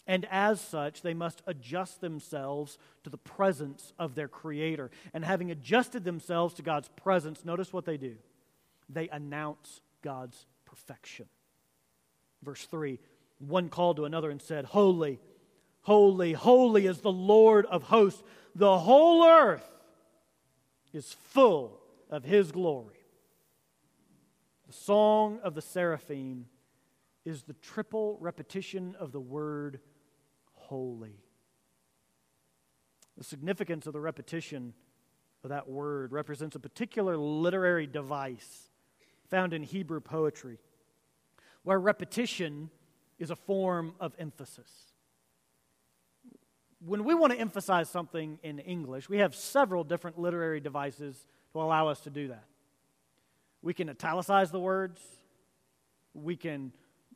And 0.07 0.25
as 0.31 0.59
such, 0.59 1.03
they 1.03 1.13
must 1.13 1.43
adjust 1.45 2.01
themselves 2.01 2.79
to 3.03 3.11
the 3.11 3.17
presence 3.19 3.93
of 3.99 4.15
their 4.15 4.27
Creator. 4.27 4.89
And 5.13 5.23
having 5.23 5.51
adjusted 5.51 6.03
themselves 6.03 6.55
to 6.55 6.63
God's 6.63 6.89
presence, 6.95 7.45
notice 7.45 7.71
what 7.71 7.85
they 7.85 7.97
do 7.97 8.15
they 8.89 9.07
announce 9.09 9.81
God's 10.01 10.47
perfection. 10.65 11.27
Verse 12.41 12.65
3 12.65 12.97
One 13.37 13.69
called 13.69 13.97
to 13.97 14.05
another 14.05 14.31
and 14.31 14.41
said, 14.41 14.65
Holy, 14.65 15.19
holy, 15.81 16.33
holy 16.33 16.87
is 16.87 17.01
the 17.01 17.11
Lord 17.11 17.67
of 17.67 17.83
hosts. 17.83 18.23
The 18.55 18.79
whole 18.79 19.23
earth 19.23 19.71
is 20.93 21.13
full 21.13 21.79
of 22.09 22.23
his 22.23 22.51
glory. 22.51 22.95
The 24.67 24.73
song 24.73 25.39
of 25.43 25.55
the 25.55 25.61
seraphim 25.61 26.45
is 27.25 27.43
the 27.43 27.53
triple 27.53 28.17
repetition 28.19 28.95
of 28.99 29.11
the 29.11 29.19
word 29.19 29.79
holy. 30.53 31.19
The 33.17 33.23
significance 33.23 33.85
of 33.85 33.93
the 33.93 33.99
repetition 33.99 34.73
of 35.43 35.49
that 35.49 35.67
word 35.67 36.11
represents 36.11 36.55
a 36.55 36.59
particular 36.59 37.17
literary 37.17 37.87
device 37.87 38.69
found 39.29 39.53
in 39.53 39.63
Hebrew 39.63 39.99
poetry, 39.99 40.59
where 41.63 41.79
repetition 41.79 42.69
is 43.19 43.31
a 43.31 43.35
form 43.35 43.93
of 43.99 44.13
emphasis. 44.17 44.90
When 46.83 47.03
we 47.03 47.13
want 47.13 47.31
to 47.33 47.39
emphasize 47.39 47.89
something 47.89 48.39
in 48.41 48.57
English, 48.59 49.07
we 49.07 49.17
have 49.17 49.35
several 49.35 49.83
different 49.83 50.17
literary 50.17 50.59
devices 50.59 51.27
to 51.53 51.61
allow 51.61 51.87
us 51.87 51.99
to 52.01 52.09
do 52.09 52.29
that. 52.29 52.45
We 53.61 53.73
can 53.73 53.89
italicize 53.89 54.49
the 54.49 54.59
words, 54.59 54.99
we 56.13 56.35
can 56.35 56.73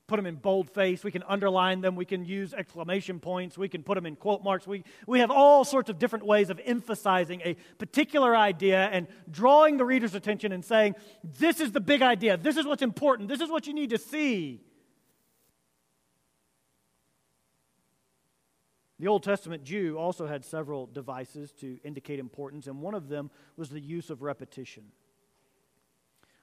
put 0.07 0.17
them 0.17 0.27
in 0.27 0.35
boldface, 0.35 1.03
we 1.03 1.11
can 1.11 1.23
underline 1.23 1.81
them, 1.81 1.95
we 1.95 2.05
can 2.05 2.25
use 2.25 2.53
exclamation 2.53 3.19
points, 3.19 3.57
we 3.57 3.67
can 3.67 3.81
put 3.81 3.95
them 3.95 4.05
in 4.05 4.15
quote 4.15 4.43
marks. 4.43 4.67
We, 4.67 4.83
we 5.07 5.19
have 5.19 5.31
all 5.31 5.65
sorts 5.65 5.89
of 5.89 5.97
different 5.97 6.25
ways 6.25 6.51
of 6.51 6.61
emphasizing 6.63 7.41
a 7.43 7.55
particular 7.79 8.35
idea 8.35 8.85
and 8.91 9.07
drawing 9.31 9.77
the 9.77 9.85
reader's 9.85 10.13
attention 10.13 10.51
and 10.51 10.63
saying, 10.63 10.93
This 11.23 11.59
is 11.59 11.71
the 11.71 11.81
big 11.81 12.03
idea, 12.03 12.37
this 12.37 12.57
is 12.57 12.67
what's 12.67 12.83
important, 12.83 13.29
this 13.29 13.41
is 13.41 13.49
what 13.49 13.65
you 13.65 13.73
need 13.73 13.89
to 13.89 13.97
see. 13.97 14.61
The 18.99 19.07
Old 19.07 19.23
Testament 19.23 19.63
Jew 19.63 19.97
also 19.97 20.25
had 20.25 20.45
several 20.45 20.85
devices 20.85 21.51
to 21.59 21.79
indicate 21.83 22.19
importance, 22.19 22.67
and 22.67 22.81
one 22.81 22.93
of 22.93 23.09
them 23.09 23.29
was 23.57 23.69
the 23.69 23.79
use 23.79 24.09
of 24.09 24.21
repetition. 24.21 24.83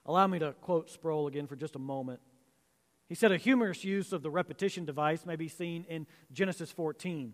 Allow 0.05 0.27
me 0.27 0.39
to 0.39 0.53
quote 0.53 0.89
Sproul 0.89 1.27
again 1.27 1.47
for 1.47 1.55
just 1.55 1.75
a 1.75 1.79
moment. 1.79 2.19
He 3.07 3.15
said 3.15 3.31
a 3.31 3.37
humorous 3.37 3.83
use 3.83 4.13
of 4.13 4.21
the 4.21 4.29
repetition 4.29 4.85
device 4.85 5.25
may 5.25 5.35
be 5.35 5.47
seen 5.47 5.85
in 5.89 6.05
Genesis 6.31 6.71
14. 6.71 7.33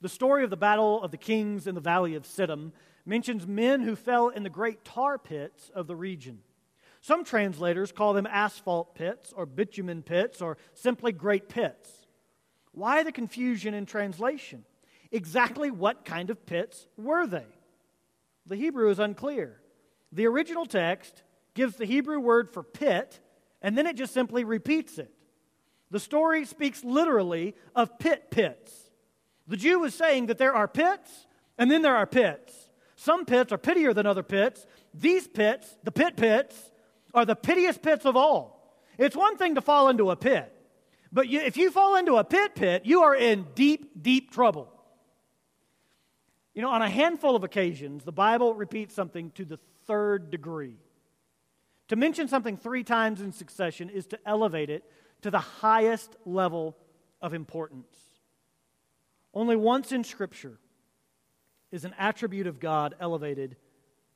The 0.00 0.08
story 0.08 0.44
of 0.44 0.50
the 0.50 0.56
battle 0.56 1.02
of 1.02 1.12
the 1.12 1.16
kings 1.16 1.66
in 1.66 1.74
the 1.74 1.80
valley 1.80 2.14
of 2.14 2.24
Siddim 2.24 2.72
mentions 3.06 3.46
men 3.46 3.82
who 3.82 3.96
fell 3.96 4.28
in 4.28 4.42
the 4.42 4.50
great 4.50 4.84
tar 4.84 5.16
pits 5.16 5.70
of 5.74 5.86
the 5.86 5.96
region. 5.96 6.40
Some 7.00 7.24
translators 7.24 7.90
call 7.90 8.12
them 8.12 8.26
asphalt 8.26 8.94
pits 8.94 9.32
or 9.32 9.46
bitumen 9.46 10.02
pits 10.02 10.40
or 10.40 10.56
simply 10.74 11.12
great 11.12 11.48
pits. 11.48 12.01
Why 12.72 13.02
the 13.02 13.12
confusion 13.12 13.74
in 13.74 13.86
translation? 13.86 14.64
Exactly 15.10 15.70
what 15.70 16.04
kind 16.04 16.30
of 16.30 16.46
pits 16.46 16.86
were 16.96 17.26
they? 17.26 17.46
The 18.46 18.56
Hebrew 18.56 18.90
is 18.90 18.98
unclear. 18.98 19.60
The 20.10 20.26
original 20.26 20.66
text 20.66 21.22
gives 21.54 21.76
the 21.76 21.84
Hebrew 21.84 22.18
word 22.18 22.50
for 22.50 22.62
pit, 22.62 23.20
and 23.60 23.76
then 23.76 23.86
it 23.86 23.96
just 23.96 24.14
simply 24.14 24.44
repeats 24.44 24.98
it. 24.98 25.12
The 25.90 26.00
story 26.00 26.44
speaks 26.46 26.82
literally 26.82 27.54
of 27.76 27.98
pit 27.98 28.30
pits. 28.30 28.72
The 29.46 29.56
Jew 29.56 29.84
is 29.84 29.94
saying 29.94 30.26
that 30.26 30.38
there 30.38 30.54
are 30.54 30.66
pits, 30.66 31.26
and 31.58 31.70
then 31.70 31.82
there 31.82 31.96
are 31.96 32.06
pits. 32.06 32.54
Some 32.96 33.26
pits 33.26 33.52
are 33.52 33.58
pittier 33.58 33.94
than 33.94 34.06
other 34.06 34.22
pits. 34.22 34.66
These 34.94 35.28
pits, 35.28 35.76
the 35.82 35.92
pit 35.92 36.16
pits, 36.16 36.72
are 37.12 37.24
the 37.24 37.36
pitiest 37.36 37.82
pits 37.82 38.06
of 38.06 38.16
all. 38.16 38.80
It's 38.96 39.16
one 39.16 39.36
thing 39.36 39.56
to 39.56 39.60
fall 39.60 39.88
into 39.88 40.10
a 40.10 40.16
pit, 40.16 40.51
but 41.12 41.28
you, 41.28 41.40
if 41.40 41.56
you 41.56 41.70
fall 41.70 41.96
into 41.96 42.16
a 42.16 42.24
pit 42.24 42.54
pit, 42.54 42.82
you 42.84 43.02
are 43.02 43.14
in 43.14 43.46
deep, 43.54 44.02
deep 44.02 44.30
trouble. 44.30 44.72
You 46.54 46.62
know, 46.62 46.70
on 46.70 46.82
a 46.82 46.88
handful 46.88 47.36
of 47.36 47.44
occasions, 47.44 48.04
the 48.04 48.12
Bible 48.12 48.54
repeats 48.54 48.94
something 48.94 49.30
to 49.32 49.44
the 49.44 49.58
third 49.86 50.30
degree. 50.30 50.76
To 51.88 51.96
mention 51.96 52.28
something 52.28 52.56
three 52.56 52.84
times 52.84 53.20
in 53.20 53.32
succession 53.32 53.90
is 53.90 54.06
to 54.06 54.18
elevate 54.24 54.70
it 54.70 54.84
to 55.22 55.30
the 55.30 55.38
highest 55.38 56.16
level 56.24 56.76
of 57.20 57.34
importance. 57.34 57.96
Only 59.34 59.56
once 59.56 59.92
in 59.92 60.04
Scripture 60.04 60.58
is 61.70 61.84
an 61.84 61.94
attribute 61.98 62.46
of 62.46 62.60
God 62.60 62.94
elevated 63.00 63.56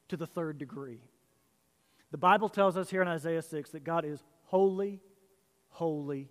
to 0.09 0.16
the 0.16 0.26
third 0.26 0.59
degree. 0.59 1.01
The 2.11 2.18
Bible 2.18 2.49
tells 2.49 2.76
us 2.76 2.90
here 2.90 3.03
in 3.03 3.09
Isaiah 3.09 3.42
6 3.42 3.70
that 3.70 3.84
God 3.84 4.05
is 4.05 4.22
holy, 4.44 5.01
holy, 5.68 6.30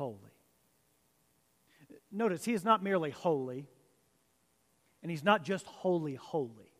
holy. 0.00 0.16
Notice, 2.10 2.42
he 2.42 2.54
is 2.54 2.64
not 2.64 2.82
merely 2.82 3.10
holy, 3.10 3.68
and 5.02 5.10
he's 5.10 5.22
not 5.22 5.44
just 5.44 5.66
holy, 5.66 6.14
holy. 6.14 6.72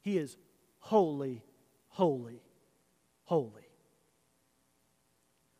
He 0.00 0.16
is 0.16 0.36
holy, 0.78 1.42
holy, 1.88 2.40
holy. 3.24 3.66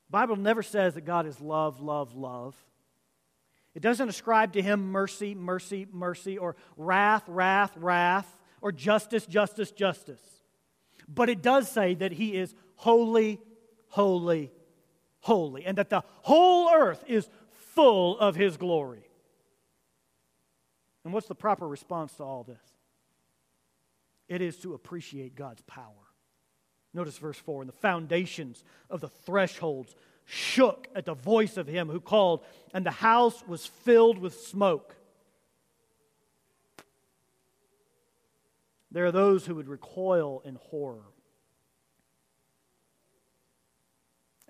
The 0.06 0.12
Bible 0.12 0.36
never 0.36 0.62
says 0.62 0.94
that 0.94 1.00
God 1.00 1.26
is 1.26 1.40
love, 1.40 1.80
love, 1.80 2.14
love. 2.14 2.54
It 3.74 3.82
doesn't 3.82 4.08
ascribe 4.08 4.52
to 4.52 4.62
him 4.62 4.92
mercy, 4.92 5.34
mercy, 5.34 5.88
mercy, 5.90 6.38
or 6.38 6.54
wrath, 6.76 7.24
wrath, 7.26 7.76
wrath, 7.76 8.40
or 8.60 8.70
justice, 8.70 9.26
justice, 9.26 9.72
justice. 9.72 10.22
But 11.08 11.30
it 11.30 11.42
does 11.42 11.68
say 11.68 11.94
that 11.94 12.12
he 12.12 12.36
is 12.36 12.54
holy, 12.76 13.40
holy, 13.88 14.52
holy, 15.20 15.64
and 15.64 15.78
that 15.78 15.90
the 15.90 16.02
whole 16.22 16.70
earth 16.72 17.04
is 17.06 17.28
full 17.52 18.18
of 18.18 18.36
his 18.36 18.56
glory. 18.56 19.06
And 21.04 21.12
what's 21.12 21.28
the 21.28 21.34
proper 21.34 21.66
response 21.66 22.14
to 22.14 22.24
all 22.24 22.42
this? 22.42 22.58
It 24.28 24.40
is 24.40 24.56
to 24.58 24.74
appreciate 24.74 25.34
God's 25.34 25.62
power. 25.62 25.86
Notice 26.92 27.18
verse 27.18 27.38
4 27.38 27.62
and 27.62 27.68
the 27.68 27.76
foundations 27.76 28.64
of 28.88 29.00
the 29.00 29.08
thresholds 29.08 29.94
shook 30.24 30.88
at 30.94 31.04
the 31.04 31.14
voice 31.14 31.56
of 31.56 31.66
him 31.66 31.88
who 31.88 32.00
called, 32.00 32.44
and 32.72 32.84
the 32.84 32.90
house 32.90 33.42
was 33.46 33.66
filled 33.66 34.18
with 34.18 34.34
smoke. 34.34 34.94
There 38.92 39.06
are 39.06 39.12
those 39.12 39.46
who 39.46 39.54
would 39.54 39.68
recoil 39.68 40.42
in 40.44 40.56
horror 40.56 41.04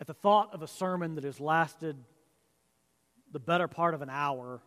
at 0.01 0.07
the 0.07 0.15
thought 0.15 0.55
of 0.55 0.63
a 0.63 0.67
sermon 0.67 1.15
that 1.17 1.25
has 1.25 1.39
lasted 1.39 1.97
the 3.33 3.39
better 3.39 3.69
part 3.69 3.95
of 3.95 4.03
an 4.03 4.11
hour, 4.11 4.61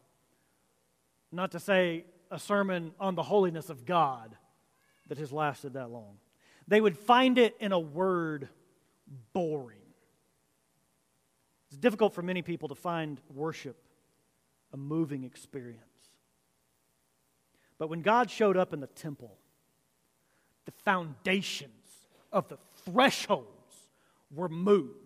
not 1.32 1.52
to 1.52 1.60
say 1.60 2.06
a 2.32 2.40
sermon 2.40 2.94
on 3.00 3.16
the 3.16 3.24
holiness 3.24 3.70
of 3.70 3.86
God 3.86 4.36
that 5.08 5.18
has 5.18 5.32
lasted 5.32 5.74
that 5.74 5.90
long. 5.90 6.18
They 6.68 6.80
would 6.80 6.98
find 6.98 7.38
it 7.38 7.56
in 7.60 7.72
a 7.72 7.80
word 7.80 8.48
boring. 9.34 9.78
It's 11.68 11.78
difficult 11.78 12.14
for 12.14 12.22
many 12.22 12.42
people 12.42 12.70
to 12.70 12.76
find 12.76 13.20
worship 13.34 13.76
a 14.72 14.78
moving 14.78 15.24
experience. 15.24 15.82
But 17.78 17.90
when 17.90 18.02
God 18.02 18.30
showed 18.30 18.56
up 18.56 18.74
in 18.74 18.80
the 18.80 18.88
temple, 18.88 19.38
the 20.66 20.72
foundations 20.72 21.72
of 22.32 22.48
the 22.48 22.58
thresholds 22.86 23.48
were 24.34 24.50
moved. 24.50 25.03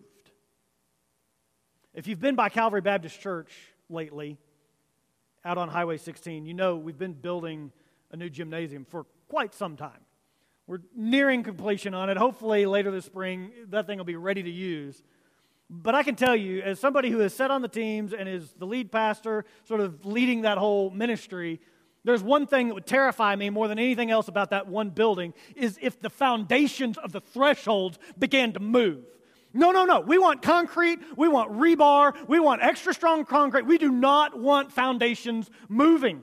If 1.98 2.06
you've 2.06 2.20
been 2.20 2.36
by 2.36 2.48
Calvary 2.48 2.80
Baptist 2.80 3.20
Church 3.20 3.50
lately, 3.90 4.38
out 5.44 5.58
on 5.58 5.68
Highway 5.68 5.96
16, 5.96 6.46
you 6.46 6.54
know 6.54 6.76
we've 6.76 6.96
been 6.96 7.12
building 7.12 7.72
a 8.12 8.16
new 8.16 8.30
gymnasium 8.30 8.84
for 8.84 9.04
quite 9.26 9.52
some 9.52 9.76
time. 9.76 9.98
We're 10.68 10.78
nearing 10.94 11.42
completion 11.42 11.94
on 11.94 12.08
it. 12.08 12.16
Hopefully, 12.16 12.66
later 12.66 12.92
this 12.92 13.06
spring, 13.06 13.50
that 13.70 13.88
thing 13.88 13.98
will 13.98 14.04
be 14.04 14.14
ready 14.14 14.44
to 14.44 14.48
use. 14.48 15.02
But 15.68 15.96
I 15.96 16.04
can 16.04 16.14
tell 16.14 16.36
you, 16.36 16.62
as 16.62 16.78
somebody 16.78 17.10
who 17.10 17.18
has 17.18 17.34
sat 17.34 17.50
on 17.50 17.62
the 17.62 17.68
teams 17.68 18.12
and 18.12 18.28
is 18.28 18.48
the 18.56 18.64
lead 18.64 18.92
pastor, 18.92 19.44
sort 19.64 19.80
of 19.80 20.06
leading 20.06 20.42
that 20.42 20.56
whole 20.56 20.90
ministry, 20.90 21.60
there's 22.04 22.22
one 22.22 22.46
thing 22.46 22.68
that 22.68 22.74
would 22.74 22.86
terrify 22.86 23.34
me 23.34 23.50
more 23.50 23.66
than 23.66 23.80
anything 23.80 24.12
else 24.12 24.28
about 24.28 24.50
that 24.50 24.68
one 24.68 24.90
building 24.90 25.34
is 25.56 25.76
if 25.82 26.00
the 26.00 26.10
foundations 26.10 26.96
of 26.96 27.10
the 27.10 27.20
thresholds 27.20 27.98
began 28.16 28.52
to 28.52 28.60
move. 28.60 29.04
No, 29.54 29.70
no, 29.70 29.84
no. 29.84 30.00
We 30.00 30.18
want 30.18 30.42
concrete. 30.42 31.00
We 31.16 31.28
want 31.28 31.52
rebar. 31.52 32.14
We 32.28 32.38
want 32.38 32.62
extra 32.62 32.92
strong 32.92 33.24
concrete. 33.24 33.66
We 33.66 33.78
do 33.78 33.90
not 33.90 34.38
want 34.38 34.72
foundations 34.72 35.50
moving. 35.68 36.22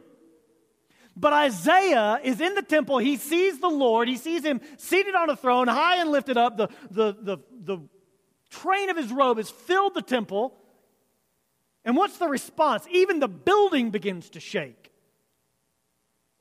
But 1.17 1.33
Isaiah 1.33 2.19
is 2.23 2.41
in 2.41 2.55
the 2.55 2.61
temple. 2.61 2.97
He 2.97 3.15
sees 3.15 3.59
the 3.59 3.69
Lord. 3.69 4.07
He 4.07 4.17
sees 4.17 4.43
him 4.43 4.61
seated 4.77 5.15
on 5.15 5.29
a 5.29 5.35
throne, 5.35 5.67
high 5.67 6.01
and 6.01 6.11
lifted 6.11 6.37
up. 6.37 6.57
The, 6.57 6.67
the, 6.91 7.15
the, 7.19 7.37
the 7.63 7.79
train 8.49 8.89
of 8.89 8.97
his 8.97 9.11
robe 9.11 9.37
has 9.37 9.49
filled 9.49 9.93
the 9.93 10.01
temple. 10.01 10.53
And 11.85 11.95
what's 11.95 12.17
the 12.17 12.27
response? 12.27 12.85
Even 12.91 13.19
the 13.19 13.27
building 13.27 13.91
begins 13.91 14.29
to 14.31 14.39
shake. 14.39 14.91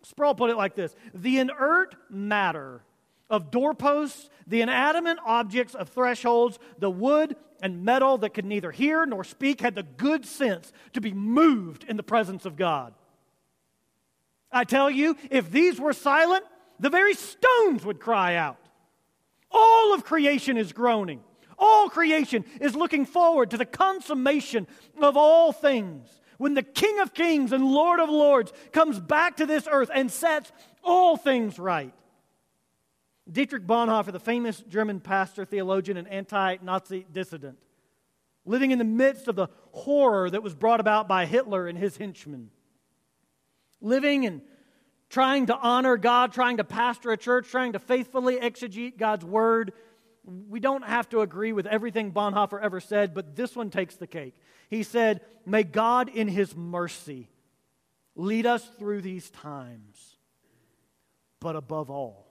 Sproul 0.02 0.34
put 0.34 0.50
it 0.50 0.56
like 0.56 0.74
this 0.74 0.94
The 1.14 1.38
inert 1.38 1.94
matter 2.10 2.82
of 3.30 3.50
doorposts, 3.50 4.28
the 4.46 4.60
inanimate 4.60 5.18
objects 5.24 5.74
of 5.74 5.88
thresholds, 5.88 6.58
the 6.78 6.90
wood 6.90 7.36
and 7.62 7.84
metal 7.84 8.18
that 8.18 8.34
could 8.34 8.44
neither 8.44 8.70
hear 8.70 9.06
nor 9.06 9.24
speak 9.24 9.60
had 9.60 9.74
the 9.74 9.82
good 9.82 10.26
sense 10.26 10.72
to 10.92 11.00
be 11.00 11.12
moved 11.12 11.84
in 11.84 11.96
the 11.96 12.02
presence 12.02 12.44
of 12.44 12.56
God. 12.56 12.94
I 14.52 14.64
tell 14.64 14.90
you, 14.90 15.16
if 15.30 15.50
these 15.50 15.80
were 15.80 15.92
silent, 15.92 16.44
the 16.78 16.90
very 16.90 17.14
stones 17.14 17.84
would 17.84 18.00
cry 18.00 18.36
out. 18.36 18.58
All 19.50 19.94
of 19.94 20.04
creation 20.04 20.56
is 20.56 20.72
groaning. 20.72 21.20
All 21.58 21.88
creation 21.88 22.44
is 22.60 22.74
looking 22.74 23.06
forward 23.06 23.50
to 23.50 23.56
the 23.56 23.64
consummation 23.64 24.66
of 25.00 25.16
all 25.16 25.52
things. 25.52 26.08
When 26.36 26.54
the 26.54 26.62
King 26.62 27.00
of 27.00 27.14
Kings 27.14 27.52
and 27.52 27.64
Lord 27.64 28.00
of 28.00 28.10
Lords 28.10 28.52
comes 28.72 28.98
back 28.98 29.36
to 29.36 29.46
this 29.46 29.68
earth 29.70 29.90
and 29.94 30.10
sets 30.10 30.52
all 30.82 31.16
things 31.16 31.58
right. 31.58 31.94
Dietrich 33.30 33.66
Bonhoeffer, 33.66 34.12
the 34.12 34.20
famous 34.20 34.62
German 34.68 35.00
pastor, 35.00 35.44
theologian, 35.44 35.96
and 35.96 36.08
anti 36.08 36.56
Nazi 36.62 37.06
dissident, 37.10 37.58
living 38.44 38.70
in 38.70 38.78
the 38.78 38.84
midst 38.84 39.28
of 39.28 39.36
the 39.36 39.48
horror 39.72 40.28
that 40.28 40.42
was 40.42 40.54
brought 40.54 40.80
about 40.80 41.08
by 41.08 41.26
Hitler 41.26 41.66
and 41.66 41.78
his 41.78 41.96
henchmen, 41.96 42.50
living 43.80 44.26
and 44.26 44.42
trying 45.08 45.46
to 45.46 45.56
honor 45.56 45.96
God, 45.96 46.32
trying 46.32 46.58
to 46.58 46.64
pastor 46.64 47.12
a 47.12 47.16
church, 47.16 47.48
trying 47.48 47.72
to 47.72 47.78
faithfully 47.78 48.36
exegete 48.36 48.98
God's 48.98 49.24
word 49.24 49.72
we 50.26 50.60
don't 50.60 50.84
have 50.84 51.08
to 51.10 51.20
agree 51.20 51.52
with 51.52 51.66
everything 51.66 52.12
Bonhoeffer 52.12 52.60
ever 52.60 52.80
said, 52.80 53.14
but 53.14 53.36
this 53.36 53.54
one 53.54 53.70
takes 53.70 53.96
the 53.96 54.06
cake. 54.06 54.34
He 54.70 54.82
said, 54.82 55.20
May 55.44 55.62
God 55.62 56.08
in 56.08 56.28
his 56.28 56.56
mercy 56.56 57.28
lead 58.16 58.46
us 58.46 58.64
through 58.78 59.02
these 59.02 59.30
times, 59.30 60.16
but 61.40 61.56
above 61.56 61.90
all, 61.90 62.23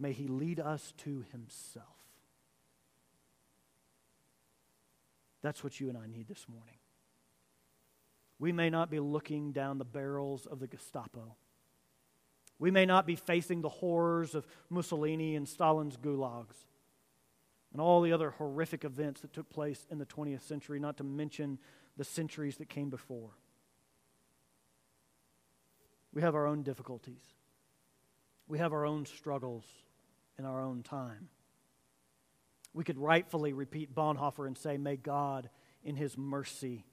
may 0.00 0.12
he 0.12 0.26
lead 0.26 0.58
us 0.58 0.94
to 0.98 1.24
himself. 1.30 1.86
That's 5.42 5.62
what 5.62 5.80
you 5.80 5.88
and 5.88 5.96
I 5.96 6.06
need 6.06 6.28
this 6.28 6.46
morning. 6.48 6.74
We 8.38 8.52
may 8.52 8.70
not 8.70 8.90
be 8.90 9.00
looking 9.00 9.52
down 9.52 9.78
the 9.78 9.84
barrels 9.84 10.46
of 10.46 10.60
the 10.60 10.66
Gestapo. 10.66 11.36
We 12.58 12.70
may 12.70 12.86
not 12.86 13.06
be 13.06 13.16
facing 13.16 13.60
the 13.60 13.68
horrors 13.68 14.34
of 14.34 14.46
Mussolini 14.68 15.36
and 15.36 15.48
Stalin's 15.48 15.96
gulags 15.96 16.56
and 17.72 17.80
all 17.80 18.00
the 18.00 18.12
other 18.12 18.30
horrific 18.30 18.84
events 18.84 19.20
that 19.20 19.32
took 19.32 19.48
place 19.50 19.86
in 19.90 19.98
the 19.98 20.06
20th 20.06 20.42
century, 20.42 20.80
not 20.80 20.96
to 20.96 21.04
mention 21.04 21.58
the 21.96 22.04
centuries 22.04 22.56
that 22.56 22.68
came 22.68 22.90
before. 22.90 23.30
We 26.12 26.22
have 26.22 26.34
our 26.34 26.46
own 26.46 26.62
difficulties. 26.62 27.22
We 28.48 28.58
have 28.58 28.72
our 28.72 28.84
own 28.84 29.06
struggles 29.06 29.64
in 30.40 30.46
our 30.46 30.62
own 30.62 30.82
time. 30.82 31.28
We 32.72 32.82
could 32.82 32.98
rightfully 32.98 33.52
repeat 33.52 33.94
Bonhoeffer 33.94 34.46
and 34.46 34.56
say, 34.56 34.78
May 34.78 34.96
God, 34.96 35.50
in 35.84 35.96
His 35.96 36.16
mercy, 36.16 36.86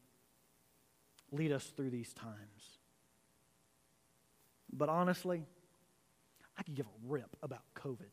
lead 1.31 1.53
us 1.53 1.63
through 1.75 1.91
these 1.91 2.13
times. 2.13 2.79
But 4.71 4.89
honestly, 4.89 5.45
I 6.57 6.63
could 6.63 6.75
give 6.75 6.87
a 6.87 7.07
rip 7.07 7.37
about 7.41 7.63
COVID. 7.75 8.11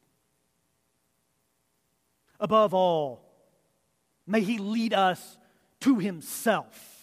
Above 2.38 2.72
all, 2.72 3.28
may 4.28 4.40
He 4.40 4.58
lead 4.58 4.94
us 4.94 5.36
to 5.80 5.98
Himself. 5.98 6.93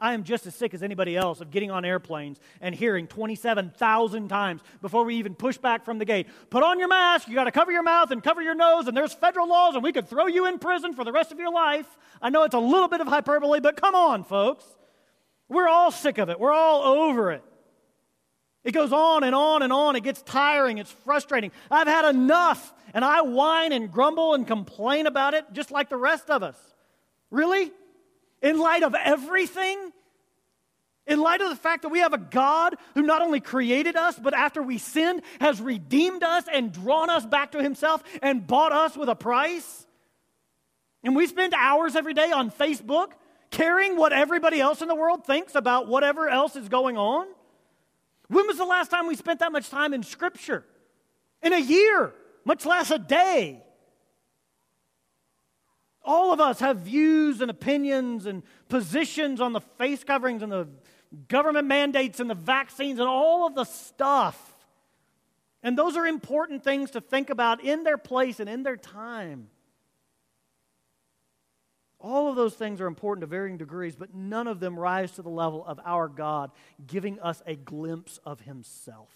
I 0.00 0.14
am 0.14 0.24
just 0.24 0.46
as 0.46 0.54
sick 0.54 0.72
as 0.72 0.82
anybody 0.82 1.16
else 1.16 1.40
of 1.40 1.50
getting 1.50 1.70
on 1.70 1.84
airplanes 1.84 2.40
and 2.60 2.74
hearing 2.74 3.06
27,000 3.06 4.28
times 4.28 4.62
before 4.80 5.04
we 5.04 5.16
even 5.16 5.34
push 5.34 5.58
back 5.58 5.84
from 5.84 5.98
the 5.98 6.04
gate 6.04 6.26
put 6.48 6.62
on 6.62 6.78
your 6.78 6.88
mask, 6.88 7.28
you 7.28 7.34
got 7.34 7.44
to 7.44 7.50
cover 7.50 7.70
your 7.70 7.82
mouth 7.82 8.10
and 8.10 8.22
cover 8.22 8.40
your 8.40 8.54
nose, 8.54 8.86
and 8.86 8.96
there's 8.96 9.12
federal 9.12 9.48
laws, 9.48 9.74
and 9.74 9.82
we 9.82 9.92
could 9.92 10.08
throw 10.08 10.26
you 10.26 10.46
in 10.46 10.58
prison 10.58 10.94
for 10.94 11.04
the 11.04 11.12
rest 11.12 11.32
of 11.32 11.38
your 11.38 11.52
life. 11.52 11.86
I 12.22 12.30
know 12.30 12.44
it's 12.44 12.54
a 12.54 12.58
little 12.58 12.88
bit 12.88 13.00
of 13.00 13.06
hyperbole, 13.06 13.60
but 13.60 13.76
come 13.76 13.94
on, 13.94 14.24
folks. 14.24 14.64
We're 15.48 15.68
all 15.68 15.90
sick 15.90 16.18
of 16.18 16.30
it, 16.30 16.40
we're 16.40 16.52
all 16.52 16.82
over 16.82 17.32
it. 17.32 17.44
It 18.62 18.72
goes 18.72 18.92
on 18.92 19.24
and 19.24 19.34
on 19.34 19.62
and 19.62 19.72
on. 19.72 19.96
It 19.96 20.02
gets 20.02 20.20
tiring. 20.22 20.78
It's 20.78 20.90
frustrating. 20.90 21.50
I've 21.70 21.86
had 21.86 22.08
enough. 22.10 22.74
And 22.92 23.04
I 23.04 23.22
whine 23.22 23.72
and 23.72 23.90
grumble 23.90 24.34
and 24.34 24.46
complain 24.46 25.06
about 25.06 25.32
it 25.34 25.46
just 25.52 25.70
like 25.70 25.88
the 25.88 25.96
rest 25.96 26.28
of 26.28 26.42
us. 26.42 26.56
Really? 27.30 27.72
In 28.42 28.58
light 28.58 28.82
of 28.82 28.94
everything? 28.94 29.92
In 31.06 31.20
light 31.20 31.40
of 31.40 31.50
the 31.50 31.56
fact 31.56 31.82
that 31.82 31.88
we 31.88 32.00
have 32.00 32.12
a 32.12 32.18
God 32.18 32.76
who 32.94 33.02
not 33.02 33.22
only 33.22 33.40
created 33.40 33.96
us, 33.96 34.18
but 34.18 34.34
after 34.34 34.62
we 34.62 34.78
sinned, 34.78 35.22
has 35.40 35.60
redeemed 35.60 36.22
us 36.22 36.44
and 36.52 36.72
drawn 36.72 37.10
us 37.10 37.26
back 37.26 37.52
to 37.52 37.62
Himself 37.62 38.02
and 38.22 38.46
bought 38.46 38.72
us 38.72 38.96
with 38.96 39.08
a 39.08 39.16
price? 39.16 39.86
And 41.02 41.16
we 41.16 41.26
spend 41.26 41.54
hours 41.54 41.96
every 41.96 42.14
day 42.14 42.30
on 42.30 42.50
Facebook 42.50 43.12
caring 43.50 43.96
what 43.96 44.12
everybody 44.12 44.60
else 44.60 44.82
in 44.82 44.88
the 44.88 44.94
world 44.94 45.24
thinks 45.24 45.54
about 45.54 45.88
whatever 45.88 46.28
else 46.28 46.56
is 46.56 46.68
going 46.68 46.96
on? 46.96 47.26
When 48.28 48.46
was 48.46 48.58
the 48.58 48.64
last 48.64 48.90
time 48.90 49.08
we 49.08 49.16
spent 49.16 49.40
that 49.40 49.50
much 49.50 49.68
time 49.70 49.92
in 49.92 50.02
Scripture? 50.02 50.64
In 51.42 51.52
a 51.52 51.58
year, 51.58 52.14
much 52.44 52.64
less 52.64 52.90
a 52.90 52.98
day. 52.98 53.62
All 56.12 56.32
of 56.32 56.40
us 56.40 56.58
have 56.58 56.78
views 56.78 57.40
and 57.40 57.52
opinions 57.52 58.26
and 58.26 58.42
positions 58.68 59.40
on 59.40 59.52
the 59.52 59.60
face 59.60 60.02
coverings 60.02 60.42
and 60.42 60.50
the 60.50 60.66
government 61.28 61.68
mandates 61.68 62.18
and 62.18 62.28
the 62.28 62.34
vaccines 62.34 62.98
and 62.98 63.08
all 63.08 63.46
of 63.46 63.54
the 63.54 63.62
stuff. 63.62 64.56
And 65.62 65.78
those 65.78 65.96
are 65.96 66.04
important 66.04 66.64
things 66.64 66.90
to 66.90 67.00
think 67.00 67.30
about 67.30 67.62
in 67.62 67.84
their 67.84 67.96
place 67.96 68.40
and 68.40 68.50
in 68.50 68.64
their 68.64 68.76
time. 68.76 69.50
All 72.00 72.28
of 72.28 72.34
those 72.34 72.54
things 72.54 72.80
are 72.80 72.88
important 72.88 73.20
to 73.20 73.28
varying 73.28 73.56
degrees, 73.56 73.94
but 73.94 74.12
none 74.12 74.48
of 74.48 74.58
them 74.58 74.76
rise 74.76 75.12
to 75.12 75.22
the 75.22 75.30
level 75.30 75.64
of 75.64 75.78
our 75.84 76.08
God 76.08 76.50
giving 76.88 77.20
us 77.20 77.40
a 77.46 77.54
glimpse 77.54 78.18
of 78.26 78.40
Himself. 78.40 79.14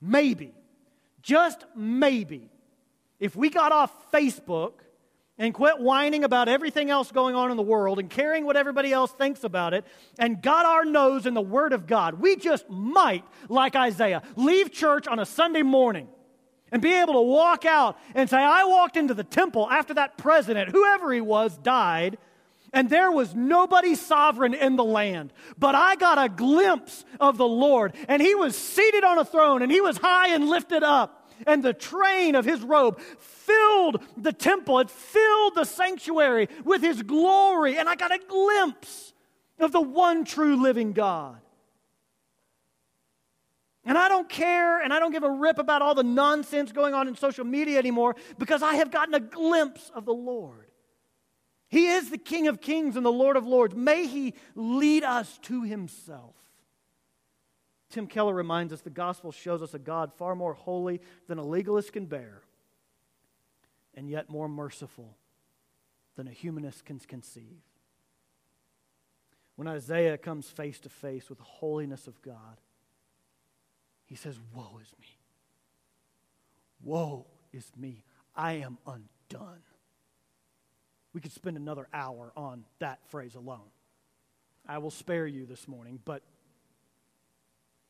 Maybe, 0.00 0.52
just 1.22 1.64
maybe, 1.76 2.50
if 3.20 3.36
we 3.36 3.50
got 3.50 3.70
off 3.70 4.10
Facebook 4.10 4.80
and 5.38 5.52
quit 5.52 5.78
whining 5.78 6.24
about 6.24 6.48
everything 6.48 6.90
else 6.90 7.12
going 7.12 7.34
on 7.34 7.50
in 7.50 7.56
the 7.56 7.62
world 7.62 7.98
and 7.98 8.08
caring 8.08 8.44
what 8.44 8.56
everybody 8.56 8.92
else 8.92 9.12
thinks 9.12 9.44
about 9.44 9.74
it 9.74 9.84
and 10.18 10.40
got 10.40 10.64
our 10.64 10.84
nose 10.84 11.26
in 11.26 11.34
the 11.34 11.42
Word 11.42 11.72
of 11.72 11.86
God, 11.86 12.14
we 12.14 12.36
just 12.36 12.68
might, 12.70 13.24
like 13.48 13.76
Isaiah, 13.76 14.22
leave 14.34 14.72
church 14.72 15.06
on 15.06 15.18
a 15.18 15.26
Sunday 15.26 15.62
morning 15.62 16.08
and 16.72 16.82
be 16.82 16.94
able 16.94 17.14
to 17.14 17.20
walk 17.20 17.64
out 17.64 17.98
and 18.14 18.28
say, 18.28 18.38
I 18.38 18.64
walked 18.64 18.96
into 18.96 19.14
the 19.14 19.24
temple 19.24 19.68
after 19.70 19.94
that 19.94 20.18
president, 20.18 20.70
whoever 20.70 21.12
he 21.12 21.20
was, 21.20 21.56
died, 21.58 22.18
and 22.72 22.90
there 22.90 23.10
was 23.10 23.34
nobody 23.34 23.94
sovereign 23.94 24.52
in 24.52 24.76
the 24.76 24.84
land. 24.84 25.32
But 25.58 25.74
I 25.74 25.96
got 25.96 26.22
a 26.22 26.28
glimpse 26.28 27.04
of 27.20 27.38
the 27.38 27.46
Lord, 27.46 27.94
and 28.08 28.20
he 28.20 28.34
was 28.34 28.56
seated 28.56 29.04
on 29.04 29.18
a 29.18 29.24
throne, 29.24 29.62
and 29.62 29.70
he 29.70 29.80
was 29.80 29.96
high 29.96 30.34
and 30.34 30.48
lifted 30.48 30.82
up, 30.82 31.15
and 31.46 31.62
the 31.62 31.72
train 31.72 32.34
of 32.34 32.44
his 32.44 32.62
robe 32.62 33.00
filled 33.18 34.02
the 34.16 34.32
temple, 34.32 34.78
it 34.78 34.90
filled 34.90 35.54
the 35.54 35.64
sanctuary 35.64 36.48
with 36.64 36.82
his 36.82 37.02
glory, 37.02 37.78
and 37.78 37.88
I 37.88 37.94
got 37.96 38.12
a 38.12 38.20
glimpse 38.28 39.12
of 39.58 39.72
the 39.72 39.80
one 39.80 40.24
true 40.24 40.60
living 40.62 40.92
God. 40.92 41.38
And 43.84 43.96
I 43.96 44.08
don't 44.08 44.28
care 44.28 44.82
and 44.82 44.92
I 44.92 44.98
don't 44.98 45.12
give 45.12 45.22
a 45.22 45.30
rip 45.30 45.58
about 45.58 45.80
all 45.80 45.94
the 45.94 46.02
nonsense 46.02 46.72
going 46.72 46.92
on 46.92 47.06
in 47.06 47.14
social 47.14 47.44
media 47.44 47.78
anymore 47.78 48.16
because 48.36 48.60
I 48.60 48.74
have 48.74 48.90
gotten 48.90 49.14
a 49.14 49.20
glimpse 49.20 49.92
of 49.94 50.04
the 50.04 50.12
Lord. 50.12 50.66
He 51.68 51.86
is 51.86 52.10
the 52.10 52.18
King 52.18 52.48
of 52.48 52.60
Kings 52.60 52.96
and 52.96 53.06
the 53.06 53.12
Lord 53.12 53.36
of 53.36 53.46
Lords. 53.46 53.74
May 53.76 54.06
He 54.06 54.34
lead 54.56 55.04
us 55.04 55.38
to 55.42 55.62
Himself. 55.62 56.34
Tim 57.90 58.06
Keller 58.06 58.34
reminds 58.34 58.72
us 58.72 58.80
the 58.80 58.90
gospel 58.90 59.32
shows 59.32 59.62
us 59.62 59.74
a 59.74 59.78
God 59.78 60.12
far 60.12 60.34
more 60.34 60.54
holy 60.54 61.00
than 61.28 61.38
a 61.38 61.44
legalist 61.44 61.92
can 61.92 62.06
bear, 62.06 62.42
and 63.94 64.10
yet 64.10 64.28
more 64.28 64.48
merciful 64.48 65.16
than 66.16 66.26
a 66.26 66.32
humanist 66.32 66.84
can 66.84 66.98
conceive. 66.98 67.62
When 69.54 69.68
Isaiah 69.68 70.18
comes 70.18 70.48
face 70.48 70.78
to 70.80 70.88
face 70.88 71.28
with 71.28 71.38
the 71.38 71.44
holiness 71.44 72.06
of 72.06 72.20
God, 72.22 72.60
he 74.04 74.14
says, 74.14 74.38
Woe 74.54 74.78
is 74.82 74.92
me. 75.00 75.18
Woe 76.82 77.26
is 77.52 77.70
me. 77.76 78.04
I 78.34 78.54
am 78.54 78.78
undone. 78.86 79.62
We 81.12 81.20
could 81.20 81.32
spend 81.32 81.56
another 81.56 81.88
hour 81.92 82.32
on 82.36 82.64
that 82.78 82.98
phrase 83.08 83.34
alone. 83.34 83.70
I 84.68 84.78
will 84.78 84.90
spare 84.90 85.26
you 85.26 85.46
this 85.46 85.66
morning, 85.66 85.98
but 86.04 86.22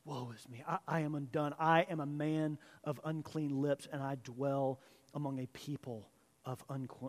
woe 0.07 0.33
is 0.35 0.49
me. 0.49 0.63
I, 0.67 0.79
I, 0.87 1.01
am 1.01 1.15
undone. 1.15 1.55
I 1.59 1.83
am 1.91 2.01
a 2.01 2.07
man 2.07 2.59
of 2.85 3.01
unclean 3.05 3.61
lips, 3.61 3.89
and 3.93 4.03
I 4.03 4.17
dwell 4.23 4.81
among 5.13 5.41
a 5.41 5.47
people 5.49 6.09
of 6.45 6.65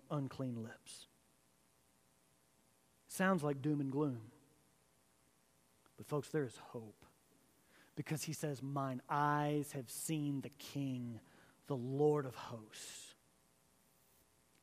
unclean 0.09 0.63
lips. 0.63 1.07
Sounds 3.07 3.43
like 3.43 3.61
doom 3.61 3.79
and 3.79 3.91
gloom. 3.91 4.21
But, 5.95 6.07
folks, 6.07 6.29
there 6.29 6.43
is 6.43 6.57
hope. 6.71 7.05
Because 7.95 8.23
he 8.23 8.33
says, 8.33 8.61
Mine 8.61 9.01
eyes 9.09 9.71
have 9.71 9.89
seen 9.89 10.41
the 10.41 10.49
King, 10.49 11.19
the 11.67 11.75
Lord 11.75 12.25
of 12.25 12.35
hosts. 12.35 13.15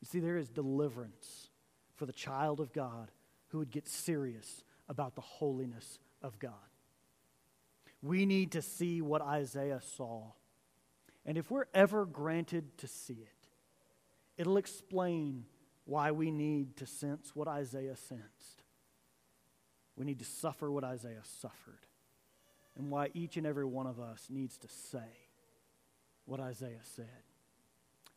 You 0.01 0.07
see, 0.07 0.21
there 0.21 0.37
is 0.37 0.49
deliverance 0.49 1.49
for 1.97 2.07
the 2.07 2.13
child 2.13 2.61
of 2.61 2.73
God 2.73 3.11
who 3.49 3.59
would 3.59 3.71
get 3.71 3.89
serious 3.89 4.65
about 4.89 5.15
the 5.15 5.21
holiness 5.21 5.99
of 6.23 6.39
God. 6.39 6.53
We 8.05 8.27
need 8.27 8.53
to 8.53 8.61
see 8.61 9.01
what 9.01 9.23
Isaiah 9.23 9.81
saw. 9.97 10.25
And 11.25 11.39
if 11.39 11.51
we're 11.51 11.65
ever 11.73 12.05
granted 12.05 12.77
to 12.79 12.87
see 12.87 13.15
it, 13.15 13.49
it'll 14.37 14.59
explain 14.59 15.47
why 15.87 16.11
we 16.11 16.31
need 16.31 16.77
to 16.77 16.87
sense 16.87 17.35
what 17.35 17.49
Isaiah 17.49 17.97
sensed. 17.97 18.63
We 19.97 20.05
need 20.05 20.19
to 20.19 20.25
suffer 20.27 20.71
what 20.71 20.85
Isaiah 20.85 21.23
suffered. 21.41 21.87
And 22.77 22.91
why 22.91 23.09
each 23.15 23.39
and 23.39 23.47
every 23.47 23.65
one 23.65 23.87
of 23.87 23.99
us 23.99 24.27
needs 24.29 24.59
to 24.59 24.69
say 24.69 25.31
what 26.27 26.41
Isaiah 26.41 26.83
said 26.83 27.23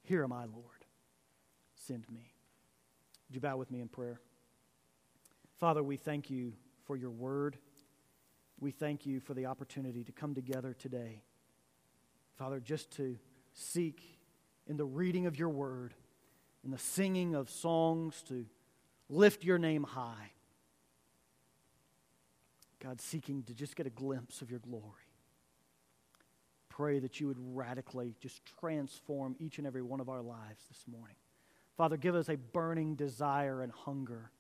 Here 0.03 0.21
am 0.21 0.33
I, 0.33 0.45
Lord. 0.45 0.83
Send 1.75 2.09
me. 2.09 2.33
Would 3.29 3.35
you 3.35 3.39
bow 3.41 3.55
with 3.55 3.71
me 3.71 3.79
in 3.79 3.87
prayer? 3.87 4.19
Father, 5.61 5.81
we 5.81 5.95
thank 5.95 6.29
you 6.29 6.55
for 6.85 6.97
your 6.97 7.11
word. 7.11 7.57
We 8.59 8.71
thank 8.71 9.05
you 9.05 9.19
for 9.19 9.33
the 9.33 9.45
opportunity 9.45 10.03
to 10.03 10.11
come 10.11 10.33
together 10.33 10.73
today. 10.73 11.21
Father, 12.37 12.59
just 12.59 12.91
to 12.97 13.17
seek 13.53 14.01
in 14.67 14.77
the 14.77 14.85
reading 14.85 15.25
of 15.25 15.37
your 15.37 15.49
word, 15.49 15.93
in 16.63 16.71
the 16.71 16.77
singing 16.77 17.35
of 17.35 17.49
songs, 17.49 18.23
to 18.29 18.45
lift 19.09 19.43
your 19.43 19.57
name 19.57 19.83
high. 19.83 20.31
God, 22.79 23.01
seeking 23.01 23.43
to 23.43 23.53
just 23.53 23.75
get 23.75 23.87
a 23.87 23.91
glimpse 23.91 24.41
of 24.41 24.49
your 24.49 24.59
glory. 24.59 24.83
Pray 26.69 26.99
that 26.99 27.19
you 27.19 27.27
would 27.27 27.39
radically 27.39 28.15
just 28.19 28.41
transform 28.59 29.35
each 29.39 29.57
and 29.57 29.65
every 29.65 29.81
one 29.81 29.99
of 29.99 30.09
our 30.09 30.21
lives 30.21 30.63
this 30.67 30.83
morning. 30.87 31.15
Father, 31.75 31.97
give 31.97 32.15
us 32.15 32.29
a 32.29 32.37
burning 32.37 32.95
desire 32.95 33.61
and 33.61 33.71
hunger 33.71 34.31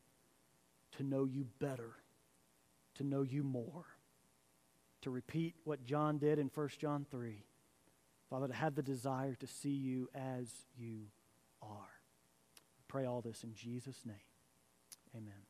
to 0.97 1.03
know 1.03 1.25
you 1.25 1.47
better, 1.59 1.95
to 2.95 3.03
know 3.03 3.21
you 3.23 3.43
more, 3.43 3.85
to 5.01 5.09
repeat 5.09 5.55
what 5.63 5.83
John 5.85 6.17
did 6.17 6.39
in 6.39 6.49
1 6.53 6.69
John 6.79 7.05
3. 7.09 7.43
Father, 8.29 8.47
to 8.47 8.53
have 8.53 8.75
the 8.75 8.83
desire 8.83 9.35
to 9.35 9.47
see 9.47 9.69
you 9.69 10.09
as 10.13 10.51
you 10.77 11.07
are. 11.61 11.69
Pray 12.87 13.05
all 13.05 13.21
this 13.21 13.43
in 13.43 13.53
Jesus' 13.53 14.05
name. 14.05 14.15
Amen. 15.15 15.46